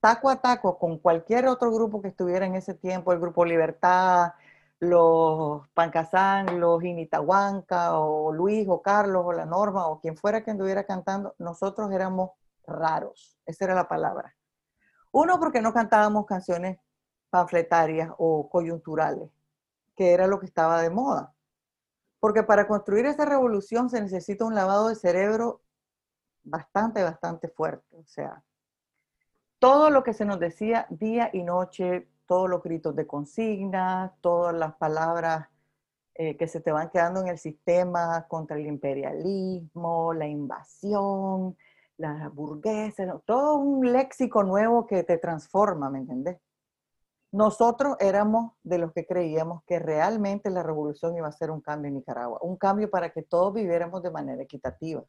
taco 0.04 0.30
a 0.30 0.42
taco 0.42 0.78
con 0.78 0.98
cualquier 0.98 1.48
otro 1.48 1.72
grupo 1.72 2.02
que 2.02 2.10
estuviera 2.10 2.46
en 2.46 2.56
ese 2.56 2.74
tiempo, 2.74 3.14
el 3.14 3.22
Grupo 3.22 3.46
Libertad, 3.46 4.34
los 4.80 5.66
Pancasán, 5.70 6.60
los 6.60 6.84
Initahuanca, 6.84 7.98
o 7.98 8.34
Luis, 8.34 8.68
o 8.68 8.82
Carlos, 8.82 9.24
o 9.26 9.32
la 9.32 9.46
Norma, 9.46 9.88
o 9.88 10.02
quien 10.02 10.18
fuera 10.18 10.44
que 10.44 10.52
anduviera 10.52 10.84
cantando, 10.84 11.36
nosotros 11.40 11.90
éramos 11.94 12.32
raros. 12.68 13.38
Esa 13.46 13.64
era 13.64 13.76
la 13.76 13.88
palabra. 13.88 14.36
Uno, 15.14 15.40
porque 15.40 15.62
no 15.62 15.74
cantábamos 15.74 16.26
canciones 16.26 16.80
panfletarias 17.30 18.12
o 18.18 18.50
coyunturales, 18.50 19.32
que 19.96 20.12
era 20.12 20.28
lo 20.28 20.38
que 20.38 20.48
estaba 20.48 20.82
de 20.82 20.90
moda. 20.90 21.34
Porque 22.20 22.44
para 22.44 22.68
construir 22.68 23.06
esa 23.06 23.24
revolución 23.24 23.90
se 23.90 24.02
necesita 24.02 24.44
un 24.44 24.54
lavado 24.54 24.90
de 24.90 24.96
cerebro 24.96 25.62
bastante, 26.44 27.02
bastante 27.04 27.48
fuerte. 27.48 27.96
O 27.96 28.06
sea, 28.06 28.44
todo 29.64 29.90
lo 29.90 30.04
que 30.04 30.12
se 30.12 30.26
nos 30.26 30.42
decía 30.42 30.88
día 30.90 31.30
y 31.32 31.42
noche, 31.42 32.10
todos 32.28 32.50
los 32.50 32.62
gritos 32.62 32.94
de 32.98 33.08
consigna, 33.08 34.14
todas 34.20 34.54
las 34.54 34.76
palabras 34.76 35.48
eh, 36.16 36.36
que 36.36 36.50
se 36.50 36.60
te 36.60 36.74
van 36.74 36.90
quedando 36.90 37.22
en 37.22 37.30
el 37.30 37.38
sistema 37.38 38.26
contra 38.28 38.58
el 38.58 38.68
imperialismo, 38.68 40.14
la 40.14 40.28
invasión, 40.28 41.56
la 41.96 42.28
burguesa, 42.28 43.06
¿no? 43.06 43.20
todo 43.20 43.56
un 43.56 43.90
léxico 43.90 44.44
nuevo 44.44 44.86
que 44.86 45.04
te 45.04 45.18
transforma, 45.18 45.90
¿me 45.90 46.00
entendés? 46.00 46.42
Nosotros 47.32 47.96
éramos 48.02 48.52
de 48.64 48.80
los 48.80 48.92
que 48.92 49.06
creíamos 49.06 49.64
que 49.64 49.80
realmente 49.80 50.50
la 50.50 50.62
revolución 50.62 51.16
iba 51.16 51.30
a 51.30 51.32
ser 51.32 51.52
un 51.52 51.62
cambio 51.62 51.88
en 51.88 51.96
Nicaragua, 51.96 52.38
un 52.42 52.58
cambio 52.58 52.90
para 52.90 53.14
que 53.14 53.24
todos 53.24 53.54
viviéramos 53.54 54.04
de 54.04 54.12
manera 54.12 54.44
equitativa, 54.44 55.06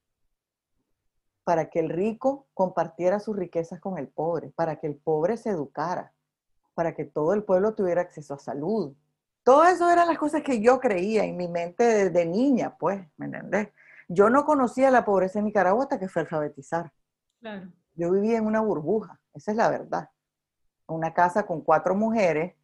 para 1.45 1.71
que 1.71 1.79
el 1.79 1.91
rico 1.91 2.47
compartiera 2.55 3.21
sus 3.21 3.37
riquezas 3.37 3.81
con 3.81 3.99
el 3.99 4.09
pobre, 4.09 4.51
para 4.51 4.77
que 4.77 4.87
el 4.87 4.97
pobre 4.97 5.37
se 5.37 5.51
educara, 5.51 6.13
para 6.75 6.95
que 6.95 7.05
todo 7.05 7.35
el 7.35 7.45
pueblo 7.45 7.75
tuviera 7.75 8.01
acceso 8.01 8.35
a 8.35 8.39
salud. 8.39 8.95
Todo 9.45 9.65
eso 9.65 9.91
eran 9.91 10.09
las 10.09 10.19
cosas 10.19 10.43
que 10.43 10.61
yo 10.61 10.81
creía 10.81 11.25
en 11.25 11.37
mi 11.37 11.49
mente 11.49 11.85
desde 11.85 12.25
niña, 12.25 12.77
pues, 12.79 13.07
¿me 13.19 13.27
entendés? 13.27 13.69
Yo 14.09 14.31
no 14.31 14.45
conocía 14.45 14.91
la 14.91 15.05
pobreza 15.05 15.39
en 15.39 15.45
Nicaragua 15.45 15.85
hasta 15.85 15.99
que 15.99 16.09
fue 16.09 16.23
a 16.23 16.25
alfabetizar. 16.25 16.93
Claro. 17.41 17.71
Yo 17.95 18.11
vivía 18.11 18.39
en 18.39 18.47
una 18.47 18.61
burbuja, 18.61 19.21
esa 19.35 19.51
es 19.51 19.57
la 19.57 19.69
verdad. 19.69 20.09
Una 20.87 21.13
casa 21.13 21.47
con 21.47 21.61
cuatro 21.61 21.95
mujeres, 21.95 22.55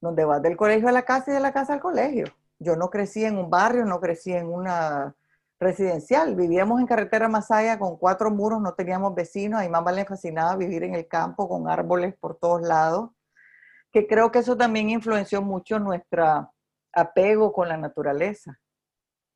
donde 0.00 0.24
vas 0.24 0.40
del 0.40 0.56
colegio 0.56 0.88
a 0.88 0.92
la 0.92 1.02
casa 1.02 1.30
y 1.30 1.34
de 1.34 1.40
la 1.40 1.52
casa 1.52 1.74
al 1.74 1.80
colegio. 1.80 2.26
Yo 2.60 2.76
no 2.76 2.88
crecí 2.88 3.24
en 3.24 3.36
un 3.36 3.50
barrio, 3.50 3.84
no 3.84 4.00
crecí 4.00 4.32
en 4.32 4.46
una 4.46 5.14
residencial. 5.60 6.34
Vivíamos 6.34 6.80
en 6.80 6.86
carretera 6.86 7.28
Masaya 7.28 7.78
con 7.78 7.96
cuatro 7.96 8.30
muros, 8.30 8.60
no 8.60 8.74
teníamos 8.74 9.14
vecinos. 9.14 9.60
A 9.60 9.64
mi 9.64 9.68
mamá 9.68 9.92
le 9.92 10.04
fascinaba 10.04 10.56
vivir 10.56 10.84
en 10.84 10.94
el 10.94 11.08
campo 11.08 11.48
con 11.48 11.68
árboles 11.68 12.14
por 12.16 12.36
todos 12.36 12.62
lados, 12.62 13.10
que 13.92 14.06
creo 14.06 14.30
que 14.30 14.40
eso 14.40 14.56
también 14.56 14.90
influenció 14.90 15.42
mucho 15.42 15.78
nuestro 15.78 16.52
apego 16.92 17.52
con 17.52 17.68
la 17.68 17.76
naturaleza. 17.76 18.58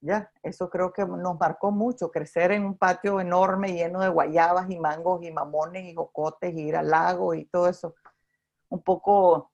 Ya, 0.01 0.33
eso 0.43 0.69
creo 0.69 0.93
que 0.93 1.07
nos 1.07 1.39
marcó 1.39 1.71
mucho, 1.71 2.11
crecer 2.11 2.51
en 2.51 2.65
un 2.65 2.77
patio 2.77 3.21
enorme 3.21 3.73
lleno 3.73 4.01
de 4.01 4.09
guayabas 4.09 4.69
y 4.69 4.77
mangos 4.77 5.23
y 5.23 5.31
mamones 5.31 5.85
y 5.85 5.95
jocotes 5.95 6.53
y 6.55 6.63
ir 6.63 6.77
al 6.77 6.91
lago 6.91 7.35
y 7.35 7.45
todo 7.45 7.69
eso. 7.69 7.95
Un 8.69 8.83
poco 8.83 9.52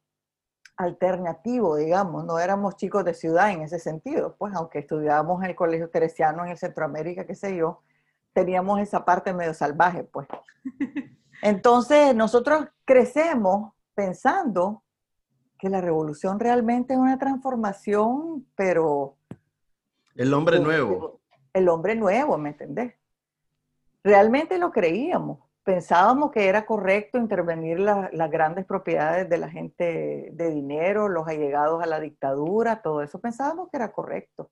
alternativo, 0.79 1.77
digamos, 1.77 2.25
no 2.25 2.39
éramos 2.39 2.77
chicos 2.77 3.05
de 3.05 3.13
ciudad 3.13 3.51
en 3.51 3.63
ese 3.63 3.81
sentido, 3.81 4.37
pues 4.39 4.55
aunque 4.55 4.79
estudiábamos 4.79 5.43
en 5.43 5.51
el 5.51 5.57
colegio 5.57 5.91
teresiano 5.91 6.45
en 6.45 6.53
el 6.53 6.57
Centroamérica, 6.57 7.27
qué 7.27 7.35
sé 7.35 7.57
yo, 7.57 7.83
teníamos 8.33 8.79
esa 8.81 9.05
parte 9.05 9.35
medio 9.35 9.53
salvaje, 9.55 10.05
pues. 10.05 10.29
Entonces 11.43 12.15
nosotros 12.15 12.69
crecemos 12.85 13.73
pensando 13.95 14.85
que 15.59 15.69
la 15.69 15.81
revolución 15.81 16.39
realmente 16.39 16.95
es 16.95 17.01
una 17.01 17.19
transformación, 17.19 18.47
pero... 18.55 19.17
El 20.15 20.33
hombre 20.33 20.61
nuevo. 20.61 21.21
El 21.53 21.69
hombre 21.69 21.97
nuevo, 21.97 22.39
¿me 22.39 22.51
entendés? 22.51 22.95
Realmente 24.05 24.59
lo 24.59 24.71
creíamos 24.71 25.41
pensábamos 25.69 26.31
que 26.31 26.49
era 26.49 26.65
correcto 26.65 27.19
intervenir 27.19 27.79
las 27.79 28.31
grandes 28.31 28.65
propiedades 28.65 29.29
de 29.29 29.37
la 29.37 29.51
gente 29.51 30.31
de 30.33 30.51
dinero, 30.51 31.11
los 31.11 31.29
allegados 31.29 31.83
a 31.83 31.87
la 31.87 32.01
dictadura, 32.01 32.81
todo 32.81 33.03
eso 33.03 33.21
pensábamos 33.21 33.69
que 33.69 33.77
era 33.77 33.93
correcto. 33.93 34.51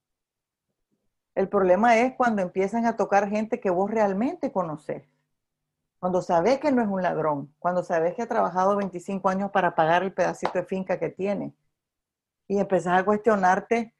El 1.33 1.49
problema 1.49 1.97
es 1.97 2.13
cuando 2.15 2.43
empiezan 2.43 2.85
a 2.85 2.97
tocar 2.97 3.29
gente 3.29 3.59
que 3.59 3.71
vos 3.71 3.89
realmente 3.89 4.51
conoces. 4.51 5.09
Cuando 5.97 6.21
sabes 6.21 6.59
que 6.59 6.71
no 6.71 6.83
es 6.83 6.87
un 6.87 7.01
ladrón, 7.01 7.51
cuando 7.57 7.81
sabes 7.81 8.13
que 8.13 8.21
ha 8.21 8.27
trabajado 8.27 8.77
25 8.77 9.27
años 9.27 9.49
para 9.49 9.73
pagar 9.73 10.03
el 10.03 10.13
pedacito 10.13 10.59
de 10.59 10.65
finca 10.65 10.99
que 10.99 11.09
tiene. 11.09 11.51
Y 12.47 12.59
empezás 12.59 12.99
a 12.99 13.03
cuestionarte 13.03 13.95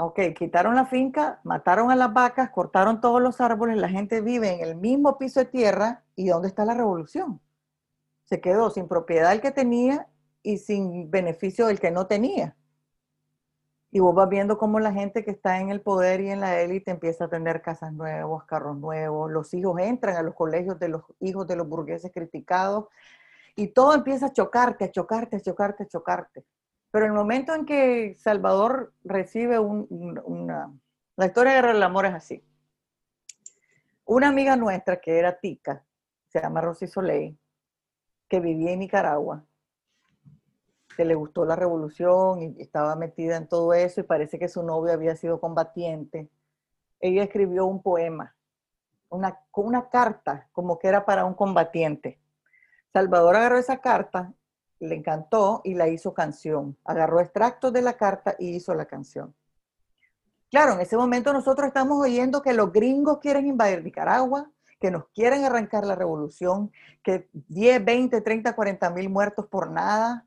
Ok, 0.00 0.20
quitaron 0.38 0.76
la 0.76 0.86
finca, 0.86 1.40
mataron 1.42 1.90
a 1.90 1.96
las 1.96 2.12
vacas, 2.14 2.50
cortaron 2.50 3.00
todos 3.00 3.20
los 3.20 3.40
árboles, 3.40 3.78
la 3.78 3.88
gente 3.88 4.20
vive 4.20 4.54
en 4.54 4.60
el 4.60 4.76
mismo 4.76 5.18
piso 5.18 5.40
de 5.40 5.46
tierra 5.46 6.04
y 6.14 6.28
¿dónde 6.28 6.46
está 6.46 6.64
la 6.64 6.74
revolución? 6.74 7.40
Se 8.24 8.40
quedó 8.40 8.70
sin 8.70 8.86
propiedad 8.86 9.32
el 9.32 9.40
que 9.40 9.50
tenía 9.50 10.06
y 10.44 10.58
sin 10.58 11.10
beneficio 11.10 11.66
del 11.66 11.80
que 11.80 11.90
no 11.90 12.06
tenía. 12.06 12.56
Y 13.90 13.98
vos 13.98 14.14
vas 14.14 14.28
viendo 14.28 14.56
cómo 14.56 14.78
la 14.78 14.92
gente 14.92 15.24
que 15.24 15.32
está 15.32 15.58
en 15.58 15.70
el 15.70 15.80
poder 15.80 16.20
y 16.20 16.30
en 16.30 16.38
la 16.38 16.60
élite 16.60 16.92
empieza 16.92 17.24
a 17.24 17.28
tener 17.28 17.60
casas 17.60 17.92
nuevas, 17.92 18.44
carros 18.44 18.76
nuevos, 18.76 19.28
los 19.32 19.52
hijos 19.52 19.80
entran 19.80 20.14
a 20.14 20.22
los 20.22 20.36
colegios 20.36 20.78
de 20.78 20.90
los 20.90 21.02
hijos 21.18 21.44
de 21.48 21.56
los 21.56 21.68
burgueses 21.68 22.12
criticados 22.14 22.84
y 23.56 23.66
todo 23.66 23.94
empieza 23.94 24.26
a 24.26 24.32
chocarte, 24.32 24.84
a 24.84 24.92
chocarte, 24.92 25.38
a 25.38 25.40
chocarte, 25.40 25.82
a 25.82 25.88
chocarte. 25.88 26.44
Pero 26.90 27.06
el 27.06 27.12
momento 27.12 27.54
en 27.54 27.66
que 27.66 28.16
Salvador 28.18 28.94
recibe 29.04 29.58
una... 29.58 30.72
La 31.16 31.26
historia 31.26 31.60
de 31.60 31.68
del 31.68 31.82
amor 31.82 32.06
es 32.06 32.14
así. 32.14 32.44
Una 34.04 34.28
amiga 34.28 34.56
nuestra 34.56 35.00
que 35.00 35.18
era 35.18 35.38
tica, 35.38 35.84
se 36.28 36.40
llama 36.40 36.60
Rosy 36.60 36.86
Soleil, 36.86 37.38
que 38.28 38.40
vivía 38.40 38.72
en 38.72 38.78
Nicaragua, 38.78 39.44
que 40.96 41.04
le 41.04 41.14
gustó 41.14 41.44
la 41.44 41.56
revolución 41.56 42.42
y 42.42 42.62
estaba 42.62 42.96
metida 42.96 43.36
en 43.36 43.48
todo 43.48 43.74
eso 43.74 44.00
y 44.00 44.04
parece 44.04 44.38
que 44.38 44.48
su 44.48 44.62
novio 44.62 44.92
había 44.92 45.14
sido 45.14 45.40
combatiente. 45.40 46.30
Ella 47.00 47.24
escribió 47.24 47.66
un 47.66 47.82
poema, 47.82 48.34
una, 49.10 49.38
una 49.54 49.88
carta 49.90 50.48
como 50.52 50.78
que 50.78 50.88
era 50.88 51.04
para 51.04 51.24
un 51.24 51.34
combatiente. 51.34 52.18
Salvador 52.92 53.36
agarró 53.36 53.58
esa 53.58 53.80
carta 53.80 54.32
le 54.80 54.94
encantó 54.94 55.60
y 55.64 55.74
la 55.74 55.88
hizo 55.88 56.14
canción. 56.14 56.76
Agarró 56.84 57.20
extractos 57.20 57.72
de 57.72 57.82
la 57.82 57.94
carta 57.94 58.36
y 58.38 58.56
hizo 58.56 58.74
la 58.74 58.86
canción. 58.86 59.34
Claro, 60.50 60.74
en 60.74 60.80
ese 60.80 60.96
momento 60.96 61.32
nosotros 61.32 61.66
estamos 61.66 62.00
oyendo 62.00 62.40
que 62.40 62.54
los 62.54 62.72
gringos 62.72 63.18
quieren 63.18 63.46
invadir 63.46 63.82
Nicaragua, 63.82 64.50
que 64.80 64.90
nos 64.90 65.08
quieren 65.08 65.44
arrancar 65.44 65.84
la 65.84 65.94
revolución, 65.94 66.72
que 67.02 67.28
10, 67.32 67.84
20, 67.84 68.20
30, 68.20 68.54
40 68.54 68.90
mil 68.90 69.10
muertos 69.10 69.46
por 69.46 69.70
nada, 69.70 70.26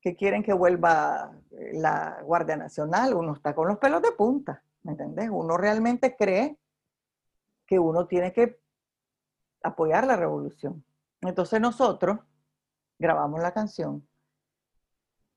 que 0.00 0.16
quieren 0.16 0.42
que 0.42 0.52
vuelva 0.52 1.32
la 1.72 2.20
Guardia 2.24 2.56
Nacional. 2.56 3.14
Uno 3.14 3.34
está 3.34 3.54
con 3.54 3.68
los 3.68 3.78
pelos 3.78 4.02
de 4.02 4.12
punta, 4.12 4.62
¿me 4.82 4.92
entendés? 4.92 5.30
Uno 5.30 5.56
realmente 5.56 6.16
cree 6.16 6.58
que 7.66 7.78
uno 7.78 8.06
tiene 8.06 8.32
que 8.32 8.58
apoyar 9.62 10.06
la 10.06 10.16
revolución. 10.16 10.84
Entonces 11.20 11.60
nosotros 11.60 12.18
grabamos 13.04 13.40
la 13.40 13.52
canción. 13.52 14.08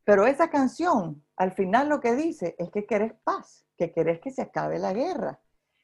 Pero 0.06 0.26
esa 0.26 0.50
canción, 0.50 1.22
al 1.36 1.52
final 1.52 1.90
lo 1.90 2.00
que 2.00 2.16
dice 2.16 2.56
es 2.58 2.72
que 2.72 2.86
querés 2.86 3.14
paz, 3.26 3.66
que 3.78 3.92
querés 3.92 4.22
que 4.22 4.32
se 4.32 4.42
acabe 4.42 4.80
la 4.80 4.94
guerra. 4.94 5.42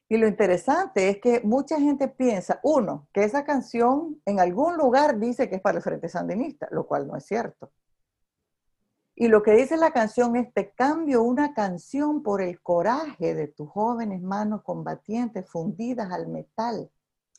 Y 0.07 0.15
lo 0.15 0.27
interesante 0.27 1.09
es 1.09 1.19
que 1.19 1.41
mucha 1.43 1.77
gente 1.79 2.07
piensa, 2.07 2.61
uno, 2.63 3.09
que 3.13 3.25
esa 3.25 3.43
canción 3.43 4.21
en 4.25 4.39
algún 4.39 4.77
lugar 4.77 5.19
dice 5.19 5.49
que 5.49 5.55
es 5.55 5.61
para 5.61 5.77
el 5.77 5.84
Frente 5.84 6.07
Sandinista, 6.07 6.69
lo 6.71 6.88
cual 6.88 7.05
no 7.05 7.17
es 7.17 7.25
cierto. 7.25 7.73
Y 9.15 9.27
lo 9.27 9.43
que 9.43 9.51
dice 9.51 9.75
la 9.75 9.91
canción 9.91 10.38
es, 10.38 10.53
te 10.53 10.71
cambio 10.71 11.21
una 11.21 11.53
canción 11.53 12.23
por 12.23 12.41
el 12.41 12.61
coraje 12.61 13.36
de 13.36 13.47
tus 13.47 13.69
jóvenes 13.69 14.21
manos 14.21 14.63
combatientes 14.63 15.49
fundidas 15.49 16.11
al 16.11 16.29
metal. 16.29 16.89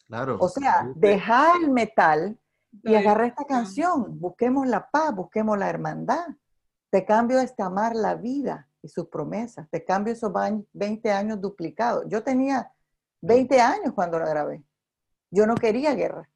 Claro. 0.06 0.36
O 0.38 0.48
sea, 0.50 0.92
deja 0.94 1.56
el 1.56 1.70
metal 1.70 2.38
y 2.82 2.94
agarré 2.94 3.28
esta 3.28 3.44
canción, 3.44 4.18
busquemos 4.18 4.66
la 4.66 4.90
paz, 4.90 5.14
busquemos 5.14 5.58
la 5.58 5.68
hermandad. 5.68 6.26
Te 6.90 7.04
cambio 7.04 7.40
este 7.40 7.62
amar 7.62 7.94
la 7.94 8.14
vida 8.14 8.68
y 8.82 8.88
sus 8.88 9.08
promesas. 9.08 9.68
Te 9.70 9.84
cambio 9.84 10.12
esos 10.12 10.32
20 10.72 11.10
años 11.10 11.40
duplicados. 11.40 12.04
Yo 12.08 12.22
tenía 12.22 12.72
20 13.22 13.60
años 13.60 13.92
cuando 13.94 14.18
la 14.18 14.28
grabé. 14.28 14.62
Yo 15.30 15.46
no 15.46 15.54
quería 15.54 15.94
guerra. 15.94 16.28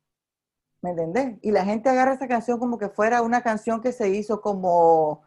¿Me 0.81 0.91
entendés? 0.91 1.39
Y 1.43 1.51
la 1.51 1.65
gente 1.65 1.89
agarra 1.89 2.13
esta 2.13 2.29
canción 2.29 2.59
como 2.59 2.79
que 2.79 2.89
fuera 2.89 3.23
una 3.23 3.43
canción 3.43 3.81
que 3.81 3.93
se 3.93 4.09
hizo 4.09 4.41
como 4.41 5.23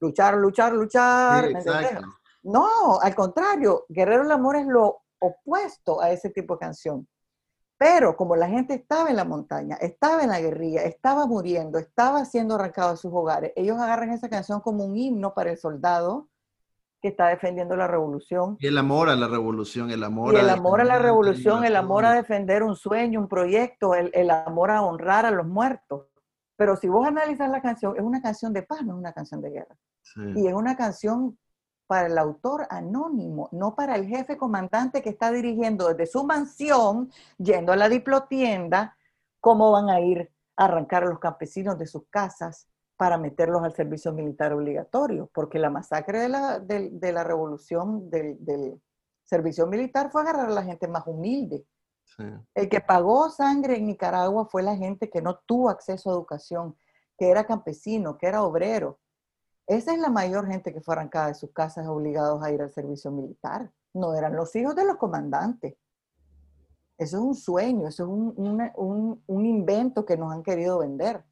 luchar, 0.00 0.36
luchar, 0.36 0.74
luchar. 0.74 1.44
No, 2.42 3.00
al 3.00 3.14
contrario, 3.14 3.84
Guerrero 3.88 4.22
del 4.22 4.32
Amor 4.32 4.56
es 4.56 4.66
lo 4.66 5.02
opuesto 5.18 6.00
a 6.00 6.10
ese 6.10 6.30
tipo 6.30 6.54
de 6.54 6.60
canción. 6.60 7.08
Pero 7.78 8.16
como 8.16 8.36
la 8.36 8.48
gente 8.48 8.74
estaba 8.74 9.10
en 9.10 9.16
la 9.16 9.24
montaña, 9.24 9.76
estaba 9.76 10.22
en 10.22 10.30
la 10.30 10.40
guerrilla, 10.40 10.82
estaba 10.82 11.26
muriendo, 11.26 11.78
estaba 11.78 12.24
siendo 12.24 12.54
arrancado 12.54 12.92
de 12.92 12.96
sus 12.96 13.12
hogares, 13.12 13.52
ellos 13.54 13.78
agarran 13.78 14.12
esa 14.12 14.30
canción 14.30 14.60
como 14.60 14.84
un 14.84 14.96
himno 14.96 15.34
para 15.34 15.50
el 15.50 15.58
soldado 15.58 16.28
que 17.02 17.08
está 17.08 17.28
defendiendo 17.28 17.76
la 17.76 17.86
revolución. 17.86 18.56
Y 18.60 18.66
el 18.68 18.78
amor 18.78 19.10
a 19.10 19.16
la 19.16 19.28
revolución, 19.28 19.90
el 19.90 20.02
amor 20.02 20.34
y 20.34 20.38
el 20.38 20.48
amor 20.48 20.80
a 20.80 20.84
la 20.84 20.98
revolución, 20.98 21.64
el 21.64 21.76
amor 21.76 22.06
a 22.06 22.12
defender 22.12 22.62
un 22.62 22.76
sueño, 22.76 23.20
un 23.20 23.28
proyecto, 23.28 23.94
el, 23.94 24.30
amor 24.30 24.70
a 24.70 24.82
honrar 24.82 25.26
a 25.26 25.30
los 25.30 25.46
muertos. 25.46 26.06
Pero 26.56 26.76
si 26.76 26.88
vos 26.88 27.06
analizas 27.06 27.50
la 27.50 27.60
canción, 27.60 27.94
es 27.96 28.02
una 28.02 28.22
canción 28.22 28.54
de 28.54 28.62
paz, 28.62 28.82
no 28.82 28.94
es 28.94 28.98
una 28.98 29.12
canción 29.12 29.42
de 29.42 29.50
guerra. 29.50 29.76
Y 30.34 30.46
es 30.46 30.54
una 30.54 30.76
canción 30.76 31.36
para 31.86 32.08
el 32.08 32.18
autor 32.18 32.66
anónimo, 32.70 33.48
no 33.52 33.74
para 33.74 33.94
el 33.94 34.06
jefe 34.06 34.36
comandante 34.36 35.02
que 35.02 35.10
está 35.10 35.30
dirigiendo 35.30 35.88
desde 35.88 36.06
su 36.06 36.24
mansión, 36.24 37.10
yendo 37.38 37.72
a 37.72 37.76
la 37.76 37.88
diplotienda, 37.88 38.96
cómo 39.40 39.70
van 39.70 39.90
a 39.90 40.00
ir 40.00 40.30
a 40.56 40.64
arrancar 40.64 41.04
a 41.04 41.06
los 41.06 41.18
campesinos 41.18 41.78
de 41.78 41.86
sus 41.86 42.08
casas 42.08 42.66
para 42.96 43.18
meterlos 43.18 43.62
al 43.62 43.74
servicio 43.74 44.12
militar 44.12 44.52
obligatorio, 44.52 45.30
porque 45.32 45.58
la 45.58 45.70
masacre 45.70 46.20
de 46.20 46.28
la, 46.28 46.58
de, 46.58 47.12
la 47.12 47.24
revolución 47.24 48.10
del, 48.10 48.80
servicio 49.22 49.66
militar 49.66 50.10
fue 50.10 50.22
agarrar 50.22 50.46
a 50.46 50.54
la 50.54 50.62
gente 50.62 50.88
más 50.88 51.06
humilde. 51.06 51.66
El 52.54 52.68
que 52.68 52.80
pagó 52.80 53.28
sangre 53.28 53.76
en 53.76 53.86
Nicaragua 53.86 54.46
fue 54.46 54.62
la 54.62 54.76
gente 54.76 55.10
que 55.10 55.20
no 55.20 55.40
tuvo 55.46 55.68
acceso 55.68 56.08
a 56.08 56.14
educación, 56.14 56.76
que 57.18 57.28
era 57.28 57.44
campesino, 57.44 58.16
que 58.16 58.28
era 58.28 58.44
obrero, 58.44 59.00
esa 59.66 59.92
es 59.92 59.98
la 59.98 60.10
mayor 60.10 60.46
gente 60.46 60.72
que 60.72 60.80
fue 60.80 60.94
arrancada 60.94 61.28
de 61.28 61.34
sus 61.34 61.50
casas 61.52 61.88
obligados 61.88 62.42
a 62.42 62.52
ir 62.52 62.62
al 62.62 62.72
servicio 62.72 63.10
militar. 63.10 63.70
No 63.92 64.14
eran 64.14 64.36
los 64.36 64.54
hijos 64.54 64.76
de 64.76 64.84
los 64.84 64.96
comandantes. 64.96 65.74
Eso 66.98 67.16
es 67.18 67.22
un 67.22 67.34
sueño, 67.34 67.88
eso 67.88 68.04
es 68.04 68.08
un, 68.08 69.46
invento 69.46 70.06
que 70.06 70.16
nos 70.16 70.32
han 70.32 70.42
querido 70.42 70.78
vender. 70.78 71.24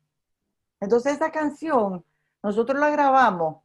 Entonces 0.81 1.15
esa 1.15 1.31
canción, 1.31 2.05
nosotros 2.43 2.79
la 2.79 2.91
grabamos, 2.91 3.63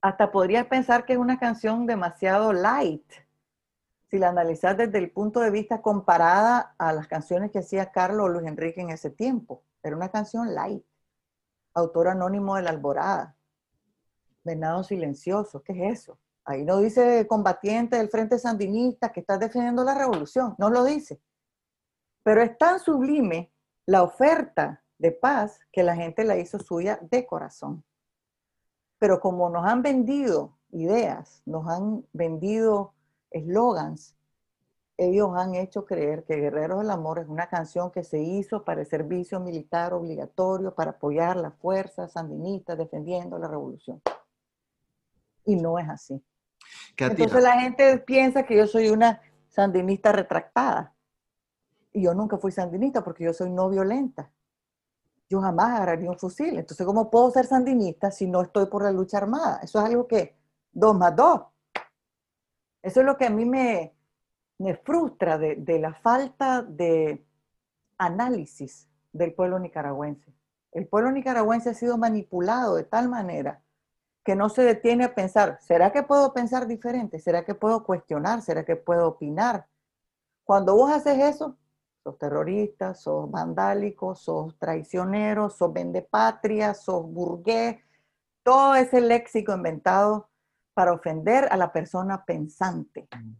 hasta 0.00 0.32
podrías 0.32 0.66
pensar 0.66 1.04
que 1.04 1.12
es 1.12 1.18
una 1.18 1.38
canción 1.38 1.86
demasiado 1.86 2.52
light, 2.52 3.04
si 4.10 4.18
la 4.18 4.28
analizas 4.28 4.76
desde 4.76 4.98
el 4.98 5.10
punto 5.10 5.40
de 5.40 5.50
vista 5.50 5.82
comparada 5.82 6.74
a 6.78 6.92
las 6.92 7.08
canciones 7.08 7.50
que 7.50 7.58
hacía 7.58 7.92
Carlos 7.92 8.26
o 8.26 8.28
Luis 8.28 8.46
Enrique 8.46 8.80
en 8.80 8.90
ese 8.90 9.10
tiempo. 9.10 9.64
Era 9.82 9.96
una 9.96 10.10
canción 10.10 10.54
light, 10.54 10.84
autor 11.74 12.08
anónimo 12.08 12.56
de 12.56 12.62
la 12.62 12.70
Alborada. 12.70 13.36
Venado 14.44 14.82
silencioso, 14.82 15.62
¿qué 15.62 15.72
es 15.72 16.00
eso? 16.00 16.18
Ahí 16.44 16.64
no 16.64 16.78
dice 16.78 17.26
combatiente 17.28 17.96
del 17.96 18.08
Frente 18.08 18.38
Sandinista 18.38 19.12
que 19.12 19.20
está 19.20 19.38
defendiendo 19.38 19.84
la 19.84 19.94
revolución, 19.94 20.54
no 20.58 20.70
lo 20.70 20.84
dice. 20.84 21.20
Pero 22.24 22.42
es 22.42 22.56
tan 22.58 22.80
sublime 22.80 23.52
la 23.86 24.02
oferta 24.02 24.82
de 24.98 25.12
paz 25.12 25.60
que 25.72 25.82
la 25.82 25.94
gente 25.94 26.24
la 26.24 26.36
hizo 26.36 26.58
suya 26.58 26.98
de 27.10 27.26
corazón. 27.26 27.84
Pero 28.98 29.20
como 29.20 29.50
nos 29.50 29.66
han 29.66 29.82
vendido 29.82 30.58
ideas, 30.70 31.42
nos 31.44 31.68
han 31.68 32.06
vendido 32.12 32.94
eslogans, 33.30 34.16
ellos 34.96 35.30
han 35.34 35.54
hecho 35.54 35.84
creer 35.84 36.24
que 36.24 36.36
Guerreros 36.36 36.80
del 36.80 36.90
Amor 36.90 37.18
es 37.18 37.28
una 37.28 37.48
canción 37.48 37.90
que 37.90 38.04
se 38.04 38.20
hizo 38.20 38.64
para 38.64 38.82
el 38.82 38.86
servicio 38.86 39.40
militar 39.40 39.94
obligatorio, 39.94 40.74
para 40.74 40.92
apoyar 40.92 41.36
las 41.36 41.54
fuerzas 41.54 42.12
sandinistas 42.12 42.78
defendiendo 42.78 43.38
la 43.38 43.48
revolución. 43.48 44.00
Y 45.44 45.56
no 45.56 45.78
es 45.78 45.88
así. 45.88 46.22
Entonces 46.96 47.42
la 47.42 47.60
gente 47.60 47.98
piensa 47.98 48.44
que 48.44 48.56
yo 48.56 48.66
soy 48.66 48.90
una 48.90 49.20
sandinista 49.48 50.12
retractada. 50.12 50.94
Y 51.92 52.02
yo 52.02 52.14
nunca 52.14 52.38
fui 52.38 52.52
sandinista 52.52 53.04
porque 53.04 53.24
yo 53.24 53.32
soy 53.32 53.50
no 53.50 53.68
violenta. 53.68 54.30
Yo 55.28 55.40
jamás 55.40 55.70
agarraría 55.70 56.10
un 56.10 56.18
fusil. 56.18 56.58
Entonces, 56.58 56.86
¿cómo 56.86 57.10
puedo 57.10 57.30
ser 57.30 57.46
sandinista 57.46 58.10
si 58.10 58.26
no 58.26 58.42
estoy 58.42 58.66
por 58.66 58.82
la 58.82 58.90
lucha 58.90 59.18
armada? 59.18 59.60
Eso 59.62 59.78
es 59.78 59.86
algo 59.86 60.06
que, 60.06 60.36
dos 60.72 60.96
más 60.96 61.14
dos. 61.14 61.42
Eso 62.82 63.00
es 63.00 63.06
lo 63.06 63.16
que 63.16 63.26
a 63.26 63.30
mí 63.30 63.44
me, 63.44 63.94
me 64.58 64.74
frustra 64.74 65.38
de, 65.38 65.56
de 65.56 65.78
la 65.78 65.94
falta 65.94 66.62
de 66.62 67.24
análisis 67.98 68.88
del 69.12 69.34
pueblo 69.34 69.58
nicaragüense. 69.58 70.34
El 70.72 70.88
pueblo 70.88 71.12
nicaragüense 71.12 71.70
ha 71.70 71.74
sido 71.74 71.98
manipulado 71.98 72.76
de 72.76 72.84
tal 72.84 73.08
manera 73.08 73.62
que 74.24 74.36
no 74.36 74.48
se 74.48 74.62
detiene 74.62 75.04
a 75.04 75.14
pensar, 75.14 75.58
¿será 75.60 75.92
que 75.92 76.02
puedo 76.02 76.32
pensar 76.32 76.66
diferente? 76.66 77.18
¿Será 77.18 77.44
que 77.44 77.54
puedo 77.54 77.84
cuestionar? 77.84 78.42
¿Será 78.42 78.64
que 78.64 78.76
puedo 78.76 79.08
opinar? 79.08 79.66
Cuando 80.44 80.76
vos 80.76 80.92
haces 80.92 81.18
eso, 81.18 81.56
sos 82.02 82.18
terrorista, 82.18 82.94
sos 82.94 83.30
vandálico, 83.30 84.14
sos 84.14 84.56
traicionero, 84.58 85.50
sos 85.50 85.72
vendepatria, 85.72 86.74
sos 86.74 87.04
burgués, 87.06 87.80
todo 88.42 88.74
ese 88.74 89.00
léxico 89.00 89.54
inventado 89.54 90.28
para 90.74 90.92
ofender 90.92 91.48
a 91.50 91.56
la 91.56 91.72
persona 91.72 92.24
pensante. 92.24 93.08
Mm. 93.16 93.34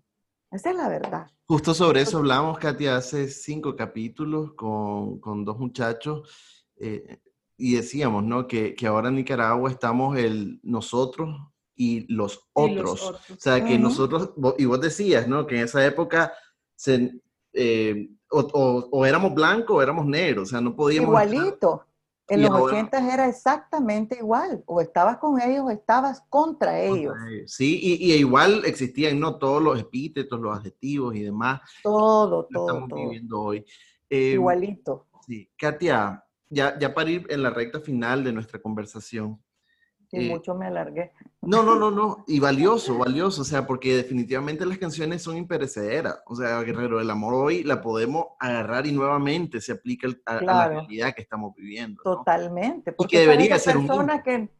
Esa 0.52 0.70
es 0.70 0.76
la 0.76 0.88
verdad. 0.88 1.30
Justo 1.46 1.74
sobre 1.74 2.02
eso 2.02 2.18
hablamos, 2.18 2.58
Katia, 2.58 2.96
hace 2.96 3.28
cinco 3.28 3.74
capítulos 3.74 4.52
con, 4.54 5.18
con 5.18 5.44
dos 5.44 5.58
muchachos 5.58 6.66
eh, 6.76 7.20
y 7.62 7.76
decíamos, 7.76 8.24
¿no? 8.24 8.48
Que, 8.48 8.74
que, 8.74 8.88
ahora 8.88 9.08
en 9.08 9.14
Nicaragua 9.14 9.70
estamos 9.70 10.18
el 10.18 10.58
nosotros 10.64 11.38
y 11.76 12.12
los 12.12 12.48
otros. 12.54 13.12
O 13.30 13.36
sea, 13.38 13.64
que 13.64 13.78
nosotros, 13.78 14.30
y 14.58 14.64
vos 14.64 14.80
decías, 14.80 15.28
¿no? 15.28 15.46
Que 15.46 15.58
en 15.58 15.64
esa 15.64 15.86
época 15.86 16.32
se, 16.74 17.20
eh, 17.52 18.10
o, 18.28 18.40
o, 18.90 19.06
éramos 19.06 19.32
blancos 19.32 19.76
o 19.76 19.80
éramos 19.80 20.06
negros, 20.06 20.48
o 20.48 20.50
sea, 20.50 20.60
no 20.60 20.74
podíamos... 20.74 21.10
Igualito. 21.10 21.86
En 22.26 22.42
los 22.42 22.50
80 22.50 23.14
era 23.14 23.28
exactamente 23.28 24.16
igual, 24.18 24.64
o 24.66 24.80
estabas 24.80 25.18
con 25.18 25.40
ellos 25.40 25.66
o 25.66 25.70
estabas 25.70 26.22
contra 26.28 26.80
ellos. 26.80 27.14
Sí, 27.46 27.78
y, 27.80 28.12
y, 28.12 28.14
igual 28.14 28.64
existían 28.64 29.20
no 29.20 29.36
todos 29.36 29.62
los 29.62 29.78
epítetos, 29.78 30.40
los 30.40 30.56
adjetivos 30.56 31.14
y 31.14 31.22
demás. 31.22 31.60
Todo, 31.82 32.48
todo. 32.50 32.68
Estamos 32.68 32.88
viviendo 32.92 33.40
hoy. 33.40 33.64
Em, 34.10 34.32
Igualito. 34.34 35.06
Sí, 35.26 35.48
Katia, 35.56 36.24
ya, 36.52 36.78
ya 36.78 36.94
para 36.94 37.10
ir 37.10 37.26
en 37.30 37.42
la 37.42 37.50
recta 37.50 37.80
final 37.80 38.24
de 38.24 38.32
nuestra 38.32 38.60
conversación, 38.60 39.40
y 40.12 40.26
eh, 40.26 40.30
mucho 40.30 40.54
me 40.54 40.66
alargué. 40.66 41.10
No, 41.40 41.62
no, 41.62 41.74
no, 41.76 41.90
no. 41.90 42.24
Y 42.26 42.38
valioso, 42.40 42.98
valioso. 42.98 43.42
O 43.42 43.44
sea, 43.44 43.66
porque 43.66 43.96
definitivamente 43.96 44.66
las 44.66 44.78
canciones 44.78 45.22
son 45.22 45.38
imperecederas. 45.38 46.20
O 46.26 46.36
sea, 46.36 46.60
Guerrero 46.60 46.98
del 46.98 47.10
Amor 47.10 47.34
hoy 47.34 47.64
la 47.64 47.80
podemos 47.80 48.26
agarrar 48.38 48.86
y 48.86 48.92
nuevamente 48.92 49.60
se 49.60 49.72
aplica 49.72 50.08
a, 50.26 50.42
la 50.42 50.68
realidad 50.68 51.14
que 51.14 51.22
estamos 51.22 51.54
viviendo. 51.56 52.02
Totalmente. 52.02 52.92
Porque 52.92 53.16
y 53.16 53.18
que 53.18 53.26
debería 53.26 53.58
ser 53.58 53.78
un. 53.78 53.88
Que, 54.22 54.50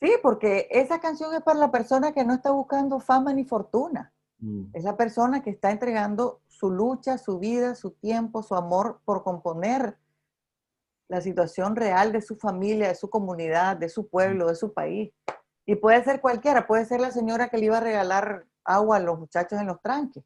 sí, 0.00 0.12
porque 0.22 0.68
esa 0.70 1.00
canción 1.00 1.34
es 1.34 1.42
para 1.42 1.58
la 1.58 1.72
persona 1.72 2.12
que 2.12 2.24
no 2.24 2.34
está 2.34 2.52
buscando 2.52 3.00
fama 3.00 3.34
ni 3.34 3.44
fortuna. 3.44 4.12
Mm. 4.38 4.66
Es 4.72 4.84
la 4.84 4.96
persona 4.96 5.42
que 5.42 5.50
está 5.50 5.72
entregando 5.72 6.42
su 6.46 6.70
lucha, 6.70 7.18
su 7.18 7.40
vida, 7.40 7.74
su 7.74 7.90
tiempo, 7.90 8.44
su 8.44 8.54
amor 8.54 9.00
por 9.04 9.24
componer 9.24 9.96
la 11.08 11.20
situación 11.20 11.76
real 11.76 12.12
de 12.12 12.22
su 12.22 12.36
familia, 12.36 12.88
de 12.88 12.94
su 12.94 13.10
comunidad, 13.10 13.76
de 13.76 13.88
su 13.88 14.08
pueblo, 14.08 14.48
de 14.48 14.54
su 14.54 14.72
país. 14.72 15.12
Y 15.66 15.76
puede 15.76 16.02
ser 16.04 16.20
cualquiera, 16.20 16.66
puede 16.66 16.84
ser 16.86 17.00
la 17.00 17.10
señora 17.10 17.48
que 17.48 17.58
le 17.58 17.66
iba 17.66 17.78
a 17.78 17.80
regalar 17.80 18.46
agua 18.64 18.96
a 18.96 19.00
los 19.00 19.18
muchachos 19.18 19.60
en 19.60 19.66
los 19.66 19.80
tranques. 19.80 20.24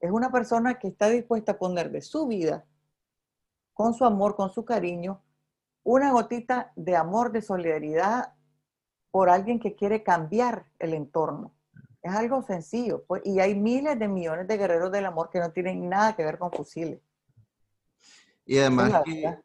Es 0.00 0.10
una 0.10 0.30
persona 0.30 0.78
que 0.78 0.88
está 0.88 1.08
dispuesta 1.08 1.52
a 1.52 1.58
poner 1.58 1.90
de 1.90 2.02
su 2.02 2.26
vida, 2.26 2.64
con 3.72 3.94
su 3.94 4.04
amor, 4.04 4.36
con 4.36 4.50
su 4.52 4.64
cariño, 4.64 5.22
una 5.82 6.12
gotita 6.12 6.72
de 6.76 6.96
amor, 6.96 7.32
de 7.32 7.42
solidaridad 7.42 8.34
por 9.10 9.30
alguien 9.30 9.58
que 9.60 9.74
quiere 9.74 10.02
cambiar 10.02 10.66
el 10.78 10.94
entorno. 10.94 11.54
Es 12.02 12.14
algo 12.14 12.42
sencillo. 12.42 13.04
Pues, 13.06 13.22
y 13.24 13.40
hay 13.40 13.54
miles 13.54 13.98
de 13.98 14.08
millones 14.08 14.46
de 14.46 14.56
guerreros 14.56 14.92
del 14.92 15.06
amor 15.06 15.30
que 15.30 15.40
no 15.40 15.50
tienen 15.52 15.88
nada 15.88 16.14
que 16.14 16.24
ver 16.24 16.38
con 16.38 16.52
fusiles. 16.52 17.00
Y 18.44 18.58
además 18.58 19.02
que, 19.04 19.38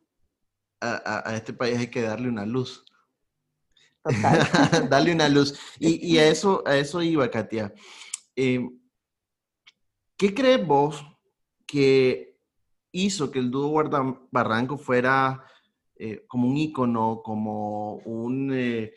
a, 0.81 1.35
este 1.35 1.53
país 1.53 1.77
hay 1.77 1.87
que 1.87 2.01
darle 2.01 2.27
una 2.27 2.45
luz. 2.45 2.83
darle 4.89 5.13
una 5.13 5.29
luz. 5.29 5.59
Y, 5.79 6.17
a, 6.17 6.27
eso, 6.27 6.63
a 6.65 6.75
eso 6.75 7.01
iba, 7.01 7.29
Katia. 7.29 7.73
Eh, 8.35 8.67
¿Qué 10.17 10.33
crees 10.33 10.65
vos 10.65 11.05
que 11.65 12.37
hizo 12.91 13.31
que 13.31 13.39
el 13.39 13.51
dúo 13.51 13.69
Guarda 13.69 14.19
Barranco 14.31 14.77
fuera 14.77 15.43
eh, 15.95 16.25
como 16.27 16.47
un 16.47 16.57
ícono, 16.57 17.21
como 17.23 17.95
un... 17.97 18.51
Eh, 18.53 18.93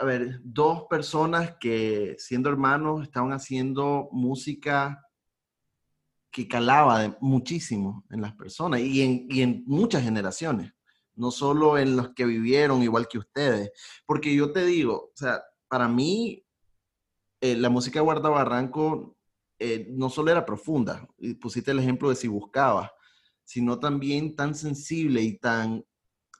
a 0.00 0.04
ver, 0.04 0.40
dos 0.42 0.86
personas 0.90 1.54
que 1.60 2.16
siendo 2.18 2.50
hermanos 2.50 3.04
estaban 3.04 3.32
haciendo 3.32 4.08
música 4.10 5.03
que 6.34 6.48
calaba 6.48 7.16
muchísimo 7.20 8.04
en 8.10 8.20
las 8.20 8.34
personas 8.34 8.80
y 8.80 9.02
en, 9.02 9.26
y 9.30 9.42
en 9.42 9.62
muchas 9.66 10.02
generaciones, 10.02 10.72
no 11.14 11.30
solo 11.30 11.78
en 11.78 11.94
los 11.94 12.12
que 12.12 12.24
vivieron 12.24 12.82
igual 12.82 13.06
que 13.06 13.18
ustedes. 13.18 13.70
Porque 14.04 14.34
yo 14.34 14.50
te 14.50 14.64
digo, 14.64 14.96
o 14.96 15.12
sea, 15.14 15.44
para 15.68 15.86
mí 15.86 16.44
eh, 17.40 17.54
la 17.54 17.70
música 17.70 18.00
de 18.00 18.04
Guarda 18.04 18.30
Barranco 18.30 19.16
eh, 19.60 19.86
no 19.92 20.10
solo 20.10 20.32
era 20.32 20.44
profunda, 20.44 21.06
y 21.18 21.34
pusiste 21.34 21.70
el 21.70 21.78
ejemplo 21.78 22.08
de 22.08 22.16
si 22.16 22.26
buscaba, 22.26 22.92
sino 23.44 23.78
también 23.78 24.34
tan 24.34 24.56
sensible 24.56 25.22
y 25.22 25.38
tan, 25.38 25.84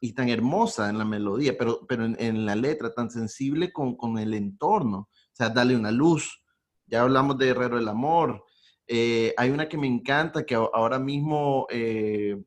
y 0.00 0.12
tan 0.12 0.28
hermosa 0.28 0.90
en 0.90 0.98
la 0.98 1.04
melodía, 1.04 1.56
pero, 1.56 1.86
pero 1.86 2.04
en, 2.04 2.44
la 2.44 2.56
letra, 2.56 2.92
tan 2.92 3.10
sensible 3.10 3.72
con, 3.72 3.94
con, 3.96 4.18
el 4.18 4.34
entorno. 4.34 4.98
O 4.98 5.36
sea, 5.36 5.50
dale 5.50 5.76
una 5.76 5.92
luz. 5.92 6.42
Ya 6.84 7.02
hablamos 7.02 7.38
de 7.38 7.50
Herrero 7.50 7.76
del 7.76 7.88
Amor, 7.88 8.44
eh, 8.86 9.32
hay 9.36 9.50
una 9.50 9.68
que 9.68 9.78
me 9.78 9.86
encanta, 9.86 10.44
que 10.44 10.54
ahora 10.54 10.98
mismo 10.98 11.66
eh, 11.70 12.42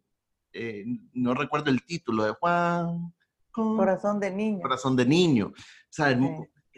eh, 0.53 0.85
no 1.13 1.33
recuerdo 1.33 1.71
el 1.71 1.83
título, 1.83 2.23
de 2.25 2.31
Juan. 2.33 3.13
Corazón 3.51 4.19
de 4.19 4.31
niño. 4.31 4.61
Corazón 4.61 4.95
de 4.95 5.05
niño. 5.05 5.47
O 5.47 5.53
sea, 5.89 6.17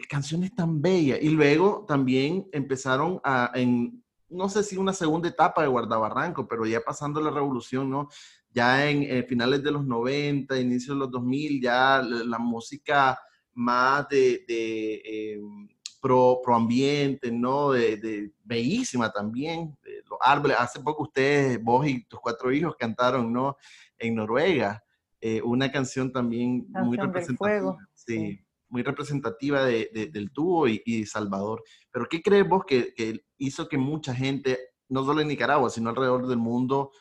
canciones 0.08 0.54
tan 0.54 0.80
bellas. 0.80 1.18
Y 1.20 1.28
luego 1.28 1.84
también 1.86 2.48
empezaron 2.52 3.20
a, 3.22 3.50
en, 3.54 4.02
no 4.30 4.48
sé 4.48 4.62
si 4.62 4.78
una 4.78 4.94
segunda 4.94 5.28
etapa 5.28 5.62
de 5.62 5.68
Guardabarranco, 5.68 6.48
pero 6.48 6.64
ya 6.64 6.80
pasando 6.80 7.20
la 7.20 7.30
revolución, 7.30 7.90
¿no? 7.90 8.08
Ya 8.52 8.88
en 8.88 9.26
finales 9.26 9.62
de 9.62 9.70
los 9.70 9.84
90, 9.84 10.58
inicios 10.58 10.96
de 10.96 11.00
los 11.00 11.10
2000, 11.10 11.62
ya 11.62 12.02
la, 12.02 12.38
música 12.38 13.16
más 13.52 14.08
de, 14.08 14.44
de 14.48 15.34
em, 15.34 15.68
pro, 16.00 16.40
pro 16.42 16.54
ambiente, 16.54 17.30
¿no? 17.30 17.72
De, 17.72 18.32
bellísima 18.42 19.10
también. 19.12 19.76
los 20.08 20.18
árboles, 20.20 20.56
hace 20.58 20.80
poco 20.80 21.04
ustedes, 21.04 21.62
vos 21.62 21.86
y 21.86 22.04
tus 22.04 22.20
cuatro 22.20 22.52
hijos 22.52 22.74
cantaron, 22.76 23.32
¿no? 23.32 23.56
En 23.98 24.14
Noruega, 24.14 24.82
eh, 25.20 25.40
una 25.42 25.70
canción 25.70 26.10
también 26.12 26.66
muy 26.68 26.96
representativa. 26.96 27.76
Sí, 27.94 28.40
muy 28.68 28.82
representativa 28.82 29.64
de, 29.64 30.10
del 30.12 30.30
tubo 30.32 30.68
y, 30.68 30.80
y, 30.84 31.04
Salvador. 31.04 31.62
Pero 31.90 32.06
¿qué 32.08 32.22
crees 32.22 32.48
vos 32.48 32.64
que, 32.64 32.94
que, 32.94 33.24
hizo 33.36 33.68
que 33.68 33.76
mucha 33.76 34.14
gente, 34.14 34.58
no 34.88 35.04
solo 35.04 35.20
en 35.20 35.28
Nicaragua, 35.28 35.70
sino 35.70 35.90
alrededor 35.90 36.26
del 36.28 36.38
mundo, 36.38 36.92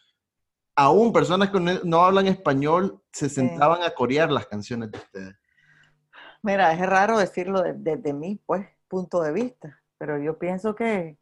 aún 0.76 1.14
personas 1.14 1.50
que 1.50 1.60
no 1.60 2.02
hablan 2.02 2.28
español, 2.28 3.02
se 3.12 3.30
sentaban 3.30 3.84
a 3.84 3.92
corear 3.92 4.32
las 4.32 4.48
canciones 4.48 4.92
de 4.92 4.98
ustedes? 4.98 5.36
Mira, 6.42 6.72
es 6.72 6.80
raro 6.80 7.18
decirlo 7.18 7.62
desde 7.62 7.98
de, 7.98 8.14
mí, 8.14 8.42
pues, 8.46 8.66
punto 8.90 9.22
de 9.22 9.32
vista, 9.32 9.82
pero 9.98 10.18
yo 10.18 10.38
pienso 10.38 10.76
que, 10.76 11.18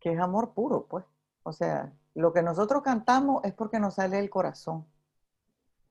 que 0.00 0.12
es 0.12 0.20
amor 0.20 0.54
puro, 0.54 0.86
pues. 0.86 1.04
O 1.42 1.52
sea, 1.52 1.92
lo 2.14 2.32
que 2.32 2.42
nosotros 2.42 2.82
cantamos 2.82 3.44
es 3.44 3.52
porque 3.52 3.78
nos 3.78 3.96
sale 3.96 4.16
del 4.16 4.30
corazón. 4.30 4.86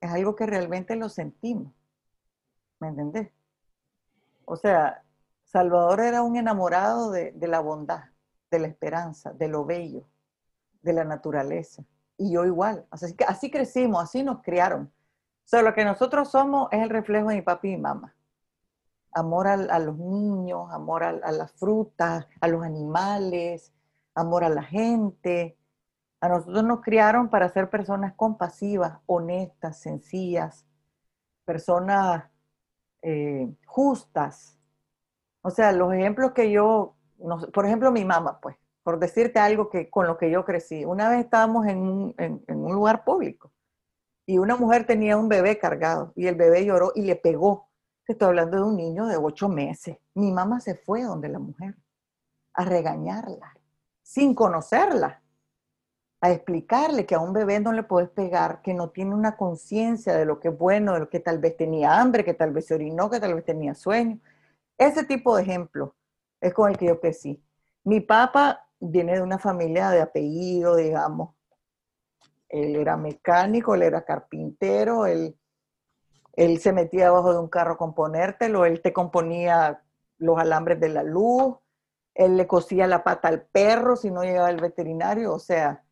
Es 0.02 0.12
algo 0.12 0.36
que 0.36 0.46
realmente 0.48 0.96
lo 0.96 1.10
sentimos. 1.10 1.72
¿Me 2.80 2.88
entendés? 2.88 3.32
O 4.46 4.56
sea, 4.56 5.04
Salvador 5.44 6.00
era 6.02 6.24
un 6.24 6.36
enamorado 6.36 7.12
de, 7.12 7.34
la 7.40 7.60
bondad, 7.60 8.06
de 8.50 8.60
la 8.60 8.68
esperanza, 8.68 9.32
de 9.34 9.48
lo 9.48 9.66
bello, 9.66 10.08
de 10.82 10.94
la 10.94 11.04
naturaleza. 11.04 11.84
Y 12.18 12.32
yo 12.32 12.46
igual. 12.46 12.86
Así, 12.90 13.16
así 13.28 13.52
crecimos, 13.52 14.04
así 14.04 14.24
nos 14.24 14.42
criaron. 14.42 14.92
O 15.46 15.48
sea, 15.48 15.62
lo 15.62 15.74
que 15.74 15.86
nosotros 15.86 16.32
somos 16.32 16.70
es 16.72 16.82
el 16.82 16.90
reflejo 16.90 17.30
de 17.30 17.36
mi 17.36 17.42
papi 17.42 17.70
y 17.70 17.76
mi 17.76 17.82
mamá. 17.82 18.16
Amor 19.14 19.48
a, 19.48 19.80
los 19.80 19.98
niños, 19.98 20.72
amor 20.72 21.04
a, 21.04 21.10
a 21.10 21.32
las 21.32 21.52
frutas, 21.54 22.28
a 22.42 22.48
los 22.48 22.64
animales, 22.64 23.74
amor 24.16 24.44
a 24.44 24.50
la 24.50 24.64
gente. 24.64 25.58
A 26.22 26.30
nosotros 26.30 26.64
nos 26.64 26.82
criaron 26.82 27.30
para 27.30 27.50
ser 27.50 27.70
personas 27.70 28.14
compasivas, 28.16 29.00
honestas, 29.06 29.80
sencillas, 29.80 30.66
personas 31.46 32.26
eh, 33.02 33.54
justas. 33.66 34.58
O 35.42 35.50
sea, 35.50 35.74
los 35.74 35.94
ejemplos 35.94 36.32
que 36.32 36.52
yo, 36.52 36.96
por 37.54 37.66
ejemplo, 37.66 37.92
mi 37.92 38.06
mamá, 38.06 38.40
pues, 38.42 38.56
por 38.82 39.00
decirte 39.00 39.40
algo 39.40 39.70
que 39.70 39.90
con 39.90 40.08
lo 40.08 40.18
que 40.18 40.32
yo 40.32 40.46
crecí. 40.46 40.86
Una 40.86 41.10
vez 41.10 41.20
estábamos 41.20 41.68
en 41.68 41.80
un, 41.80 42.16
en, 42.18 42.44
un 42.48 42.74
lugar 42.74 43.04
público 43.04 43.52
y 44.26 44.38
una 44.38 44.56
mujer 44.56 44.86
tenía 44.86 45.18
un 45.18 45.30
bebé 45.30 45.58
cargado 45.60 46.14
y 46.16 46.28
el 46.28 46.36
bebé 46.36 46.66
lloró 46.66 46.94
y 46.96 47.04
le 47.04 47.16
pegó. 47.18 47.70
Estoy 48.08 48.28
hablando 48.28 48.58
de 48.58 48.64
un 48.64 48.76
niño 48.76 49.06
de 49.06 49.18
ocho 49.18 49.48
meses. 49.48 49.98
Mi 50.14 50.32
mamá 50.32 50.60
se 50.60 50.76
fue 50.76 51.04
donde 51.04 51.30
la 51.30 51.40
mujer 51.40 51.76
a 52.54 52.66
regañarla, 52.66 53.58
sin 54.02 54.36
conocerla 54.36 55.24
a 56.24 56.32
explicarle 56.32 57.06
que 57.06 57.16
a 57.16 57.20
un 57.20 57.34
bebé 57.34 57.60
no 57.60 57.74
le 57.74 57.84
puedes 57.84 58.10
pegar, 58.10 58.62
que 58.62 58.74
no 58.74 58.92
tiene 58.92 59.14
una 59.14 59.36
conciencia 59.36 60.16
de 60.16 60.24
lo 60.24 60.40
que 60.40 60.48
es 60.48 60.58
bueno, 60.58 60.94
de 60.94 61.02
lo 61.02 61.10
que 61.10 61.20
tal 61.20 61.38
vez 61.38 61.58
tenía 61.58 62.00
hambre, 62.00 62.24
que 62.24 62.34
tal 62.34 62.54
vez 62.54 62.66
se 62.68 62.76
orinó, 62.76 63.10
que 63.10 63.20
tal 63.20 63.34
vez 63.34 63.44
tenía 63.44 63.76
sueño. 63.76 64.22
Ese 64.78 65.04
tipo 65.04 65.36
de 65.36 65.44
ejemplo 65.44 65.96
es 66.40 66.54
con 66.54 66.72
el 66.72 66.78
que 66.78 66.86
yo 66.86 67.02
crecí. 67.02 67.44
Mi 67.84 68.00
papá 68.00 68.70
viene 68.80 69.16
de 69.16 69.22
una 69.22 69.38
familia 69.38 69.90
de 69.90 70.02
apellido, 70.02 70.78
digamos. 70.78 71.36
Él 72.48 72.78
era 72.78 72.96
mecánico, 72.96 73.76
él 73.76 73.84
era 73.84 74.06
carpintero, 74.06 75.06
él, 75.06 75.38
él 76.34 76.60
se 76.60 76.74
metía 76.74 77.06
debajo 77.06 77.34
de 77.34 77.40
un 77.40 77.48
carro 77.48 77.74
a 77.74 77.78
componértelo, 77.78 78.66
él 78.66 78.82
te 78.82 78.94
componía 78.94 79.84
los 80.18 80.38
alambres 80.38 80.80
de 80.80 80.90
la 80.90 81.04
luz, 81.04 81.56
él 82.16 82.38
le 82.38 82.48
cosía 82.48 82.88
la 82.88 83.04
pata 83.04 83.28
al 83.28 83.44
perro 83.44 83.96
si 83.96 84.12
no 84.12 84.24
llegaba 84.24 84.50
el 84.50 84.62
veterinario, 84.62 85.34
o 85.34 85.40
sea, 85.40 85.84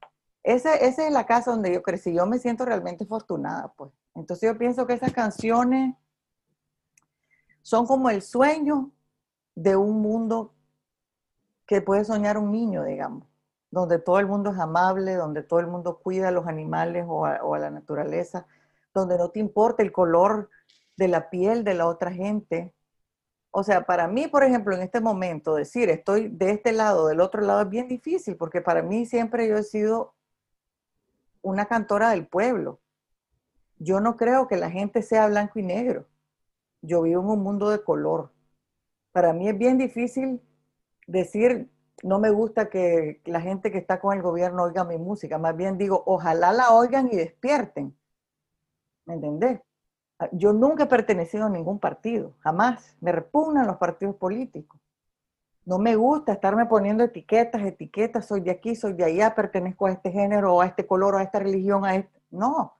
esa, 0.44 0.76
esa 0.76 1.06
es 1.06 1.14
la 1.14 1.26
casa 1.26 1.52
donde 1.52 1.72
yo 1.72 1.84
crecí. 1.84 2.14
Yo 2.14 2.26
me 2.26 2.40
siento 2.40 2.66
realmente 2.66 3.04
afortunada, 3.04 3.72
pues. 3.78 3.92
Entonces 4.16 4.50
yo 4.52 4.58
pienso 4.58 4.88
que 4.88 4.94
esas 4.94 5.14
canciones 5.14 5.96
son 7.62 7.86
como 7.86 8.10
el 8.10 8.24
sueño 8.24 8.92
de 9.54 9.76
un 9.76 10.02
mundo 10.02 10.56
que 11.68 11.82
puede 11.82 12.04
soñar 12.06 12.40
un 12.40 12.52
niño, 12.52 12.84
digamos, 12.84 13.28
donde 13.70 14.00
todo 14.00 14.20
el 14.20 14.26
mundo 14.26 14.52
es 14.52 14.58
amable, 14.58 15.14
donde 15.14 15.44
todo 15.44 15.60
el 15.60 15.68
mundo 15.68 16.00
cuida 16.00 16.30
a 16.30 16.32
los 16.32 16.48
animales 16.48 17.06
o 17.08 17.26
a 17.26 17.60
la 17.60 17.70
naturaleza, 17.70 18.48
donde 18.94 19.18
no 19.18 19.30
te 19.30 19.40
importa 19.40 19.84
el 19.84 19.92
color 19.92 20.50
de 20.98 21.08
la 21.08 21.30
piel 21.30 21.64
de 21.64 21.74
la 21.74 21.88
otra 21.88 22.12
gente. 22.12 22.74
O 23.52 23.64
sea, 23.64 23.86
para 23.86 24.08
mí, 24.08 24.28
por 24.28 24.44
ejemplo, 24.44 24.76
en 24.76 24.82
este 24.82 25.02
momento, 25.02 25.56
decir 25.56 25.90
estoy 25.90 26.30
de 26.30 26.52
este 26.52 26.72
lado, 26.72 27.08
del 27.08 27.20
otro 27.20 27.42
lado, 27.42 27.62
es 27.62 27.70
bien 27.70 27.88
difícil, 27.88 28.38
porque 28.38 28.62
para 28.62 28.82
mí 28.82 29.06
siempre 29.06 29.48
yo 29.48 29.58
he 29.58 29.64
sido 29.64 30.14
una 31.42 31.66
cantora 31.66 32.12
del 32.12 32.28
pueblo. 32.28 32.80
Yo 33.78 34.00
no 34.00 34.16
creo 34.16 34.48
que 34.48 34.58
la 34.58 34.70
gente 34.70 35.02
sea 35.02 35.28
blanco 35.28 35.60
y 35.60 35.64
negro. 35.64 36.08
Yo 36.82 37.02
vivo 37.02 37.22
en 37.22 37.28
un 37.30 37.44
mundo 37.44 37.70
de 37.70 37.84
color. 37.84 38.32
Para 39.12 39.34
mí 39.34 39.50
es 39.50 39.58
bien 39.58 39.78
difícil 39.78 40.42
decir, 41.08 41.70
no 42.04 42.20
me 42.20 42.30
gusta 42.30 42.70
que 42.70 43.22
la 43.26 43.42
gente 43.42 43.72
que 43.72 43.80
está 43.80 44.00
con 44.00 44.16
el 44.16 44.22
gobierno 44.22 44.64
oiga 44.64 44.84
mi 44.86 44.98
música. 44.98 45.38
Más 45.38 45.56
bien 45.58 45.78
digo, 45.78 46.04
ojalá 46.06 46.54
la 46.54 46.72
oigan 46.72 47.10
y 47.12 47.18
despierten. 47.18 47.96
¿Me 49.06 49.16
entendés? 49.16 49.62
Yo 50.32 50.54
nunca 50.54 50.84
he 50.84 50.88
pertenecido 50.88 51.46
a 51.46 51.50
ningún 51.50 51.80
partido, 51.80 52.36
jamás. 52.40 52.96
Me 53.02 53.12
repugnan 53.12 53.68
los 53.68 53.78
partidos 53.78 54.16
políticos. 54.16 54.80
No 55.66 55.80
me 55.80 55.96
gusta 55.96 56.34
estarme 56.34 56.66
poniendo 56.66 57.04
etiquetas, 57.04 57.62
etiquetas, 57.64 58.28
soy 58.28 58.42
de 58.42 58.52
aquí, 58.52 58.76
soy 58.76 58.94
de 58.94 59.06
allá, 59.06 59.36
pertenezco 59.36 59.86
a 59.88 59.92
este 59.92 60.12
género, 60.12 60.62
a 60.62 60.66
este 60.66 60.88
color, 60.88 61.16
a 61.16 61.24
esta 61.24 61.40
religión, 61.40 61.86
a 61.86 61.96
este. 61.96 62.22
No, 62.32 62.80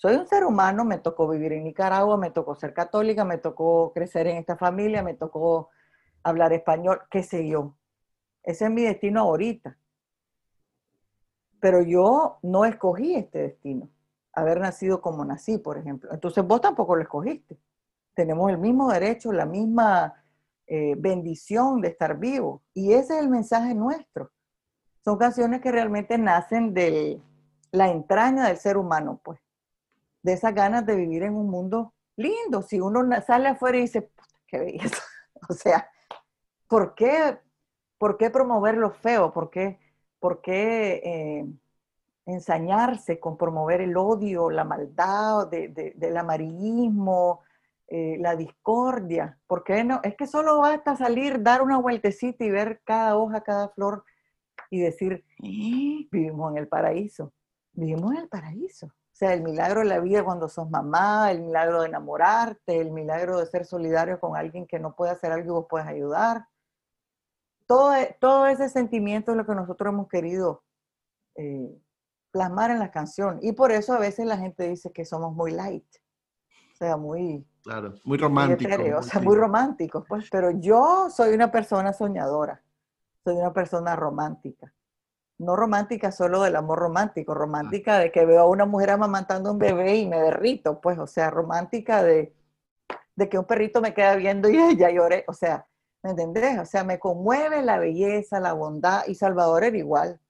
soy 0.00 0.16
un 0.16 0.26
ser 0.26 0.44
humano, 0.46 0.84
me 0.86 0.96
tocó 0.96 1.28
vivir 1.28 1.52
en 1.52 1.64
Nicaragua, 1.64 2.16
me 2.16 2.30
tocó 2.30 2.54
ser 2.54 2.72
católica, 2.72 3.22
me 3.26 3.36
tocó 3.36 3.92
crecer 3.92 4.26
en 4.28 4.38
esta 4.38 4.56
familia, 4.56 5.02
me 5.02 5.12
tocó 5.12 5.68
hablar 6.22 6.54
español, 6.54 7.02
qué 7.10 7.22
sé 7.22 7.46
yo. 7.46 7.76
Ese 8.42 8.64
es 8.64 8.70
mi 8.70 8.82
destino 8.82 9.20
ahorita. 9.20 9.76
Pero 11.60 11.82
yo 11.82 12.38
no 12.42 12.64
escogí 12.64 13.14
este 13.14 13.40
destino, 13.40 13.90
haber 14.32 14.60
nacido 14.60 15.00
como 15.00 15.24
nací, 15.24 15.58
por 15.58 15.78
ejemplo. 15.78 16.10
Entonces 16.12 16.44
vos 16.44 16.60
tampoco 16.60 16.96
lo 16.96 17.02
escogiste. 17.02 17.58
Tenemos 18.14 18.50
el 18.50 18.58
mismo 18.58 18.90
derecho, 18.90 19.32
la 19.32 19.46
misma 19.46 20.14
eh, 20.66 20.94
bendición 20.96 21.80
de 21.80 21.88
estar 21.88 22.18
vivo. 22.18 22.62
Y 22.74 22.92
ese 22.92 23.14
es 23.16 23.20
el 23.22 23.28
mensaje 23.28 23.74
nuestro. 23.74 24.30
Son 25.04 25.18
canciones 25.18 25.60
que 25.60 25.72
realmente 25.72 26.18
nacen 26.18 26.74
de 26.74 27.20
la 27.72 27.88
entraña 27.88 28.46
del 28.46 28.58
ser 28.58 28.76
humano, 28.76 29.20
pues, 29.24 29.40
de 30.22 30.34
esas 30.34 30.54
ganas 30.54 30.84
de 30.84 30.96
vivir 30.96 31.22
en 31.22 31.34
un 31.34 31.48
mundo 31.48 31.94
lindo. 32.16 32.62
Si 32.62 32.80
uno 32.80 33.02
sale 33.22 33.48
afuera 33.48 33.78
y 33.78 33.82
dice, 33.82 34.10
qué 34.46 34.58
belleza. 34.58 35.02
o 35.48 35.52
sea, 35.54 35.90
¿por 36.68 36.94
qué, 36.94 37.38
¿por 37.98 38.16
qué 38.16 38.30
promover 38.30 38.76
lo 38.76 38.90
feo? 38.90 39.32
¿Por 39.32 39.50
qué, 39.50 39.78
por 40.18 40.40
qué 40.40 41.00
eh, 41.04 41.46
ensañarse 42.26 43.18
con 43.18 43.36
promover 43.36 43.80
el 43.80 43.96
odio, 43.96 44.50
la 44.50 44.64
maldad, 44.64 45.48
del 45.48 46.16
amarillismo, 46.16 47.40
eh, 47.88 48.18
la 48.20 48.36
discordia. 48.36 49.38
¿Por 49.46 49.64
qué 49.64 49.82
no? 49.82 50.00
Es 50.04 50.14
que 50.16 50.26
solo 50.26 50.60
basta 50.60 50.96
salir, 50.96 51.42
dar 51.42 51.60
una 51.62 51.78
vueltecita 51.78 52.44
y 52.44 52.50
ver 52.50 52.80
cada 52.84 53.16
hoja, 53.16 53.42
cada 53.42 53.68
flor 53.70 54.04
y 54.70 54.80
decir, 54.80 55.24
¡Eh! 55.42 56.06
vivimos 56.10 56.52
en 56.52 56.58
el 56.58 56.68
paraíso. 56.68 57.32
Vivimos 57.72 58.12
en 58.12 58.18
el 58.18 58.28
paraíso. 58.28 58.86
O 58.86 59.16
sea, 59.20 59.34
el 59.34 59.42
milagro 59.42 59.80
de 59.80 59.86
la 59.86 59.98
vida 59.98 60.24
cuando 60.24 60.48
sos 60.48 60.70
mamá, 60.70 61.30
el 61.32 61.42
milagro 61.42 61.82
de 61.82 61.88
enamorarte, 61.88 62.78
el 62.78 62.90
milagro 62.92 63.38
de 63.38 63.46
ser 63.46 63.66
solidario 63.66 64.20
con 64.20 64.36
alguien 64.36 64.66
que 64.66 64.78
no 64.78 64.94
puede 64.94 65.12
hacer 65.12 65.32
algo 65.32 65.46
y 65.46 65.50
vos 65.50 65.66
puedes 65.68 65.88
ayudar. 65.88 66.46
Todo, 67.66 67.94
e, 67.94 68.16
todo 68.20 68.46
ese 68.46 68.68
sentimiento 68.68 69.32
es 69.32 69.36
lo 69.36 69.44
que 69.44 69.54
nosotros 69.54 69.92
hemos 69.92 70.08
querido 70.08 70.62
eh, 71.34 71.76
plasmar 72.30 72.70
en 72.70 72.78
la 72.78 72.90
canción. 72.90 73.38
Y 73.42 73.52
por 73.52 73.72
eso 73.72 73.94
a 73.94 73.98
veces 73.98 74.26
la 74.26 74.38
gente 74.38 74.68
dice 74.68 74.92
que 74.92 75.04
somos 75.04 75.34
muy 75.34 75.52
light. 75.52 75.86
O 76.72 76.76
sea, 76.76 76.96
muy, 76.96 77.44
Claro, 77.62 77.94
muy 78.04 78.16
romántico. 78.16 78.78
Muy 78.78 78.90
o 78.92 79.02
sea, 79.02 79.20
muy 79.20 79.36
romántico, 79.36 80.04
pues. 80.08 80.28
Pero 80.30 80.50
yo 80.50 81.08
soy 81.10 81.34
una 81.34 81.50
persona 81.50 81.92
soñadora, 81.92 82.62
soy 83.22 83.36
una 83.36 83.52
persona 83.52 83.96
romántica. 83.96 84.72
No 85.38 85.56
romántica 85.56 86.12
solo 86.12 86.42
del 86.42 86.56
amor 86.56 86.78
romántico, 86.78 87.34
romántica 87.34 87.98
de 87.98 88.12
que 88.12 88.26
veo 88.26 88.40
a 88.42 88.48
una 88.48 88.66
mujer 88.66 88.90
amamantando 88.90 89.52
un 89.52 89.58
bebé 89.58 89.96
y 89.96 90.08
me 90.08 90.20
derrito, 90.20 90.80
pues, 90.80 90.98
o 90.98 91.06
sea, 91.06 91.30
romántica 91.30 92.02
de, 92.02 92.34
de 93.16 93.28
que 93.28 93.38
un 93.38 93.46
perrito 93.46 93.80
me 93.80 93.94
queda 93.94 94.16
viendo 94.16 94.50
y 94.50 94.56
ya 94.76 94.90
lloré, 94.90 95.24
o 95.28 95.32
sea, 95.32 95.66
¿me 96.02 96.10
entendés? 96.10 96.58
O 96.58 96.66
sea, 96.66 96.84
me 96.84 96.98
conmueve 96.98 97.62
la 97.62 97.78
belleza, 97.78 98.38
la 98.38 98.52
bondad, 98.52 99.06
y 99.06 99.14
Salvador 99.14 99.64
era 99.64 99.78
igual. 99.78 100.20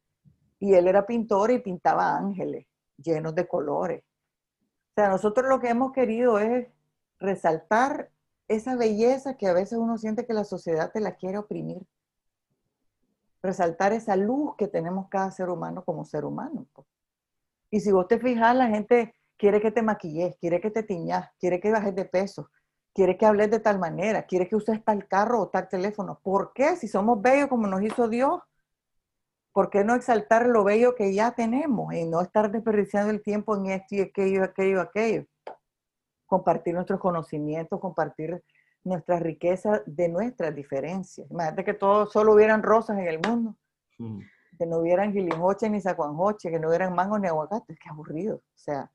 Y 0.61 0.75
él 0.75 0.87
era 0.87 1.07
pintor 1.07 1.51
y 1.51 1.59
pintaba 1.59 2.17
ángeles 2.17 2.67
llenos 2.97 3.35
de 3.35 3.49
colores. 3.49 4.05
O 4.91 4.93
sea, 4.95 5.09
nosotros 5.09 5.49
lo 5.49 5.59
que 5.59 5.71
hemos 5.71 5.93
querido 5.93 6.39
es 6.39 6.69
resaltar 7.19 8.11
esa 8.49 8.77
belleza 8.77 9.37
que 9.37 9.47
a 9.47 9.53
veces 9.53 9.79
uno 9.79 9.97
siente 9.97 10.27
que 10.27 10.35
la 10.35 10.45
sociedad 10.45 10.91
te 10.93 11.01
la 11.01 11.17
quiere 11.17 11.39
oprimir. 11.39 11.87
Resaltar 13.43 13.93
esa 13.93 14.17
luz 14.17 14.55
que 14.57 14.69
tenemos 14.69 15.09
cada 15.09 15.31
ser 15.31 15.49
humano 15.49 15.85
como 15.85 16.05
ser 16.05 16.25
humano. 16.25 16.67
Pues. 16.73 16.87
Y 17.71 17.81
si 17.81 17.93
vos 17.93 18.09
te 18.09 18.19
fijas, 18.19 18.55
la 18.55 18.67
gente 18.67 19.15
quiere 19.39 19.61
que 19.61 19.71
te 19.71 19.83
maquilles, 19.83 20.37
quiere 20.37 20.61
que 20.61 20.71
te 20.71 20.83
tiñas, 20.83 21.31
quiere 21.39 21.61
que 21.61 21.71
bajes 21.71 21.95
de 21.95 22.05
peso, 22.05 22.51
quiere 22.93 23.17
que 23.17 23.25
hables 23.25 23.51
de 23.51 23.61
tal 23.61 23.79
manera, 23.79 24.25
quiere 24.25 24.49
que 24.49 24.57
uses 24.57 24.85
tal 24.85 25.07
carro 25.07 25.41
o 25.41 25.49
tal 25.49 25.69
teléfono. 25.69 26.21
¿Por 26.23 26.53
qué? 26.53 26.77
Si 26.77 26.89
somos 26.89 27.23
bellos 27.23 27.49
como 27.49 27.67
nos 27.67 27.83
hizo 27.83 28.09
Dios, 28.09 28.43
¿por 29.53 29.71
qué 29.71 29.85
no 29.85 29.95
exaltar 29.95 30.47
lo 30.47 30.65
bello 30.65 30.95
que 30.95 31.15
ya 31.15 31.33
tenemos 31.33 31.93
y 31.95 32.05
no 32.05 32.21
estar 32.21 32.51
desperdiciando 32.51 33.11
el 33.11 33.23
tiempo 33.23 33.57
en 33.57 33.67
esto 33.67 33.97
y 33.97 34.01
aquello, 34.01 34.45
aquello, 34.45 34.81
aquello? 34.81 35.27
compartir 36.31 36.75
nuestros 36.75 37.01
conocimientos, 37.01 37.81
compartir 37.81 38.43
nuestra 38.85 39.19
riqueza 39.19 39.83
de 39.85 40.09
nuestras 40.09 40.55
diferencias. 40.55 41.29
Imagínate 41.29 41.65
que 41.65 41.75
todos 41.75 42.13
solo 42.13 42.35
hubieran 42.35 42.63
rosas 42.63 42.99
en 42.99 43.09
el 43.09 43.19
mundo, 43.19 43.57
que 44.57 44.65
no 44.65 44.79
hubieran 44.79 45.13
gilijoche 45.13 45.69
ni 45.69 45.81
sacuanjoche, 45.81 46.51
que 46.51 46.61
no 46.61 46.69
hubieran 46.69 46.95
mangos 46.95 47.21
ni 47.21 47.27
aguacates, 47.27 47.77
qué 47.81 47.89
aburrido. 47.91 48.37
O 48.37 48.59
sea, 48.59 48.91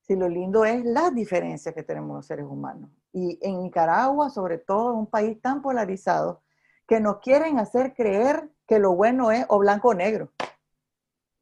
Si 0.00 0.16
lo 0.16 0.28
lindo 0.28 0.64
es 0.64 0.82
las 0.84 1.14
diferencias 1.14 1.74
que 1.74 1.82
tenemos 1.82 2.16
los 2.16 2.26
seres 2.26 2.46
humanos. 2.46 2.90
Y 3.12 3.38
en 3.42 3.62
Nicaragua, 3.62 4.30
sobre 4.30 4.56
todo, 4.56 4.94
un 4.94 5.06
país 5.06 5.40
tan 5.42 5.60
polarizado, 5.60 6.42
que 6.88 7.00
nos 7.00 7.18
quieren 7.18 7.58
hacer 7.58 7.92
creer 7.94 8.50
que 8.72 8.78
lo 8.78 8.94
bueno 8.94 9.30
es 9.32 9.44
o 9.50 9.58
blanco 9.58 9.88
o 9.88 9.94
negro. 9.94 10.32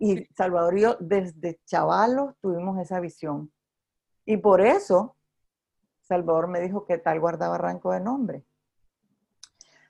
Y 0.01 0.25
Salvador 0.35 0.77
y 0.77 0.81
yo, 0.81 0.97
desde 0.99 1.61
chavalos, 1.65 2.35
tuvimos 2.41 2.77
esa 2.81 2.99
visión. 2.99 3.53
Y 4.25 4.39
por 4.39 4.61
eso, 4.61 5.15
Salvador 6.01 6.49
me 6.49 6.59
dijo 6.59 6.85
que 6.85 6.99
tal 6.99 7.21
guardaba 7.21 7.57
ranco 7.57 7.93
de 7.93 8.01
nombre. 8.01 8.45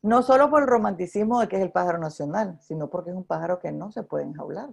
No 0.02 0.22
solo 0.22 0.50
por 0.50 0.60
el 0.60 0.68
romanticismo 0.68 1.40
de 1.40 1.48
que 1.48 1.56
es 1.56 1.62
el 1.62 1.72
pájaro 1.72 1.96
nacional, 1.96 2.58
sino 2.60 2.90
porque 2.90 3.08
es 3.08 3.16
un 3.16 3.24
pájaro 3.24 3.58
que 3.58 3.72
no 3.72 3.90
se 3.90 4.02
puede 4.02 4.24
enjaular. 4.24 4.68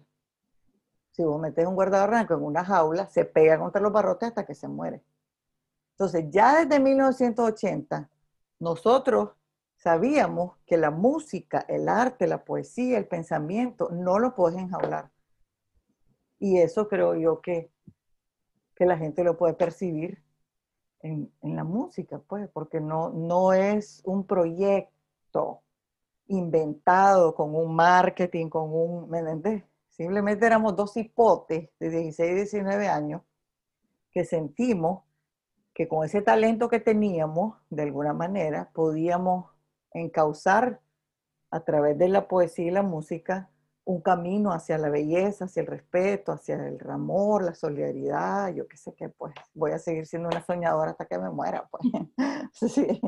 Si 1.12 1.24
vos 1.24 1.40
metes 1.40 1.66
un 1.66 1.76
guardabarranco 1.76 2.34
en 2.34 2.44
una 2.44 2.66
jaula, 2.66 3.08
se 3.08 3.24
pega 3.24 3.58
contra 3.58 3.80
los 3.80 3.94
barrotes 3.94 4.28
hasta 4.28 4.46
que 4.46 4.56
se 4.56 4.68
muere. 4.68 5.02
Entonces, 5.92 6.26
ya 6.32 6.66
desde 6.66 6.82
1980, 6.82 8.10
nosotros 8.60 9.37
sabíamos 9.88 10.58
que 10.66 10.76
la 10.76 10.92
música, 10.92 11.64
el 11.70 11.88
arte, 11.88 12.28
la 12.28 12.44
poesía, 12.44 12.98
el 12.98 13.08
pensamiento, 13.08 13.88
no 13.90 14.20
lo 14.20 14.36
puedes 14.36 14.60
enjaular. 14.60 15.10
Y 16.40 16.58
eso 16.58 16.90
creo 16.90 17.16
yo 17.16 17.40
que, 17.40 17.72
que 18.76 18.86
la 18.86 18.98
gente 18.98 19.24
lo 19.24 19.38
puede 19.38 19.54
percibir 19.54 20.22
en, 21.00 21.32
en, 21.42 21.56
la 21.56 21.64
música, 21.64 22.20
pues, 22.20 22.50
porque 22.50 22.82
no, 22.82 23.12
no 23.12 23.54
es 23.54 24.02
un 24.04 24.28
proyecto 24.28 25.62
inventado 26.28 27.34
con 27.34 27.56
un 27.56 27.74
marketing, 27.74 28.50
con 28.50 28.70
un, 28.70 29.10
¿me 29.10 29.20
entiendes? 29.20 29.64
Simplemente 29.88 30.46
éramos 30.46 30.76
dos 30.76 30.98
hipotes 30.98 31.70
de 31.80 31.90
16 31.90 32.30
y 32.30 32.36
19 32.36 32.90
años 32.90 33.22
que 34.12 34.26
sentimos 34.26 35.04
que 35.74 35.88
con 35.88 36.04
ese 36.04 36.22
talento 36.22 36.68
que 36.68 36.82
teníamos, 36.82 37.56
de 37.70 37.84
alguna 37.84 38.12
manera, 38.12 38.70
podíamos 38.74 39.57
encauzar 39.94 40.82
a 41.52 41.60
través 41.62 41.98
de 41.98 42.10
la 42.10 42.28
poesía 42.28 42.66
y 42.66 42.72
la 42.72 42.84
música 42.84 43.50
un 43.88 44.02
camino 44.02 44.52
hacia 44.52 44.78
la 44.78 44.90
belleza, 44.90 45.46
hacia 45.46 45.62
el 45.62 45.68
respeto, 45.68 46.34
hacia 46.34 46.56
el 46.68 46.78
amor, 46.90 47.44
la 47.44 47.56
solidaridad, 47.56 48.54
yo 48.54 48.68
qué 48.68 48.76
sé 48.76 48.94
qué, 48.98 49.08
pues 49.08 49.34
voy 49.54 49.72
a 49.72 49.80
seguir 49.80 50.06
siendo 50.06 50.28
una 50.28 50.46
soñadora 50.46 50.92
hasta 50.92 51.06
que 51.06 51.18
me 51.18 51.30
muera, 51.30 51.70
pues. 51.72 51.84
sí. 52.74 53.00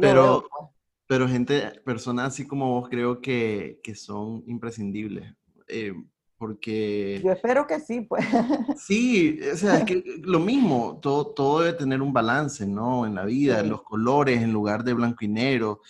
pero, 0.00 0.44
pues. 0.50 0.70
pero 1.06 1.28
gente, 1.28 1.80
personas 1.84 2.32
así 2.32 2.48
como 2.48 2.80
vos 2.80 2.88
creo 2.88 3.20
que, 3.20 3.78
que 3.84 3.94
son 3.94 4.42
imprescindibles. 4.48 5.32
Eh, 5.68 5.94
porque... 6.36 7.20
Yo 7.22 7.32
espero 7.32 7.66
que 7.66 7.80
sí, 7.80 8.02
pues. 8.02 8.24
Sí, 8.76 9.38
o 9.52 9.56
sea, 9.56 9.78
es 9.78 9.84
que 9.84 10.02
lo 10.22 10.40
mismo, 10.40 10.98
todo, 11.00 11.28
todo 11.28 11.60
debe 11.60 11.78
tener 11.78 12.02
un 12.02 12.12
balance, 12.12 12.66
¿no? 12.66 13.06
En 13.06 13.14
la 13.14 13.24
vida, 13.24 13.62
los 13.62 13.82
colores 13.82 14.42
en 14.42 14.52
lugar 14.52 14.84
de 14.84 14.94
blanco 14.94 15.24
y 15.24 15.28
negro. 15.28 15.80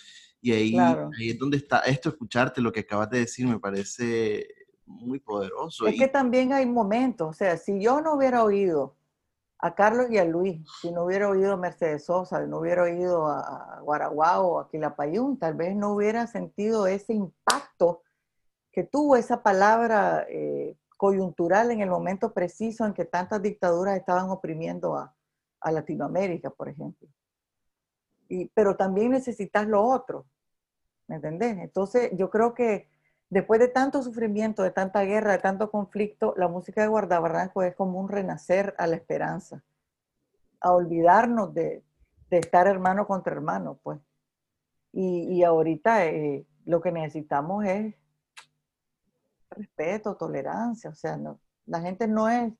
Y 0.41 0.51
ahí, 0.51 0.77
ahí 0.77 1.29
es 1.29 1.39
donde 1.39 1.57
está 1.57 1.79
esto, 1.79 2.09
escucharte 2.09 2.61
lo 2.61 2.71
que 2.71 2.81
acabas 2.81 3.09
de 3.09 3.19
decir, 3.19 3.47
me 3.47 3.59
parece 3.59 4.47
muy 4.85 5.19
poderoso. 5.19 5.87
Es 5.87 5.97
que 5.97 6.07
también 6.07 6.53
hay 6.53 6.65
momentos, 6.65 7.29
o 7.29 7.33
sea, 7.33 7.57
si 7.57 7.81
yo 7.81 8.01
no 8.01 8.13
hubiera 8.13 8.43
oído 8.43 8.95
a 9.57 9.73
Carlos 9.73 10.07
y 10.11 10.17
a 10.17 10.25
Luis, 10.25 10.61
si 10.81 10.91
no 10.91 11.05
hubiera 11.05 11.29
oído 11.29 11.53
a 11.53 11.57
Mercedes 11.57 12.05
Sosa, 12.05 12.43
si 12.43 12.49
no 12.49 12.59
hubiera 12.59 12.83
oído 12.83 13.25
a 13.25 13.79
Guaraguao 13.81 14.47
o 14.47 14.59
a 14.59 14.69
Quilapayún, 14.69 15.39
tal 15.39 15.55
vez 15.55 15.75
no 15.75 15.93
hubiera 15.93 16.27
sentido 16.27 16.85
ese 16.85 17.13
impacto 17.13 18.03
que 18.75 18.83
tuvo 18.83 19.15
esa 19.15 19.41
palabra 19.41 20.25
eh, 20.27 20.75
coyuntural 20.97 21.71
en 21.71 21.79
el 21.79 21.89
momento 21.89 22.33
preciso 22.33 22.85
en 22.85 22.93
que 22.93 23.05
tantas 23.05 23.41
dictaduras 23.41 23.95
estaban 23.95 24.29
oprimiendo 24.29 24.97
a, 24.97 25.15
Latinoamérica, 25.71 26.51
por 26.51 26.69
ejemplo. 26.69 27.07
Y, 28.29 28.49
pero 28.49 28.75
también 28.75 29.09
necesitas 29.09 29.65
lo 29.65 29.81
otro, 29.81 30.27
¿me 31.07 31.15
entendés? 31.15 31.57
Entonces 31.57 32.11
yo 32.13 32.29
creo 32.29 32.53
que 32.53 32.87
después 33.31 33.59
de 33.59 33.69
tanto 33.69 34.03
sufrimiento, 34.03 34.61
de 34.61 34.69
tanta 34.69 35.01
guerra, 35.01 35.31
de 35.31 35.39
tanto 35.39 35.71
conflicto, 35.71 36.35
la 36.37 36.47
música 36.47 36.81
de 36.81 36.87
Guardabarranco 36.87 37.63
es 37.63 37.73
como 37.73 37.99
un 37.99 38.09
renacer 38.09 38.75
a 38.77 38.85
la 38.85 38.97
esperanza, 38.97 39.63
a 40.59 40.71
olvidarnos 40.71 41.51
de, 41.55 41.83
estar 42.29 42.67
hermano 42.67 43.07
contra 43.07 43.33
hermano, 43.33 43.79
pues. 43.81 43.99
Y, 44.91 45.41
ahorita 45.43 46.05
eh, 46.05 46.45
lo 46.65 46.79
que 46.79 46.91
necesitamos 46.91 47.65
es 47.65 47.95
respeto, 49.49 50.15
tolerancia, 50.15 50.89
o 50.89 50.95
sea, 50.95 51.17
no, 51.17 51.39
la 51.65 51.81
gente 51.81 52.07
no 52.07 52.29
es 52.29 52.53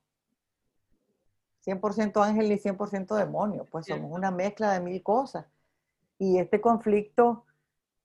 100% 1.66 2.24
ángel 2.24 2.50
ni 2.50 2.58
100% 2.58 3.16
demonio, 3.16 3.66
pues 3.66 3.88
somos 3.88 4.12
una 4.12 4.32
mezcla 4.32 4.74
de 4.74 4.80
mil 4.80 5.02
cosas. 5.02 5.46
Y 6.18 6.38
este 6.38 6.62
conflicto 6.62 7.46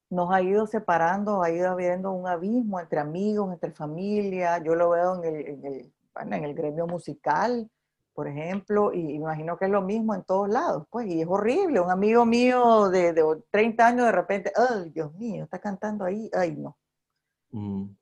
nos 0.08 0.30
ha 0.32 0.42
ido 0.42 0.66
separando, 0.66 1.42
ha 1.42 1.50
ido 1.50 1.70
habiendo 1.70 2.10
un 2.12 2.26
abismo 2.26 2.80
entre 2.80 3.00
amigos, 3.00 3.52
entre 3.52 3.70
familia. 3.70 4.58
Yo 4.58 4.74
lo 4.74 4.90
veo 4.90 5.22
en 5.22 5.24
el, 5.24 5.46
en 5.46 5.64
el, 5.64 5.92
en 6.16 6.44
el 6.44 6.54
gremio 6.54 6.86
musical, 6.86 7.70
por 8.14 8.26
ejemplo, 8.26 8.92
y 8.92 9.12
imagino 9.12 9.56
que 9.56 9.66
es 9.66 9.70
lo 9.70 9.82
mismo 9.82 10.14
en 10.14 10.24
todos 10.24 10.48
lados, 10.48 10.84
pues, 10.90 11.06
y 11.06 11.22
es 11.22 11.28
horrible. 11.28 11.80
Un 11.80 11.90
amigo 11.90 12.26
mío 12.26 12.88
de, 12.88 13.12
de 13.12 13.22
30 13.50 13.86
años 13.86 14.06
de 14.06 14.12
repente, 14.12 14.52
ay, 14.56 14.90
Dios 14.90 15.14
mío, 15.14 15.44
está 15.44 15.60
cantando 15.60 16.04
ahí, 16.04 16.28
ay, 16.34 16.56
no. 16.56 16.76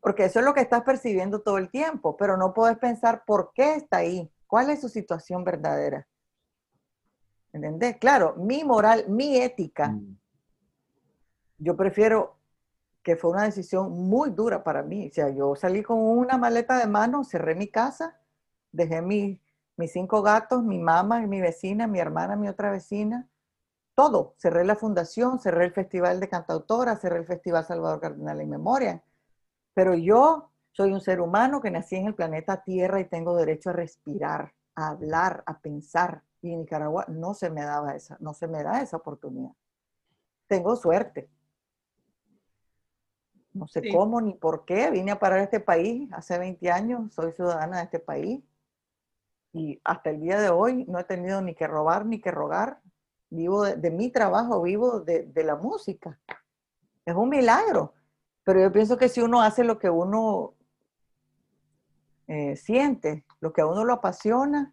Porque 0.01 0.27
eso 0.27 0.41
es 0.41 0.45
lo 0.45 0.53
que 0.53 0.61
estás 0.61 0.83
percibiendo 0.83 1.41
todo 1.41 1.57
el 1.57 1.71
tiempo, 1.71 2.17
pero 2.17 2.37
no 2.37 2.53
puedes 2.53 2.77
pensar 2.77 3.25
por 3.27 3.53
qué 3.55 3.77
está 3.77 3.99
ahí, 3.99 4.31
cuál 4.47 4.69
es 4.69 4.81
su 4.81 4.89
situación 4.89 5.43
verdadera. 5.43 6.07
¿Entendés? 7.53 7.97
Claro, 7.97 8.35
mi 8.37 8.63
moral, 8.63 9.07
mi 9.09 9.39
ética, 9.39 9.89
mm. 9.89 10.19
yo 11.59 11.77
prefiero 11.77 12.37
que 13.03 13.17
fue 13.17 13.31
una 13.31 13.45
decisión 13.45 13.91
muy 13.91 14.31
dura 14.31 14.63
para 14.63 14.83
mí. 14.83 15.09
O 15.09 15.15
sea, 15.15 15.31
yo 15.31 15.57
salí 15.57 15.83
con 15.83 15.99
una 15.99 16.37
maleta 16.37 16.77
de 16.77 16.87
mano, 16.87 17.25
cerré 17.25 17.55
mi 17.55 17.69
casa, 17.69 18.21
dejé 18.71 19.01
mis 19.01 19.41
cinco 19.87 20.21
gatos, 20.21 20.63
mi 20.63 20.79
mamá, 20.79 21.21
mi 21.21 21.41
vecina, 21.41 21.87
mi 21.87 22.01
hermana, 22.01 22.37
mi 22.37 22.49
otra 22.49 22.71
vecina, 22.71 23.27
todo. 23.95 24.35
Cerré 24.37 24.63
la 24.67 24.77
fundación, 24.77 25.41
cerré 25.41 25.65
el 25.65 25.73
Festival 25.73 26.21
de 26.21 26.29
Cantautora, 26.29 26.97
cerré 26.97 27.19
el 27.19 27.27
Festival 27.27 27.65
Salvador 27.65 27.99
Cardenal 27.99 28.43
en 28.43 28.51
Memoria 28.51 29.03
pero 29.79 29.95
yo 29.95 30.51
soy 30.73 30.91
un 30.91 31.01
ser 31.01 31.21
humano 31.21 31.61
que 31.61 31.71
nací 31.71 31.95
en 31.95 32.09
el 32.09 32.15
planeta 32.17 32.65
Tierra 32.65 32.99
y 32.99 33.05
tengo 33.05 33.37
derecho 33.37 33.71
a 33.71 33.75
respirar, 33.75 34.53
a 34.75 34.89
hablar, 34.89 35.45
a 35.47 35.61
pensar. 35.61 36.25
Y 36.43 36.53
en 36.53 36.63
Nicaragua 36.63 37.05
no 37.07 37.33
se 37.33 37.49
me 37.49 37.63
daba 37.63 37.95
esa, 37.95 38.17
no 38.19 38.35
se 38.35 38.49
me 38.49 38.65
da 38.65 38.83
esa 38.83 38.97
oportunidad. 38.97 39.53
Tengo 40.49 40.75
suerte. 40.75 41.31
No 43.53 43.69
sé 43.69 43.83
cómo 43.93 44.21
ni 44.21 44.33
por 44.33 44.65
qué 44.65 44.91
vine 44.91 45.13
a 45.13 45.21
parar 45.21 45.39
a 45.39 45.45
este 45.45 45.61
país 45.61 46.13
hace 46.13 46.37
20 46.37 46.73
años, 46.73 47.15
soy 47.15 47.31
ciudadana 47.31 47.77
de 47.77 47.85
este 47.85 48.01
país 48.01 48.43
y 49.53 49.81
hasta 49.85 50.11
el 50.11 50.21
día 50.21 50.41
de 50.41 50.51
hoy 50.51 50.87
no 50.89 50.99
he 50.99 51.05
tenido 51.05 51.41
ni 51.41 51.55
que 51.55 51.69
robar 51.69 52.05
ni 52.05 52.21
que 52.21 52.33
rogar. 52.33 52.81
Vivo 53.31 53.63
de, 53.63 53.91
mi 53.93 54.11
trabajo, 54.11 54.61
vivo 54.61 54.99
de, 54.99 55.23
de 55.23 55.45
la 55.45 55.55
música. 55.55 56.19
Es 57.07 57.15
un 57.15 57.29
milagro. 57.29 57.95
Pero 58.49 58.63
yo 58.63 58.73
pienso 58.73 58.97
que 58.97 59.11
si 59.11 59.21
uno 59.21 59.43
hace 59.43 59.63
lo 59.63 59.79
que 59.79 59.91
uno 59.91 60.55
eh, 62.27 62.57
siente, 62.57 63.27
lo 63.41 63.53
que 63.53 63.61
a 63.61 63.67
uno 63.67 63.85
lo 63.85 63.93
apasiona, 63.93 64.73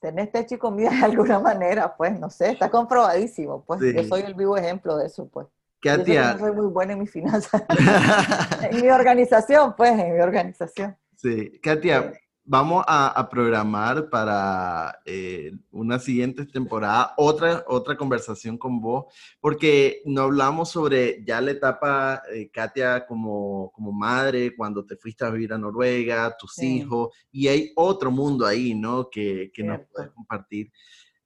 tenés 0.00 0.30
techo 0.30 0.54
y 0.54 0.58
comida 0.58 0.90
de 0.90 1.04
alguna 1.06 1.40
manera, 1.40 1.96
pues, 1.96 2.16
no 2.16 2.30
sé, 2.30 2.52
está 2.52 2.70
comprobadísimo, 2.70 3.64
pues, 3.64 3.80
yo 3.92 4.04
soy 4.04 4.22
el 4.22 4.34
vivo 4.34 4.56
ejemplo 4.56 4.96
de 4.96 5.06
eso, 5.06 5.26
pues. 5.26 5.48
Katia. 5.80 6.34
Yo 6.34 6.38
soy 6.38 6.52
muy 6.52 6.66
buena 6.66 6.92
en 6.92 7.00
mis 7.00 7.10
finanzas, 7.10 7.64
en 8.70 8.80
mi 8.80 8.90
organización, 8.90 9.74
pues, 9.76 9.98
en 9.98 10.14
mi 10.14 10.20
organización. 10.20 10.96
Sí, 11.16 11.58
Katia, 11.60 12.12
vamos 12.46 12.84
a, 12.86 13.28
programar 13.28 14.08
para 14.08 15.00
eh, 15.04 15.52
una 15.72 15.98
siguiente 15.98 16.46
temporada 16.46 17.12
otra, 17.16 17.64
otra 17.66 17.96
conversación 17.96 18.56
con 18.56 18.80
vos, 18.80 19.12
porque 19.40 20.00
no 20.04 20.22
hablamos 20.22 20.70
sobre 20.70 21.24
ya 21.24 21.40
la 21.40 21.50
etapa, 21.50 22.22
eh, 22.32 22.48
Katia, 22.50 23.04
como, 23.04 23.72
como 23.72 23.92
madre, 23.92 24.54
cuando 24.56 24.84
te 24.86 24.96
fuiste 24.96 25.24
a 25.24 25.30
vivir 25.30 25.52
a 25.52 25.58
Noruega, 25.58 26.36
tus 26.38 26.62
hijos, 26.62 27.14
y 27.32 27.48
hay 27.48 27.72
otro 27.74 28.10
mundo 28.10 28.46
ahí, 28.46 28.74
¿no? 28.74 29.10
Que, 29.10 29.50
que 29.52 29.64
nos 29.64 29.80
puedes 29.92 30.10
compartir. 30.12 30.70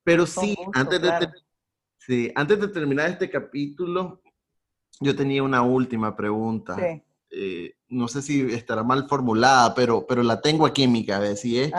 Pero 0.03 0.25
sí, 0.25 0.57
antes, 0.73 1.03
de 1.03 1.29
sí, 1.99 2.33
antes 2.35 2.59
de 2.59 2.69
terminar 2.69 3.11
este 3.11 3.29
capítulo, 3.29 4.23
yo 5.01 5.15
tenía 5.15 5.43
una 5.43 5.63
última 5.63 6.17
pregunta. 6.17 6.77
Sí. 6.77 7.03
Eh, 7.31 7.75
no 7.89 8.09
sé 8.09 8.23
si 8.23 8.41
estará 8.53 8.83
mal 8.83 9.09
formulada, 9.09 9.75
pero, 9.75 10.07
pero 10.07 10.23
la 10.23 10.41
tengo 10.41 10.67
aquí 10.67 10.83
en 10.83 10.93
mi 10.93 11.07
cabeza 11.07 11.47
y 11.47 11.59
es 11.59 11.73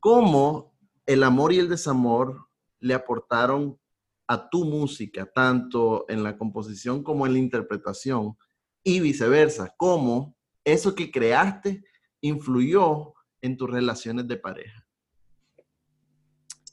cómo 0.00 0.74
el 1.06 1.22
amor 1.22 1.52
y 1.52 1.58
el 1.58 1.68
desamor 1.68 2.48
le 2.80 2.94
aportaron 2.94 3.78
a 4.26 4.50
tu 4.50 4.64
música, 4.66 5.26
tanto 5.26 6.04
en 6.08 6.22
la 6.22 6.36
composición 6.36 7.02
como 7.02 7.26
en 7.26 7.32
la 7.32 7.38
interpretación, 7.38 8.36
y 8.84 9.00
viceversa, 9.00 9.74
cómo 9.76 10.36
eso 10.64 10.94
que 10.94 11.10
creaste 11.10 11.82
influyó 12.20 13.14
en 13.40 13.56
tus 13.56 13.70
relaciones 13.70 14.28
de 14.28 14.36
pareja. 14.36 14.86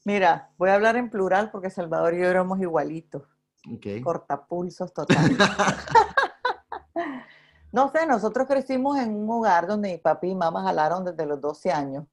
Mira, 0.04 0.52
voy 0.58 0.70
a 0.70 0.76
hablar 0.76 0.98
en 0.98 1.10
plural 1.10 1.50
porque 1.52 1.70
Salvador 1.70 2.14
y 2.14 2.20
yo 2.20 2.26
éramos 2.26 2.60
igualitos. 2.60 3.24
Ok. 3.72 4.04
Cortapulsos 4.04 4.94
total. 4.94 5.38
no 7.76 7.92
sé, 7.92 8.08
nosotros 8.08 8.48
crecimos 8.48 8.98
en 8.98 9.14
un 9.14 9.30
hogar 9.30 9.68
donde 9.68 9.92
mi 9.92 9.98
papi 9.98 10.30
y 10.30 10.36
mamá 10.36 10.64
jalaron 10.64 11.04
desde 11.04 11.26
los 11.26 11.42
12 11.42 11.74
años. 11.74 12.06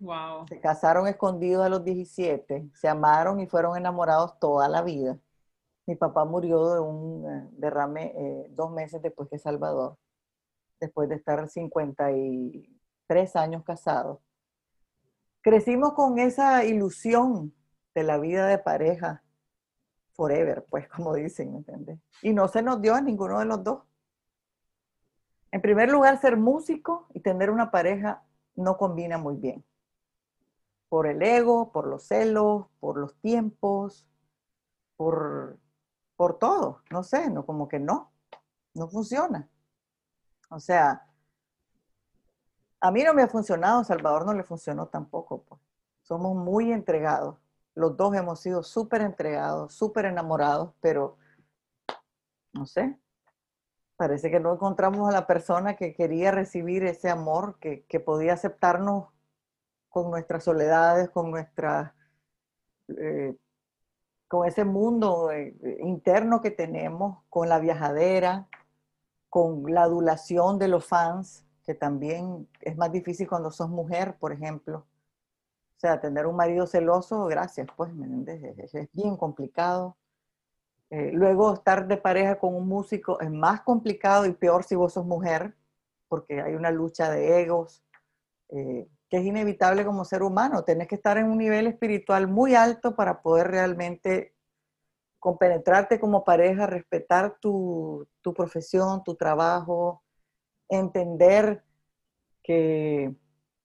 Wow. 0.00 0.48
Se 0.48 0.58
casaron 0.60 1.06
escondidos 1.06 1.64
a 1.64 1.68
los 1.68 1.84
17, 1.84 2.70
se 2.74 2.88
amaron 2.88 3.38
y 3.38 3.46
fueron 3.46 3.76
enamorados 3.76 4.36
toda 4.40 4.68
la 4.68 4.82
vida. 4.82 5.16
Mi 5.86 5.94
papá 5.94 6.24
murió 6.24 6.74
de 6.74 6.80
un 6.80 7.24
eh, 7.24 7.48
derrame 7.52 8.12
eh, 8.16 8.46
dos 8.50 8.72
meses 8.72 9.00
después 9.00 9.28
que 9.28 9.38
Salvador, 9.38 9.96
después 10.80 11.08
de 11.08 11.14
estar 11.14 11.48
53 11.48 13.36
años 13.36 13.62
casados. 13.62 14.18
Crecimos 15.40 15.92
con 15.92 16.18
esa 16.18 16.64
ilusión 16.64 17.54
de 17.94 18.02
la 18.02 18.18
vida 18.18 18.48
de 18.48 18.58
pareja 18.58 19.22
forever, 20.14 20.66
pues 20.68 20.88
como 20.88 21.14
dicen, 21.14 21.52
¿me 21.52 21.58
entiendes? 21.58 22.00
Y 22.22 22.32
no 22.32 22.48
se 22.48 22.60
nos 22.60 22.82
dio 22.82 22.96
a 22.96 23.00
ninguno 23.00 23.38
de 23.38 23.44
los 23.44 23.62
dos. 23.62 23.84
En 25.52 25.60
primer 25.60 25.90
lugar, 25.90 26.20
ser 26.20 26.36
músico 26.36 27.06
y 27.14 27.20
tener 27.20 27.50
una 27.50 27.70
pareja 27.70 28.22
no 28.54 28.76
combina 28.76 29.18
muy 29.18 29.36
bien 29.36 29.64
por 30.90 31.06
el 31.06 31.22
ego, 31.22 31.70
por 31.72 31.86
los 31.86 32.02
celos, 32.02 32.66
por 32.80 32.98
los 32.98 33.14
tiempos, 33.20 34.06
por, 34.96 35.56
por 36.16 36.38
todo. 36.38 36.82
No 36.90 37.04
sé, 37.04 37.30
no, 37.30 37.46
como 37.46 37.68
que 37.68 37.78
no, 37.78 38.12
no 38.74 38.88
funciona. 38.88 39.48
O 40.50 40.58
sea, 40.58 41.06
a 42.80 42.90
mí 42.90 43.04
no 43.04 43.14
me 43.14 43.22
ha 43.22 43.28
funcionado, 43.28 43.84
Salvador 43.84 44.26
no 44.26 44.34
le 44.34 44.42
funcionó 44.42 44.88
tampoco. 44.88 45.44
Pues. 45.44 45.60
Somos 46.02 46.34
muy 46.34 46.72
entregados. 46.72 47.38
Los 47.76 47.96
dos 47.96 48.12
hemos 48.16 48.40
sido 48.40 48.64
súper 48.64 49.02
entregados, 49.02 49.72
súper 49.72 50.06
enamorados, 50.06 50.74
pero 50.80 51.18
no 52.52 52.66
sé, 52.66 52.98
parece 54.00 54.30
que 54.30 54.40
no 54.40 54.54
encontramos 54.54 55.06
a 55.10 55.12
la 55.12 55.26
persona 55.26 55.76
que 55.76 55.92
quería 55.92 56.30
recibir 56.30 56.84
ese 56.84 57.10
amor, 57.10 57.58
que, 57.60 57.84
que 57.84 58.00
podía 58.00 58.32
aceptarnos 58.32 59.08
con 59.90 60.10
nuestras 60.10 60.42
soledades, 60.42 61.10
con 61.10 61.30
nuestra, 61.30 61.94
eh, 62.88 63.36
con 64.26 64.48
ese 64.48 64.64
mundo 64.64 65.30
eh, 65.30 65.54
interno 65.80 66.40
que 66.40 66.50
tenemos, 66.50 67.18
con 67.28 67.50
la 67.50 67.58
viajadera, 67.58 68.48
con 69.28 69.64
la 69.70 69.82
adulación 69.82 70.58
de 70.58 70.68
los 70.68 70.86
fans, 70.86 71.44
que 71.66 71.74
también 71.74 72.48
es 72.62 72.78
más 72.78 72.90
difícil 72.90 73.28
cuando 73.28 73.50
sos 73.50 73.68
mujer, 73.68 74.16
por 74.18 74.32
ejemplo. 74.32 74.86
O 75.76 75.78
sea, 75.78 76.00
tener 76.00 76.26
un 76.26 76.36
marido 76.36 76.66
celoso, 76.66 77.26
gracias, 77.26 77.68
pues, 77.76 77.92
Es, 78.56 78.74
es 78.74 78.88
bien 78.94 79.18
complicado. 79.18 79.98
Eh, 80.90 81.12
luego, 81.12 81.54
estar 81.54 81.86
de 81.86 81.96
pareja 81.96 82.38
con 82.38 82.54
un 82.54 82.68
músico 82.68 83.20
es 83.20 83.30
más 83.30 83.62
complicado 83.62 84.26
y 84.26 84.32
peor 84.32 84.64
si 84.64 84.74
vos 84.74 84.92
sos 84.92 85.06
mujer, 85.06 85.56
porque 86.08 86.40
hay 86.40 86.54
una 86.54 86.70
lucha 86.70 87.10
de 87.10 87.42
egos 87.42 87.84
que 89.10 89.16
es 89.18 89.24
inevitable 89.24 89.84
como 89.84 90.04
ser 90.04 90.22
humano. 90.22 90.64
Tienes 90.64 90.88
que 90.88 90.94
estar 90.94 91.18
en 91.18 91.26
un 91.26 91.38
nivel 91.38 91.66
espiritual 91.66 92.28
muy 92.28 92.54
alto 92.54 92.94
para 92.94 93.22
poder 93.22 93.48
realmente 93.48 94.34
compenetrarte 95.20 96.00
como 96.00 96.24
pareja, 96.24 96.66
respetar 96.66 97.38
tu, 97.40 98.08
profesión, 98.34 99.04
tu 99.04 99.16
trabajo, 99.16 100.02
entender 100.68 101.62
que, 102.42 103.14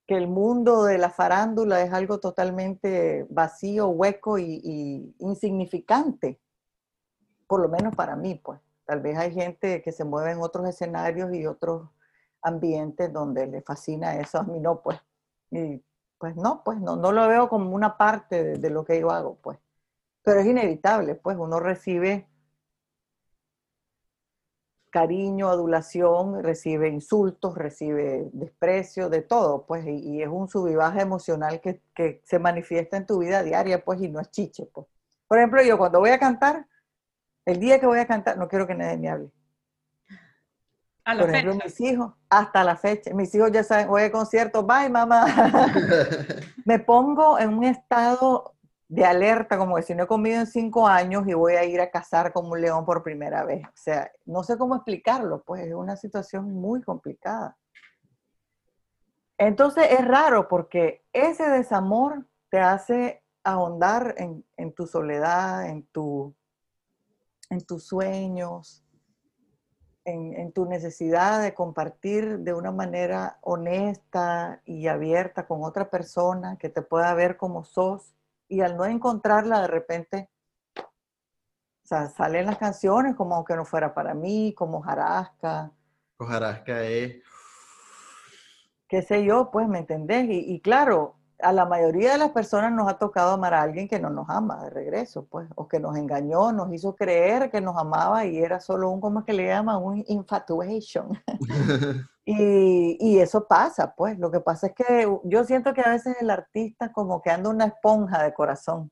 el 0.08 0.28
mundo 0.28 0.84
de 0.84 1.00
la 1.00 1.10
farándula 1.10 1.82
es 1.82 1.92
algo 1.92 2.20
totalmente 2.20 3.26
vacío, 3.28 3.88
hueco 3.88 4.38
y, 4.38 4.62
y, 4.64 5.16
insignificante, 5.18 6.40
por 7.48 7.62
lo 7.62 7.70
menos 7.70 7.96
para 7.96 8.16
mí, 8.16 8.36
pues. 8.36 8.60
Tal 8.86 9.02
vez 9.02 9.18
hay 9.18 9.34
gente 9.34 9.82
que 9.82 9.92
se 9.92 10.04
mueve 10.04 10.32
en 10.32 10.42
otros 10.42 10.68
escenarios 10.68 11.34
y 11.34 11.48
otros 11.48 11.90
ambientes 12.42 13.12
donde 13.12 13.48
le 13.48 13.62
fascina 13.62 14.16
eso, 14.18 14.40
a 14.40 14.44
mí 14.44 14.60
no, 14.60 14.82
pues. 14.82 15.00
Y 15.52 15.82
pues 16.18 16.36
no, 16.36 16.64
pues 16.64 16.80
no, 16.80 16.96
no 16.96 17.12
lo 17.12 17.28
veo 17.28 17.50
como 17.50 17.72
una 17.72 17.98
parte 17.98 18.58
de, 18.58 18.70
lo 18.70 18.86
que 18.86 19.00
yo 19.00 19.12
hago, 19.12 19.38
pues. 19.42 19.60
Pero 20.24 20.40
es 20.40 20.48
inevitable, 20.48 21.16
pues 21.16 21.38
uno 21.38 21.60
recibe 21.60 22.28
cariño, 24.92 25.50
adulación, 25.50 26.42
recibe 26.42 26.88
insultos, 26.88 27.56
recibe 27.56 28.30
desprecio, 28.32 29.10
de 29.10 29.22
todo, 29.22 29.66
pues, 29.66 29.86
y, 29.86 30.22
es 30.22 30.30
un 30.30 30.48
subivaje 30.48 31.02
emocional 31.02 31.60
que, 31.60 31.82
que, 31.94 32.22
se 32.24 32.40
manifiesta 32.40 32.96
en 32.98 33.06
tu 33.06 33.20
vida 33.20 33.44
diaria, 33.44 33.84
pues, 33.84 34.02
y 34.02 34.08
no 34.08 34.22
es 34.22 34.32
chiche, 34.32 34.66
pues. 34.74 34.88
Por 35.28 35.38
ejemplo, 35.38 35.62
yo 35.64 35.78
cuando 35.78 36.00
voy 36.00 36.12
a 36.12 36.20
cantar, 36.20 36.66
el 37.46 37.60
día 37.60 37.80
que 37.80 37.86
voy 37.86 38.00
a 38.00 38.08
cantar, 38.08 38.38
no 38.38 38.48
quiero 38.48 38.68
que 38.68 38.76
nadie 38.76 38.98
me 38.98 39.10
hable. 39.10 39.32
Por 41.06 41.30
ejemplo, 41.30 41.56
mis 41.64 41.80
hijos, 41.82 42.14
hasta 42.30 42.64
la 42.64 42.76
fecha, 42.76 43.14
mis 43.14 43.34
hijos 43.36 43.52
ya 43.52 43.64
saben, 43.64 43.88
voy 43.88 44.02
a 44.02 44.12
concierto, 44.12 44.64
bye 44.64 44.90
mamá. 44.90 45.26
me 46.66 46.80
pongo 46.80 47.38
en 47.38 47.54
un 47.54 47.64
estado 47.64 48.56
de 48.88 49.06
alerta, 49.06 49.60
como 49.60 49.76
que 49.76 49.84
si 49.84 49.94
no 49.94 50.04
he 50.04 50.08
comido 50.08 50.40
en 50.40 50.48
cinco 50.48 50.88
años 50.88 51.28
y 51.28 51.36
voy 51.36 51.54
a 51.54 51.64
ir 51.64 51.80
a 51.80 51.92
cazar 51.92 52.34
como 52.34 52.54
un 52.54 52.62
león 52.62 52.86
por 52.86 53.04
primera 53.04 53.44
vez. 53.44 53.64
O 53.68 53.76
sea, 53.76 54.12
no 54.26 54.42
sé 54.44 54.58
cómo 54.58 54.76
explicarlo, 54.76 55.44
pues 55.44 55.68
es 55.68 55.76
una 55.76 55.96
situación 55.96 56.52
muy 56.52 56.82
complicada. 56.82 57.56
Entonces 59.38 59.88
es 59.92 60.08
raro 60.08 60.48
porque 60.48 61.04
ese 61.14 61.48
desamor 61.50 62.26
te 62.50 62.60
hace 62.60 63.24
ahondar 63.44 64.16
en, 64.18 64.44
en 64.58 64.74
tu 64.74 64.88
soledad, 64.88 65.68
en, 65.68 65.86
tu, 65.88 66.36
en 67.50 67.66
tus 67.66 67.86
sueños, 67.86 68.84
en, 70.06 70.52
tu 70.52 70.66
necesidad 70.66 71.42
de 71.42 71.54
compartir 71.54 72.40
de 72.40 72.54
una 72.54 72.72
manera 72.72 73.40
honesta 73.42 74.62
y 74.64 74.88
abierta 74.88 75.48
con 75.48 75.64
otra 75.64 75.90
persona 75.90 76.58
que 76.58 76.70
te 76.70 76.84
pueda 76.84 77.14
ver 77.16 77.38
como 77.38 77.64
sos 77.64 78.14
y 78.48 78.62
al 78.62 78.78
no 78.78 78.86
encontrarla 78.86 79.62
de 79.62 79.68
repente 79.68 80.30
o 80.78 81.88
sea, 81.88 82.08
salen 82.10 82.48
las 82.48 82.58
canciones 82.58 83.16
como 83.16 83.36
aunque 83.36 83.56
no 83.56 83.64
fuera 83.64 83.94
para 83.94 84.16
mí, 84.16 84.56
como 84.58 84.82
Jarasca. 84.82 85.72
Jarasca 86.20 86.82
es... 86.84 87.22
Qué 88.88 89.04
sé 89.04 89.24
yo, 89.24 89.52
pues, 89.52 89.68
¿me 89.68 89.80
entendés? 89.80 90.26
Y, 90.28 90.56
y 90.56 90.62
claro, 90.62 91.15
a 91.40 91.52
la 91.52 91.66
mayoría 91.66 92.14
de 92.14 92.18
las 92.18 92.32
personas 92.32 92.72
nos 92.72 92.88
ha 92.88 92.98
tocado 92.98 93.32
amar 93.32 93.54
a 93.54 93.62
alguien 93.62 93.88
que 93.88 94.00
no 94.00 94.10
nos 94.10 94.30
ama 94.30 94.64
de 94.64 94.70
regreso, 94.70 95.26
pues, 95.26 95.48
o 95.56 95.68
que 95.68 95.80
nos 95.80 95.96
engañó, 95.98 96.52
nos 96.52 96.74
hizo 96.74 96.96
creer 96.96 97.52
que 97.52 97.62
nos 97.62 97.78
amaba 97.78 98.26
y 98.26 98.38
era 98.38 98.60
solo 98.60 98.90
un, 98.90 99.02
como 99.02 99.26
que 99.26 99.34
le 99.34 99.48
llaman? 99.48 99.82
Un 99.84 100.04
infatuation. 100.08 101.10
y, 102.26 102.98
y, 103.00 103.20
eso 103.20 103.48
pasa, 103.48 103.94
pues, 103.96 104.18
lo 104.18 104.32
que 104.32 104.40
pasa 104.40 104.68
es 104.68 104.74
que 104.74 105.20
yo 105.24 105.44
siento 105.44 105.74
que 105.74 105.82
a 105.82 105.90
veces 105.90 106.16
el 106.22 106.30
artista 106.30 106.92
como 106.92 107.22
que 107.22 107.32
anda 107.32 107.50
una 107.50 107.66
esponja 107.66 108.24
de 108.24 108.34
corazón 108.34 108.92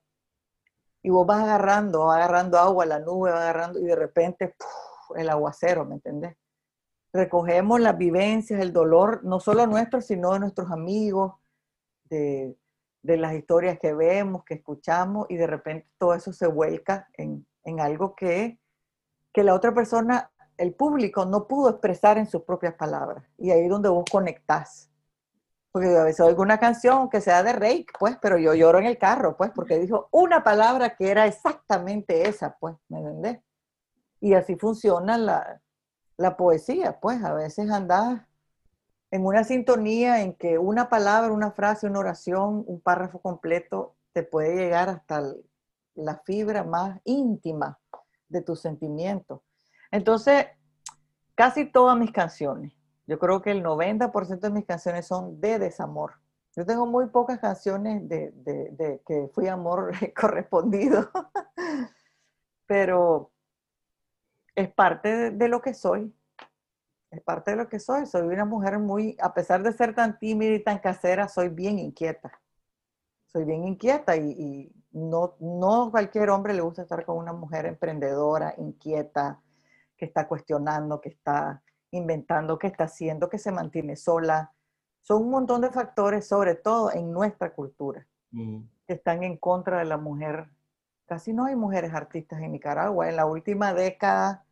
y 1.01 1.09
vos 1.09 1.27
vas 1.27 1.43
agarrando, 1.43 2.05
vas 2.05 2.17
agarrando 2.17 2.57
agua, 2.57 2.85
la 2.85 2.99
nube 2.99 3.31
va 3.31 3.41
agarrando 3.41 3.79
y 3.79 3.83
de 3.83 3.95
repente 3.95 4.55
el 5.15 5.29
aguacero, 5.29 5.85
¿me 5.85 5.95
entendés? 5.95 6.35
Recogemos 7.11 7.79
las 7.79 7.97
vivencias, 7.97 8.59
el 8.59 8.73
dolor, 8.73 9.23
no 9.23 9.39
solo 9.39 9.67
nuestro, 9.67 10.01
sino 10.01 10.33
de 10.33 10.39
nuestros 10.39 10.71
amigos, 10.71 11.33
de, 12.09 12.55
las 13.03 13.33
historias 13.33 13.79
que 13.79 13.93
vemos, 13.93 14.43
que 14.45 14.55
escuchamos, 14.55 15.27
y 15.29 15.35
de 15.35 15.47
repente 15.47 15.87
todo 15.97 16.13
eso 16.13 16.31
se 16.31 16.47
vuelca 16.47 17.09
en, 17.13 17.45
algo 17.79 18.15
que, 18.15 18.59
que 19.33 19.43
la 19.43 19.53
otra 19.53 19.73
persona, 19.73 20.31
el 20.57 20.73
público, 20.73 21.25
no 21.25 21.47
pudo 21.47 21.69
expresar 21.69 22.17
en 22.17 22.27
sus 22.27 22.43
propias 22.43 22.75
palabras. 22.75 23.25
Y 23.37 23.51
ahí 23.51 23.61
es 23.63 23.69
donde 23.69 23.89
vos 23.89 24.05
conectás. 24.09 24.89
Porque 25.71 25.87
a 25.97 26.03
veces 26.03 26.19
oigo 26.19 26.43
una 26.43 26.59
canción 26.59 27.09
que 27.09 27.19
sea 27.19 27.41
de 27.41 27.53
Rake, 27.53 27.87
pues, 27.99 28.17
pero 28.21 28.37
yo 28.37 28.53
lloro 28.53 28.77
en 28.77 28.85
el 28.85 28.97
carro, 28.97 29.35
pues, 29.35 29.51
porque 29.55 29.79
dijo 29.79 30.07
una 30.11 30.43
palabra 30.43 30.95
que 30.95 31.09
era 31.09 31.25
exactamente 31.25 32.29
esa, 32.29 32.55
pues, 32.59 32.75
¿me 32.89 32.99
entendés? 32.99 33.39
Y 34.19 34.35
así 34.35 34.55
funciona 34.55 35.17
la, 35.17 35.61
la 36.17 36.37
poesía, 36.37 36.99
pues, 36.99 37.23
a 37.23 37.33
veces 37.33 37.71
andás 37.71 38.21
en 39.13 39.27
una 39.27 39.43
sintonía 39.43 40.23
en 40.23 40.33
que 40.33 40.57
una 40.57 40.89
palabra, 40.89 41.31
una 41.31 41.51
frase, 41.51 41.85
una 41.85 41.99
oración, 41.99 42.63
un 42.65 42.81
párrafo 42.81 43.21
completo 43.21 43.95
te 44.11 44.23
puede 44.23 44.55
llegar 44.55 44.89
hasta 44.89 45.21
la 45.93 46.17
fibra 46.25 46.63
más 46.63 46.99
íntima 47.03 47.77
de 48.27 48.41
tus 48.41 48.61
sentimientos. 48.61 49.41
Entonces, 49.91 50.47
casi 51.35 51.71
todas 51.71 51.95
mis 51.95 52.11
canciones, 52.11 52.73
yo 53.05 53.19
creo 53.19 53.43
que 53.43 53.51
el 53.51 53.63
90% 53.63 54.39
de 54.39 54.49
mis 54.49 54.65
canciones 54.65 55.05
son 55.05 55.39
de 55.39 55.59
desamor. 55.59 56.13
Yo 56.55 56.65
tengo 56.65 56.87
muy 56.87 57.05
pocas 57.05 57.37
canciones 57.37 58.09
de, 58.09 58.99
que 59.05 59.29
fui 59.31 59.47
amor 59.47 59.91
correspondido, 60.19 61.11
pero 62.65 63.31
es 64.55 64.73
parte 64.73 65.29
de 65.29 65.47
lo 65.49 65.61
que 65.61 65.75
soy 65.75 66.11
es 67.13 67.21
parte 67.21 67.51
de 67.51 67.57
lo 67.57 67.69
que 67.69 67.79
soy. 67.79 68.05
Soy 68.05 68.21
una 68.23 68.45
mujer 68.45 68.79
muy, 68.79 69.15
a 69.21 69.33
pesar 69.33 69.61
de 69.63 69.71
ser 69.71 69.93
tan 69.93 70.17
tímida 70.17 70.53
y 70.55 70.63
tan 70.63 70.79
casera, 70.79 71.27
soy 71.27 71.49
bien 71.49 71.79
inquieta. 71.79 72.31
soy 73.27 73.45
bien 73.45 73.65
inquieta 73.65 74.15
y, 74.15 74.71
no, 74.91 75.35
no 75.39 75.89
cualquier 75.89 76.29
hombre 76.29 76.53
le 76.53 76.61
gusta 76.61 76.83
estar 76.83 77.03
con 77.03 77.17
una 77.17 77.33
mujer 77.33 77.65
emprendedora, 77.65 78.53
inquieta, 78.57 79.41
que 79.97 80.05
está 80.05 80.27
cuestionando, 80.27 81.01
que 81.01 81.09
está 81.09 81.63
inventando, 81.89 82.59
que 82.59 82.67
está 82.67 82.83
haciendo, 82.83 83.27
que 83.27 83.39
se 83.39 83.51
mantiene 83.51 83.95
sola. 83.95 84.53
Son 85.01 85.23
un 85.23 85.31
montón 85.31 85.61
de 85.61 85.71
factores, 85.71 86.27
sobre 86.27 86.53
todo 86.53 86.91
en 86.91 87.11
nuestra 87.11 87.53
cultura, 87.53 88.07
que 88.31 88.93
están 88.93 89.23
en 89.23 89.37
contra 89.37 89.79
de 89.79 89.85
la 89.85 89.97
mujer. 89.97 90.49
Casi 91.07 91.33
no 91.33 91.45
hay 91.45 91.55
mujeres 91.55 91.91
artistas 91.93 92.41
en 92.41 92.51
Nicaragua. 92.51 93.09
En 93.09 93.15
la 93.15 93.25
última 93.25 93.73
década, 93.73 94.42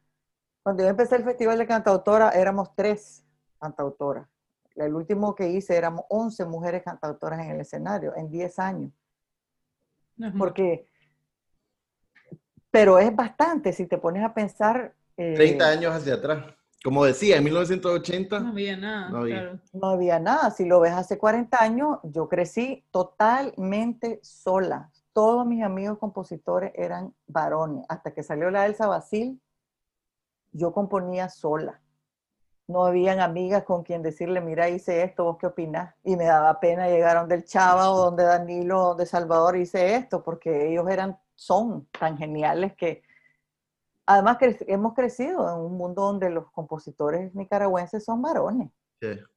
cuando 0.63 0.83
yo 0.83 0.89
empecé 0.89 1.15
el 1.15 1.23
Festival 1.23 1.57
de 1.57 1.67
Cantautora, 1.67 2.29
éramos 2.31 2.75
tres 2.75 3.25
cantautoras. 3.59 4.27
El 4.75 4.95
último 4.95 5.35
que 5.35 5.49
hice 5.49 5.75
éramos 5.75 6.05
11 6.09 6.45
mujeres 6.45 6.83
cantautoras 6.83 7.39
en 7.39 7.51
el 7.51 7.61
escenario 7.61 8.15
en 8.15 8.29
10 8.29 8.59
años. 8.59 8.91
Porque, 10.38 10.85
pero 12.69 12.99
es 12.99 13.13
bastante 13.15 13.73
si 13.73 13.88
te 13.88 13.97
pones 13.97 14.23
a 14.23 14.33
pensar. 14.33 14.93
30 15.15 15.43
eh, 15.43 15.77
años 15.77 15.93
hacia 15.93 16.15
atrás. 16.15 16.45
Como 16.83 17.05
decía, 17.05 17.38
en 17.38 17.43
1980 17.43 18.39
no 18.39 18.49
había 18.49 18.77
nada. 18.77 19.09
No 19.09 19.17
había. 19.19 19.61
no 19.73 19.88
había 19.88 20.19
nada. 20.19 20.49
Si 20.51 20.65
lo 20.65 20.79
ves 20.79 20.93
hace 20.93 21.17
40 21.17 21.61
años, 21.61 21.99
yo 22.03 22.27
crecí 22.29 22.83
totalmente 22.91 24.19
sola. 24.23 24.91
Todos 25.13 25.45
mis 25.45 25.63
amigos 25.63 25.97
compositores 25.99 26.71
eran 26.75 27.13
varones. 27.27 27.85
Hasta 27.89 28.13
que 28.13 28.23
salió 28.23 28.49
la 28.49 28.65
Elsa 28.65 28.88
Basil, 28.88 29.39
yo 30.52 30.73
componía 30.73 31.30
sola 31.30 31.82
no 32.72 32.86
habían 32.86 33.19
amigas 33.19 33.64
con 33.64 33.84
quien 33.84 34.02
decirle, 34.02 34.41
mira, 34.41 34.69
hice 34.69 35.03
esto, 35.03 35.26
vos 35.26 35.38
qué 35.40 35.48
opinás. 35.48 35.94
Y 36.03 36.15
me 36.15 36.26
daba 36.26 36.60
pena 36.60 36.88
llegar 36.88 37.18
a 37.18 37.19
donde 37.22 37.36
el 37.36 37.45
Chava 37.45 37.91
o 37.91 37.98
donde 37.98 38.23
Danilo 38.23 38.82
o 38.82 38.88
donde 38.90 39.06
Salvador 39.06 39.57
hice 39.57 39.95
esto, 39.95 40.23
porque 40.23 40.72
ellos 40.72 40.90
eran, 40.90 41.19
son 41.36 41.88
tan 41.99 42.18
geniales 42.18 42.73
que, 42.76 43.03
además 44.06 44.38
hemos 44.68 44.94
crecido 44.94 45.48
en 45.49 45.61
un 45.61 45.78
mundo 45.78 46.03
donde 46.03 46.30
los 46.30 46.49
compositores 46.52 47.34
nicaragüenses 47.36 48.03
son 48.03 48.22
varones. 48.22 48.72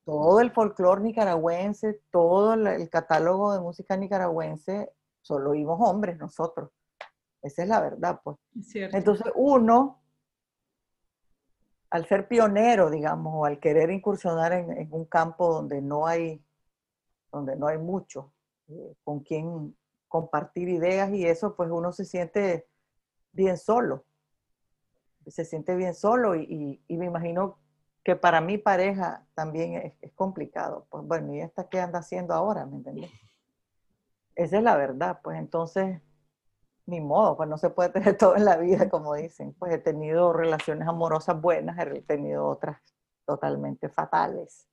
Todo 0.04 0.40
el 0.40 0.50
folclore 0.52 1.00
nicaragüense, 1.00 2.02
todo 2.10 2.52
el 2.52 2.90
catálogo 2.90 3.54
de 3.54 3.60
música 3.60 3.96
nicaragüense, 3.96 4.92
solo 5.22 5.50
oímos 5.50 5.78
hombres 5.80 6.18
nosotros. 6.18 6.70
Esa 7.40 7.62
es 7.62 7.68
la 7.68 7.80
verdad, 7.80 8.20
pues. 8.22 8.36
Entonces 8.74 9.26
uno 9.34 10.03
al 11.94 12.08
ser 12.08 12.26
pionero, 12.26 12.90
digamos, 12.90 13.32
o 13.36 13.44
al 13.44 13.60
querer 13.60 13.88
incursionar 13.88 14.52
en, 14.52 14.88
un 14.90 15.04
campo 15.04 15.54
donde 15.54 15.80
no 15.80 16.08
hay, 16.08 16.44
donde 17.30 17.54
no 17.54 17.68
hay 17.68 17.78
mucho 17.78 18.32
eh, 18.66 18.96
con 19.04 19.20
quien 19.20 19.76
compartir 20.08 20.68
ideas 20.68 21.12
y 21.12 21.24
eso, 21.24 21.54
pues 21.54 21.70
uno 21.70 21.92
se 21.92 22.04
siente 22.04 22.66
bien 23.30 23.56
solo. 23.56 24.04
Se 25.28 25.44
siente 25.44 25.76
bien 25.76 25.94
solo 25.94 26.34
y, 26.34 26.82
me 26.88 27.06
imagino 27.06 27.60
que 28.02 28.16
para 28.16 28.40
mi 28.40 28.58
pareja 28.58 29.24
también 29.34 29.74
es, 29.74 29.94
es, 30.00 30.12
complicado. 30.14 30.88
Pues 30.90 31.04
bueno, 31.04 31.32
¿y 31.32 31.42
esta 31.42 31.68
qué 31.68 31.78
anda 31.78 32.00
haciendo 32.00 32.34
ahora? 32.34 32.66
¿Me 32.66 32.78
entiendes? 32.78 33.12
Esa 34.34 34.58
es 34.58 34.64
la 34.64 34.76
verdad. 34.76 35.20
Pues 35.22 35.38
entonces 35.38 36.00
ni 36.86 37.00
modo, 37.00 37.36
pues 37.36 37.48
no 37.48 37.58
se 37.58 37.70
puede 37.70 37.90
tener 37.90 38.16
todo 38.18 38.36
en 38.36 38.44
la 38.44 38.56
vida, 38.56 38.88
como 38.88 39.14
dicen. 39.14 39.54
Pues 39.54 39.72
he 39.72 39.78
tenido 39.78 40.32
relaciones 40.32 40.86
amorosas 40.88 41.40
buenas, 41.40 41.78
he 41.78 42.02
tenido 42.02 42.46
otras 42.46 42.78
totalmente 43.24 43.88
fatales. 43.88 44.68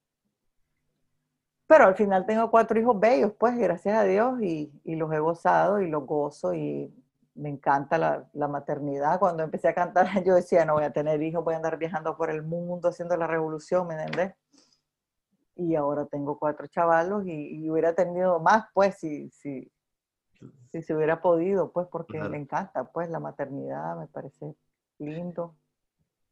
Pero 1.68 1.86
al 1.86 1.96
final 1.96 2.26
tengo 2.26 2.52
cuatro 2.52 2.78
hijos 2.78 3.00
bellos, 3.00 3.32
pues 3.40 3.58
gracias 3.58 3.98
a 3.98 4.04
Dios, 4.04 4.42
y, 4.42 4.72
los 4.84 5.12
he 5.14 5.20
gozado 5.20 5.80
y 5.80 5.90
los 5.90 6.06
gozo 6.06 6.54
y 6.54 6.94
me 7.34 7.48
encanta 7.48 7.98
la, 7.98 8.30
la, 8.34 8.50
maternidad. 8.50 9.20
Cuando 9.20 9.44
empecé 9.44 9.70
a 9.70 9.74
cantar, 9.74 10.06
yo 10.26 10.36
decía, 10.36 10.66
no 10.66 10.74
voy 10.74 10.84
a 10.84 10.92
tener 10.92 11.22
hijos, 11.24 11.46
voy 11.46 11.54
a 11.54 11.58
andar 11.58 11.78
viajando 11.78 12.18
por 12.18 12.30
el 12.30 12.44
mundo 12.44 12.90
haciendo 12.90 13.16
la 13.16 13.26
revolución, 13.26 13.88
¿me 13.88 13.94
entiendes? 13.94 14.36
Y 15.56 15.76
ahora 15.76 16.06
tengo 16.08 16.38
cuatro 16.38 16.68
chavalos 16.68 17.26
y, 17.26 17.64
y 17.64 17.70
hubiera 17.70 17.94
tenido 17.96 18.40
más, 18.42 18.66
pues, 18.74 18.98
si, 18.98 19.30
si, 19.30 19.72
si 20.72 20.82
se 20.82 20.96
hubiera 20.96 21.22
podido, 21.22 21.72
pues 21.72 21.88
porque 21.92 22.20
me 22.20 22.38
encanta, 22.38 22.84
pues 22.92 23.10
la 23.10 23.20
maternidad 23.20 23.98
me 23.98 24.08
parece 24.08 24.56
lindo. 25.00 25.56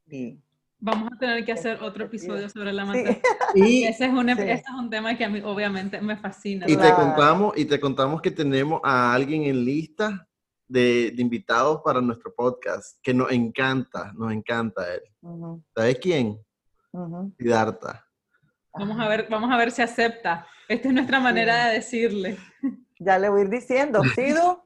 Y 0.07 0.41
Vamos 0.81 1.09
a 1.13 1.17
tener 1.17 1.43
que 1.43 1.51
hacer 1.51 1.83
otro 1.83 2.05
episodio 2.05 2.47
sobre 2.49 2.71
la 2.71 2.85
maternidad. 2.85 3.21
Y 3.55 3.83
ese 3.83 4.05
es, 4.05 4.11
un, 4.11 4.29
es 4.29 4.63
un 4.77 4.89
tema 4.89 5.17
que 5.17 5.25
a 5.25 5.29
mí 5.29 5.41
obviamente 5.43 5.99
me 5.99 6.15
fascina. 6.15 6.65
Y 6.69 6.77
te, 6.77 6.93
contamos, 6.93 7.57
y 7.57 7.65
te 7.65 7.79
contamos 7.79 8.21
que 8.21 8.31
tenemos 8.31 8.79
a 8.83 9.13
alguien 9.13 9.43
en 9.43 9.65
lista 9.65 10.27
de, 10.67 11.11
de 11.11 11.21
invitados 11.21 11.81
para 11.83 11.99
nuestro 11.99 12.33
podcast, 12.33 12.97
que 13.01 13.13
nos 13.13 13.31
encanta, 13.31 14.13
nos 14.13 14.31
encanta 14.31 14.85
él. 14.93 15.01
¿Sabes 15.75 15.99
quién? 15.99 16.39
Uh 16.91 17.31
Vamos 18.71 18.99
a, 18.99 19.09
ver, 19.09 19.27
vamos 19.29 19.51
a 19.51 19.57
ver 19.57 19.71
si 19.71 19.81
acepta. 19.81 20.45
Esta 20.67 20.87
es 20.87 20.93
nuestra 20.93 21.19
manera 21.19 21.65
de 21.65 21.73
decirle. 21.73 22.37
Ya 22.99 23.17
le 23.17 23.29
voy 23.29 23.41
a 23.41 23.43
ir 23.45 23.49
diciendo, 23.49 24.01
Sido. 24.15 24.65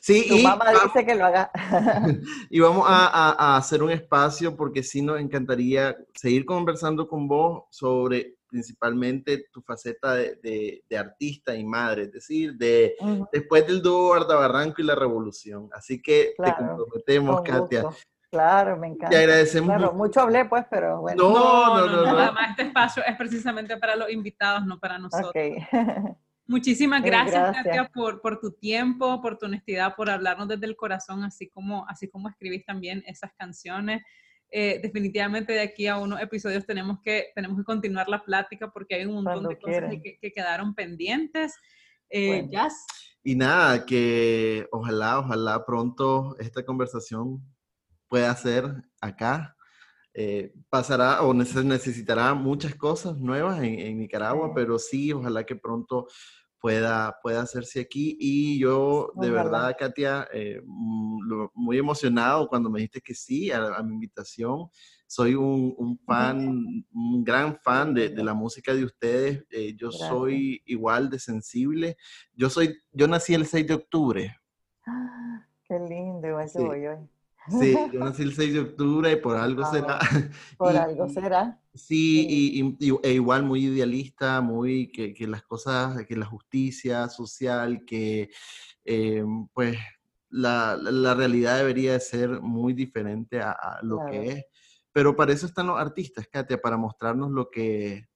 sí, 0.00 0.26
tu 0.28 0.38
mamá 0.38 0.66
dice 0.84 1.04
que 1.04 1.14
lo 1.14 1.26
haga. 1.26 1.50
y 2.50 2.60
vamos 2.60 2.84
a, 2.88 3.56
hacer 3.56 3.82
un 3.82 3.90
espacio 3.90 4.56
porque 4.56 4.82
sí 4.82 5.02
nos 5.02 5.20
encantaría 5.20 5.96
seguir 6.14 6.44
conversando 6.44 7.06
con 7.06 7.28
vos 7.28 7.64
sobre 7.70 8.36
principalmente 8.48 9.46
tu 9.50 9.62
faceta 9.62 10.14
de, 10.14 10.82
artista 10.98 11.54
y 11.54 11.64
madre, 11.64 12.02
es 12.02 12.12
decir, 12.12 12.54
de, 12.56 12.94
después 13.32 13.66
del 13.66 13.80
dúo 13.80 14.14
Barranco 14.26 14.82
y 14.82 14.84
la 14.84 14.94
revolución. 14.94 15.70
Así 15.72 16.02
que 16.02 16.34
te 16.36 16.54
comprometemos, 16.54 17.42
Katia. 17.42 17.84
Claro, 18.32 18.78
me 18.78 18.88
encanta. 18.88 19.10
Te 19.10 19.18
agradecemos. 19.18 19.78
mucho. 19.78 19.92
mucho 19.92 20.20
hablé, 20.22 20.46
pues, 20.46 20.64
pero 20.70 21.02
bueno. 21.02 21.22
No, 21.22 21.76
no, 21.76 21.86
no. 21.86 22.02
no, 22.02 22.18
Además, 22.18 22.50
este 22.50 22.62
espacio 22.62 23.02
es 23.06 23.14
precisamente 23.16 23.76
para 23.76 23.94
los 23.94 24.10
invitados, 24.10 24.64
no 24.64 24.78
para 24.78 24.98
nosotros. 24.98 25.28
Okay. 25.30 25.58
Muchísimas 26.46 27.02
gracias, 27.02 27.52
gracias. 27.52 27.90
por, 27.90 28.20
por, 28.20 28.40
tu 28.40 28.52
tiempo, 28.52 29.22
por 29.22 29.38
tu 29.38 29.46
honestidad, 29.46 29.94
por 29.94 30.10
hablarnos 30.10 30.48
desde 30.48 30.66
el 30.66 30.76
corazón, 30.76 31.24
así 31.24 31.48
como, 31.48 31.86
así 31.88 32.08
como 32.08 32.28
escribís 32.28 32.64
también 32.64 33.02
esas 33.06 33.32
canciones. 33.34 34.02
Eh, 34.54 34.80
definitivamente 34.82 35.54
de 35.54 35.62
aquí 35.62 35.86
a 35.86 35.96
unos 35.96 36.20
episodios 36.20 36.66
tenemos 36.66 36.98
que, 37.02 37.28
tenemos 37.34 37.56
que 37.56 37.64
continuar 37.64 38.06
la 38.08 38.22
plática 38.22 38.70
porque 38.70 38.96
hay 38.96 39.06
un 39.06 39.14
montón 39.14 39.48
de 39.48 39.58
cosas 39.58 39.94
que, 40.20 40.32
quedaron 40.32 40.74
pendientes. 40.74 41.54
Eh, 42.10 42.46
Y 43.24 43.34
nada, 43.34 43.86
que 43.86 44.66
ojalá, 44.70 45.20
ojalá 45.20 45.64
pronto 45.64 46.36
esta 46.38 46.64
conversación 46.64 47.40
pueda 48.08 48.34
ser 48.36 48.66
acá. 49.00 49.56
Eh, 50.14 50.52
pasará 50.68 51.22
o 51.22 51.32
necesitará 51.32 52.34
muchas 52.34 52.74
cosas 52.74 53.16
nuevas 53.16 53.62
en, 53.62 53.98
Nicaragua, 53.98 54.52
pero 54.54 54.78
sí, 54.78 55.10
ojalá 55.12 55.44
que 55.44 55.56
pronto 55.56 56.06
pueda, 56.60 57.18
pueda 57.22 57.42
hacerse 57.42 57.80
aquí. 57.80 58.16
Y 58.20 58.58
yo, 58.58 59.12
de 59.16 59.30
verdad, 59.30 59.74
Katia, 59.78 60.28
eh, 60.32 60.60
mm, 60.64 61.48
muy 61.54 61.78
emocionado 61.78 62.46
cuando 62.46 62.68
me 62.68 62.80
dijiste 62.80 63.00
que 63.00 63.14
sí 63.14 63.50
a, 63.50 63.82
mi 63.82 63.94
invitación. 63.94 64.68
Soy 65.06 65.34
un, 65.34 65.98
fan, 66.06 66.84
un 66.92 67.24
gran 67.24 67.58
fan 67.58 67.94
de, 67.94 68.10
la 68.10 68.34
música 68.34 68.74
de 68.74 68.84
ustedes. 68.84 69.44
Eh, 69.50 69.74
yo 69.76 69.90
soy 69.90 70.62
igual 70.66 71.08
de 71.08 71.18
sensible. 71.18 71.96
Yo 72.34 72.50
soy, 72.50 72.78
yo 72.92 73.08
nací 73.08 73.34
el 73.34 73.46
6 73.46 73.66
de 73.66 73.74
octubre. 73.74 74.36
Ah, 74.86 75.46
qué 75.64 75.78
lindo, 75.78 76.28
igual 76.28 76.50
que 76.50 76.62
voy 76.62 76.86
hoy. 76.86 77.08
Sí, 77.48 77.76
yo 77.92 78.00
nací 78.04 78.22
el 78.22 78.34
6 78.34 78.54
de 78.54 78.60
octubre 78.60 79.12
y 79.12 79.16
por 79.16 79.36
algo 79.36 79.64
será. 79.66 79.98
Por 80.56 80.76
algo 80.76 81.08
será. 81.08 81.60
Sí, 81.74 82.26
y, 82.28 82.98
e 83.02 83.12
igual 83.12 83.44
muy 83.44 83.64
idealista, 83.66 84.40
muy 84.40 84.92
que, 84.92 85.14
que, 85.14 85.26
las 85.26 85.42
cosas, 85.42 86.04
que 86.06 86.16
la 86.16 86.26
justicia 86.26 87.08
social, 87.08 87.84
que 87.84 88.30
eh, 88.84 89.24
pues 89.54 89.78
la, 90.28 90.76
la, 90.76 91.14
realidad 91.14 91.58
debería 91.58 91.92
de 91.92 92.00
ser 92.00 92.40
muy 92.40 92.74
diferente 92.74 93.40
a, 93.40 93.78
lo 93.82 94.04
que 94.10 94.28
es. 94.28 94.44
Pero 94.92 95.16
para 95.16 95.32
eso 95.32 95.46
están 95.46 95.68
los 95.68 95.80
artistas, 95.80 96.28
Katia, 96.28 96.60
para 96.60 96.76
mostrarnos 96.76 97.30
lo 97.30 97.48
que 97.48 98.06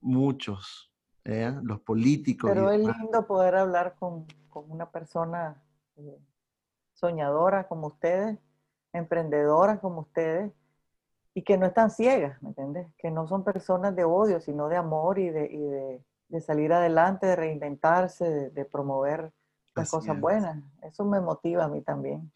muchos, 0.00 0.92
¿eh? 1.24 1.54
los 1.62 1.80
políticos. 1.80 2.50
Pero 2.52 2.72
es 2.72 2.80
lindo 2.80 3.26
poder 3.26 3.54
hablar 3.54 3.94
con, 3.96 4.26
con 4.48 4.68
una 4.68 4.90
persona 4.90 5.62
eh, 5.96 6.18
soñadora 6.94 7.68
como 7.68 7.86
ustedes 7.86 8.38
emprendedoras 8.98 9.78
como 9.80 10.00
ustedes 10.00 10.52
y 11.34 11.42
que 11.42 11.56
no 11.56 11.66
están 11.66 11.90
ciegas, 11.90 12.42
¿me 12.42 12.48
entiendes? 12.50 12.88
Que 12.98 13.10
no 13.10 13.28
son 13.28 13.44
personas 13.44 13.94
de 13.94 14.04
odio, 14.04 14.40
sino 14.40 14.68
de 14.68 14.76
amor 14.76 15.18
y 15.18 15.30
de, 15.30 16.00
de, 16.28 16.40
salir 16.40 16.72
adelante, 16.72 17.26
de 17.26 17.36
reinventarse, 17.36 18.50
de, 18.50 18.64
promover 18.64 19.30
las 19.74 19.90
cosas 19.90 20.18
buenas. 20.18 20.58
Eso 20.82 21.04
me 21.04 21.20
motiva 21.20 21.64
a 21.64 21.68
mí 21.68 21.80
también. 21.80 22.30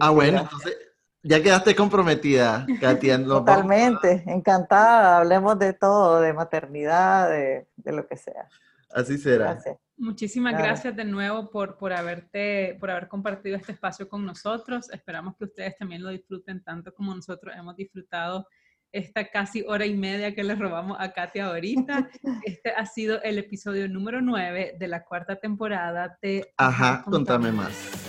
ah, 0.00 0.10
bueno, 0.10 0.40
entonces 0.40 0.76
ya 1.22 1.42
quedaste 1.42 1.76
comprometida, 1.76 2.66
Katia. 2.80 3.22
Totalmente, 3.22 4.24
encantada. 4.26 5.18
Hablemos 5.18 5.58
de 5.58 5.74
todo, 5.74 6.20
de 6.20 6.32
maternidad, 6.32 7.28
de, 7.28 7.66
de 7.76 7.92
lo 7.92 8.06
que 8.06 8.16
sea. 8.16 8.48
Así 8.90 9.18
será. 9.18 9.52
Gracias. 9.54 9.76
Muchísimas 9.96 10.52
Claro. 10.52 10.66
gracias 10.66 10.96
de 10.96 11.04
nuevo 11.04 11.50
por, 11.50 11.76
por, 11.76 11.92
haberte, 11.92 12.76
por 12.78 12.90
haber 12.90 13.08
compartido 13.08 13.56
este 13.56 13.72
espacio 13.72 14.08
con 14.08 14.24
nosotros. 14.24 14.90
Esperamos 14.90 15.36
que 15.36 15.44
ustedes 15.44 15.76
también 15.76 16.02
lo 16.02 16.10
disfruten 16.10 16.62
tanto 16.62 16.94
como 16.94 17.14
nosotros 17.14 17.54
hemos 17.56 17.74
disfrutado 17.76 18.46
esta 18.92 19.28
casi 19.28 19.62
hora 19.66 19.84
y 19.86 19.94
media 19.94 20.34
que 20.34 20.42
le 20.44 20.54
robamos 20.54 20.96
a 21.00 21.12
Katia 21.12 21.46
ahorita. 21.46 22.08
Este 22.44 22.70
ha 22.70 22.86
sido 22.86 23.20
el 23.22 23.38
episodio 23.38 23.88
número 23.88 24.20
9 24.22 24.76
de 24.78 24.88
la 24.88 25.04
cuarta 25.04 25.36
temporada 25.36 26.16
de 26.22 26.52
Ajá, 26.56 27.04
contame 27.04 27.52
más. 27.52 28.07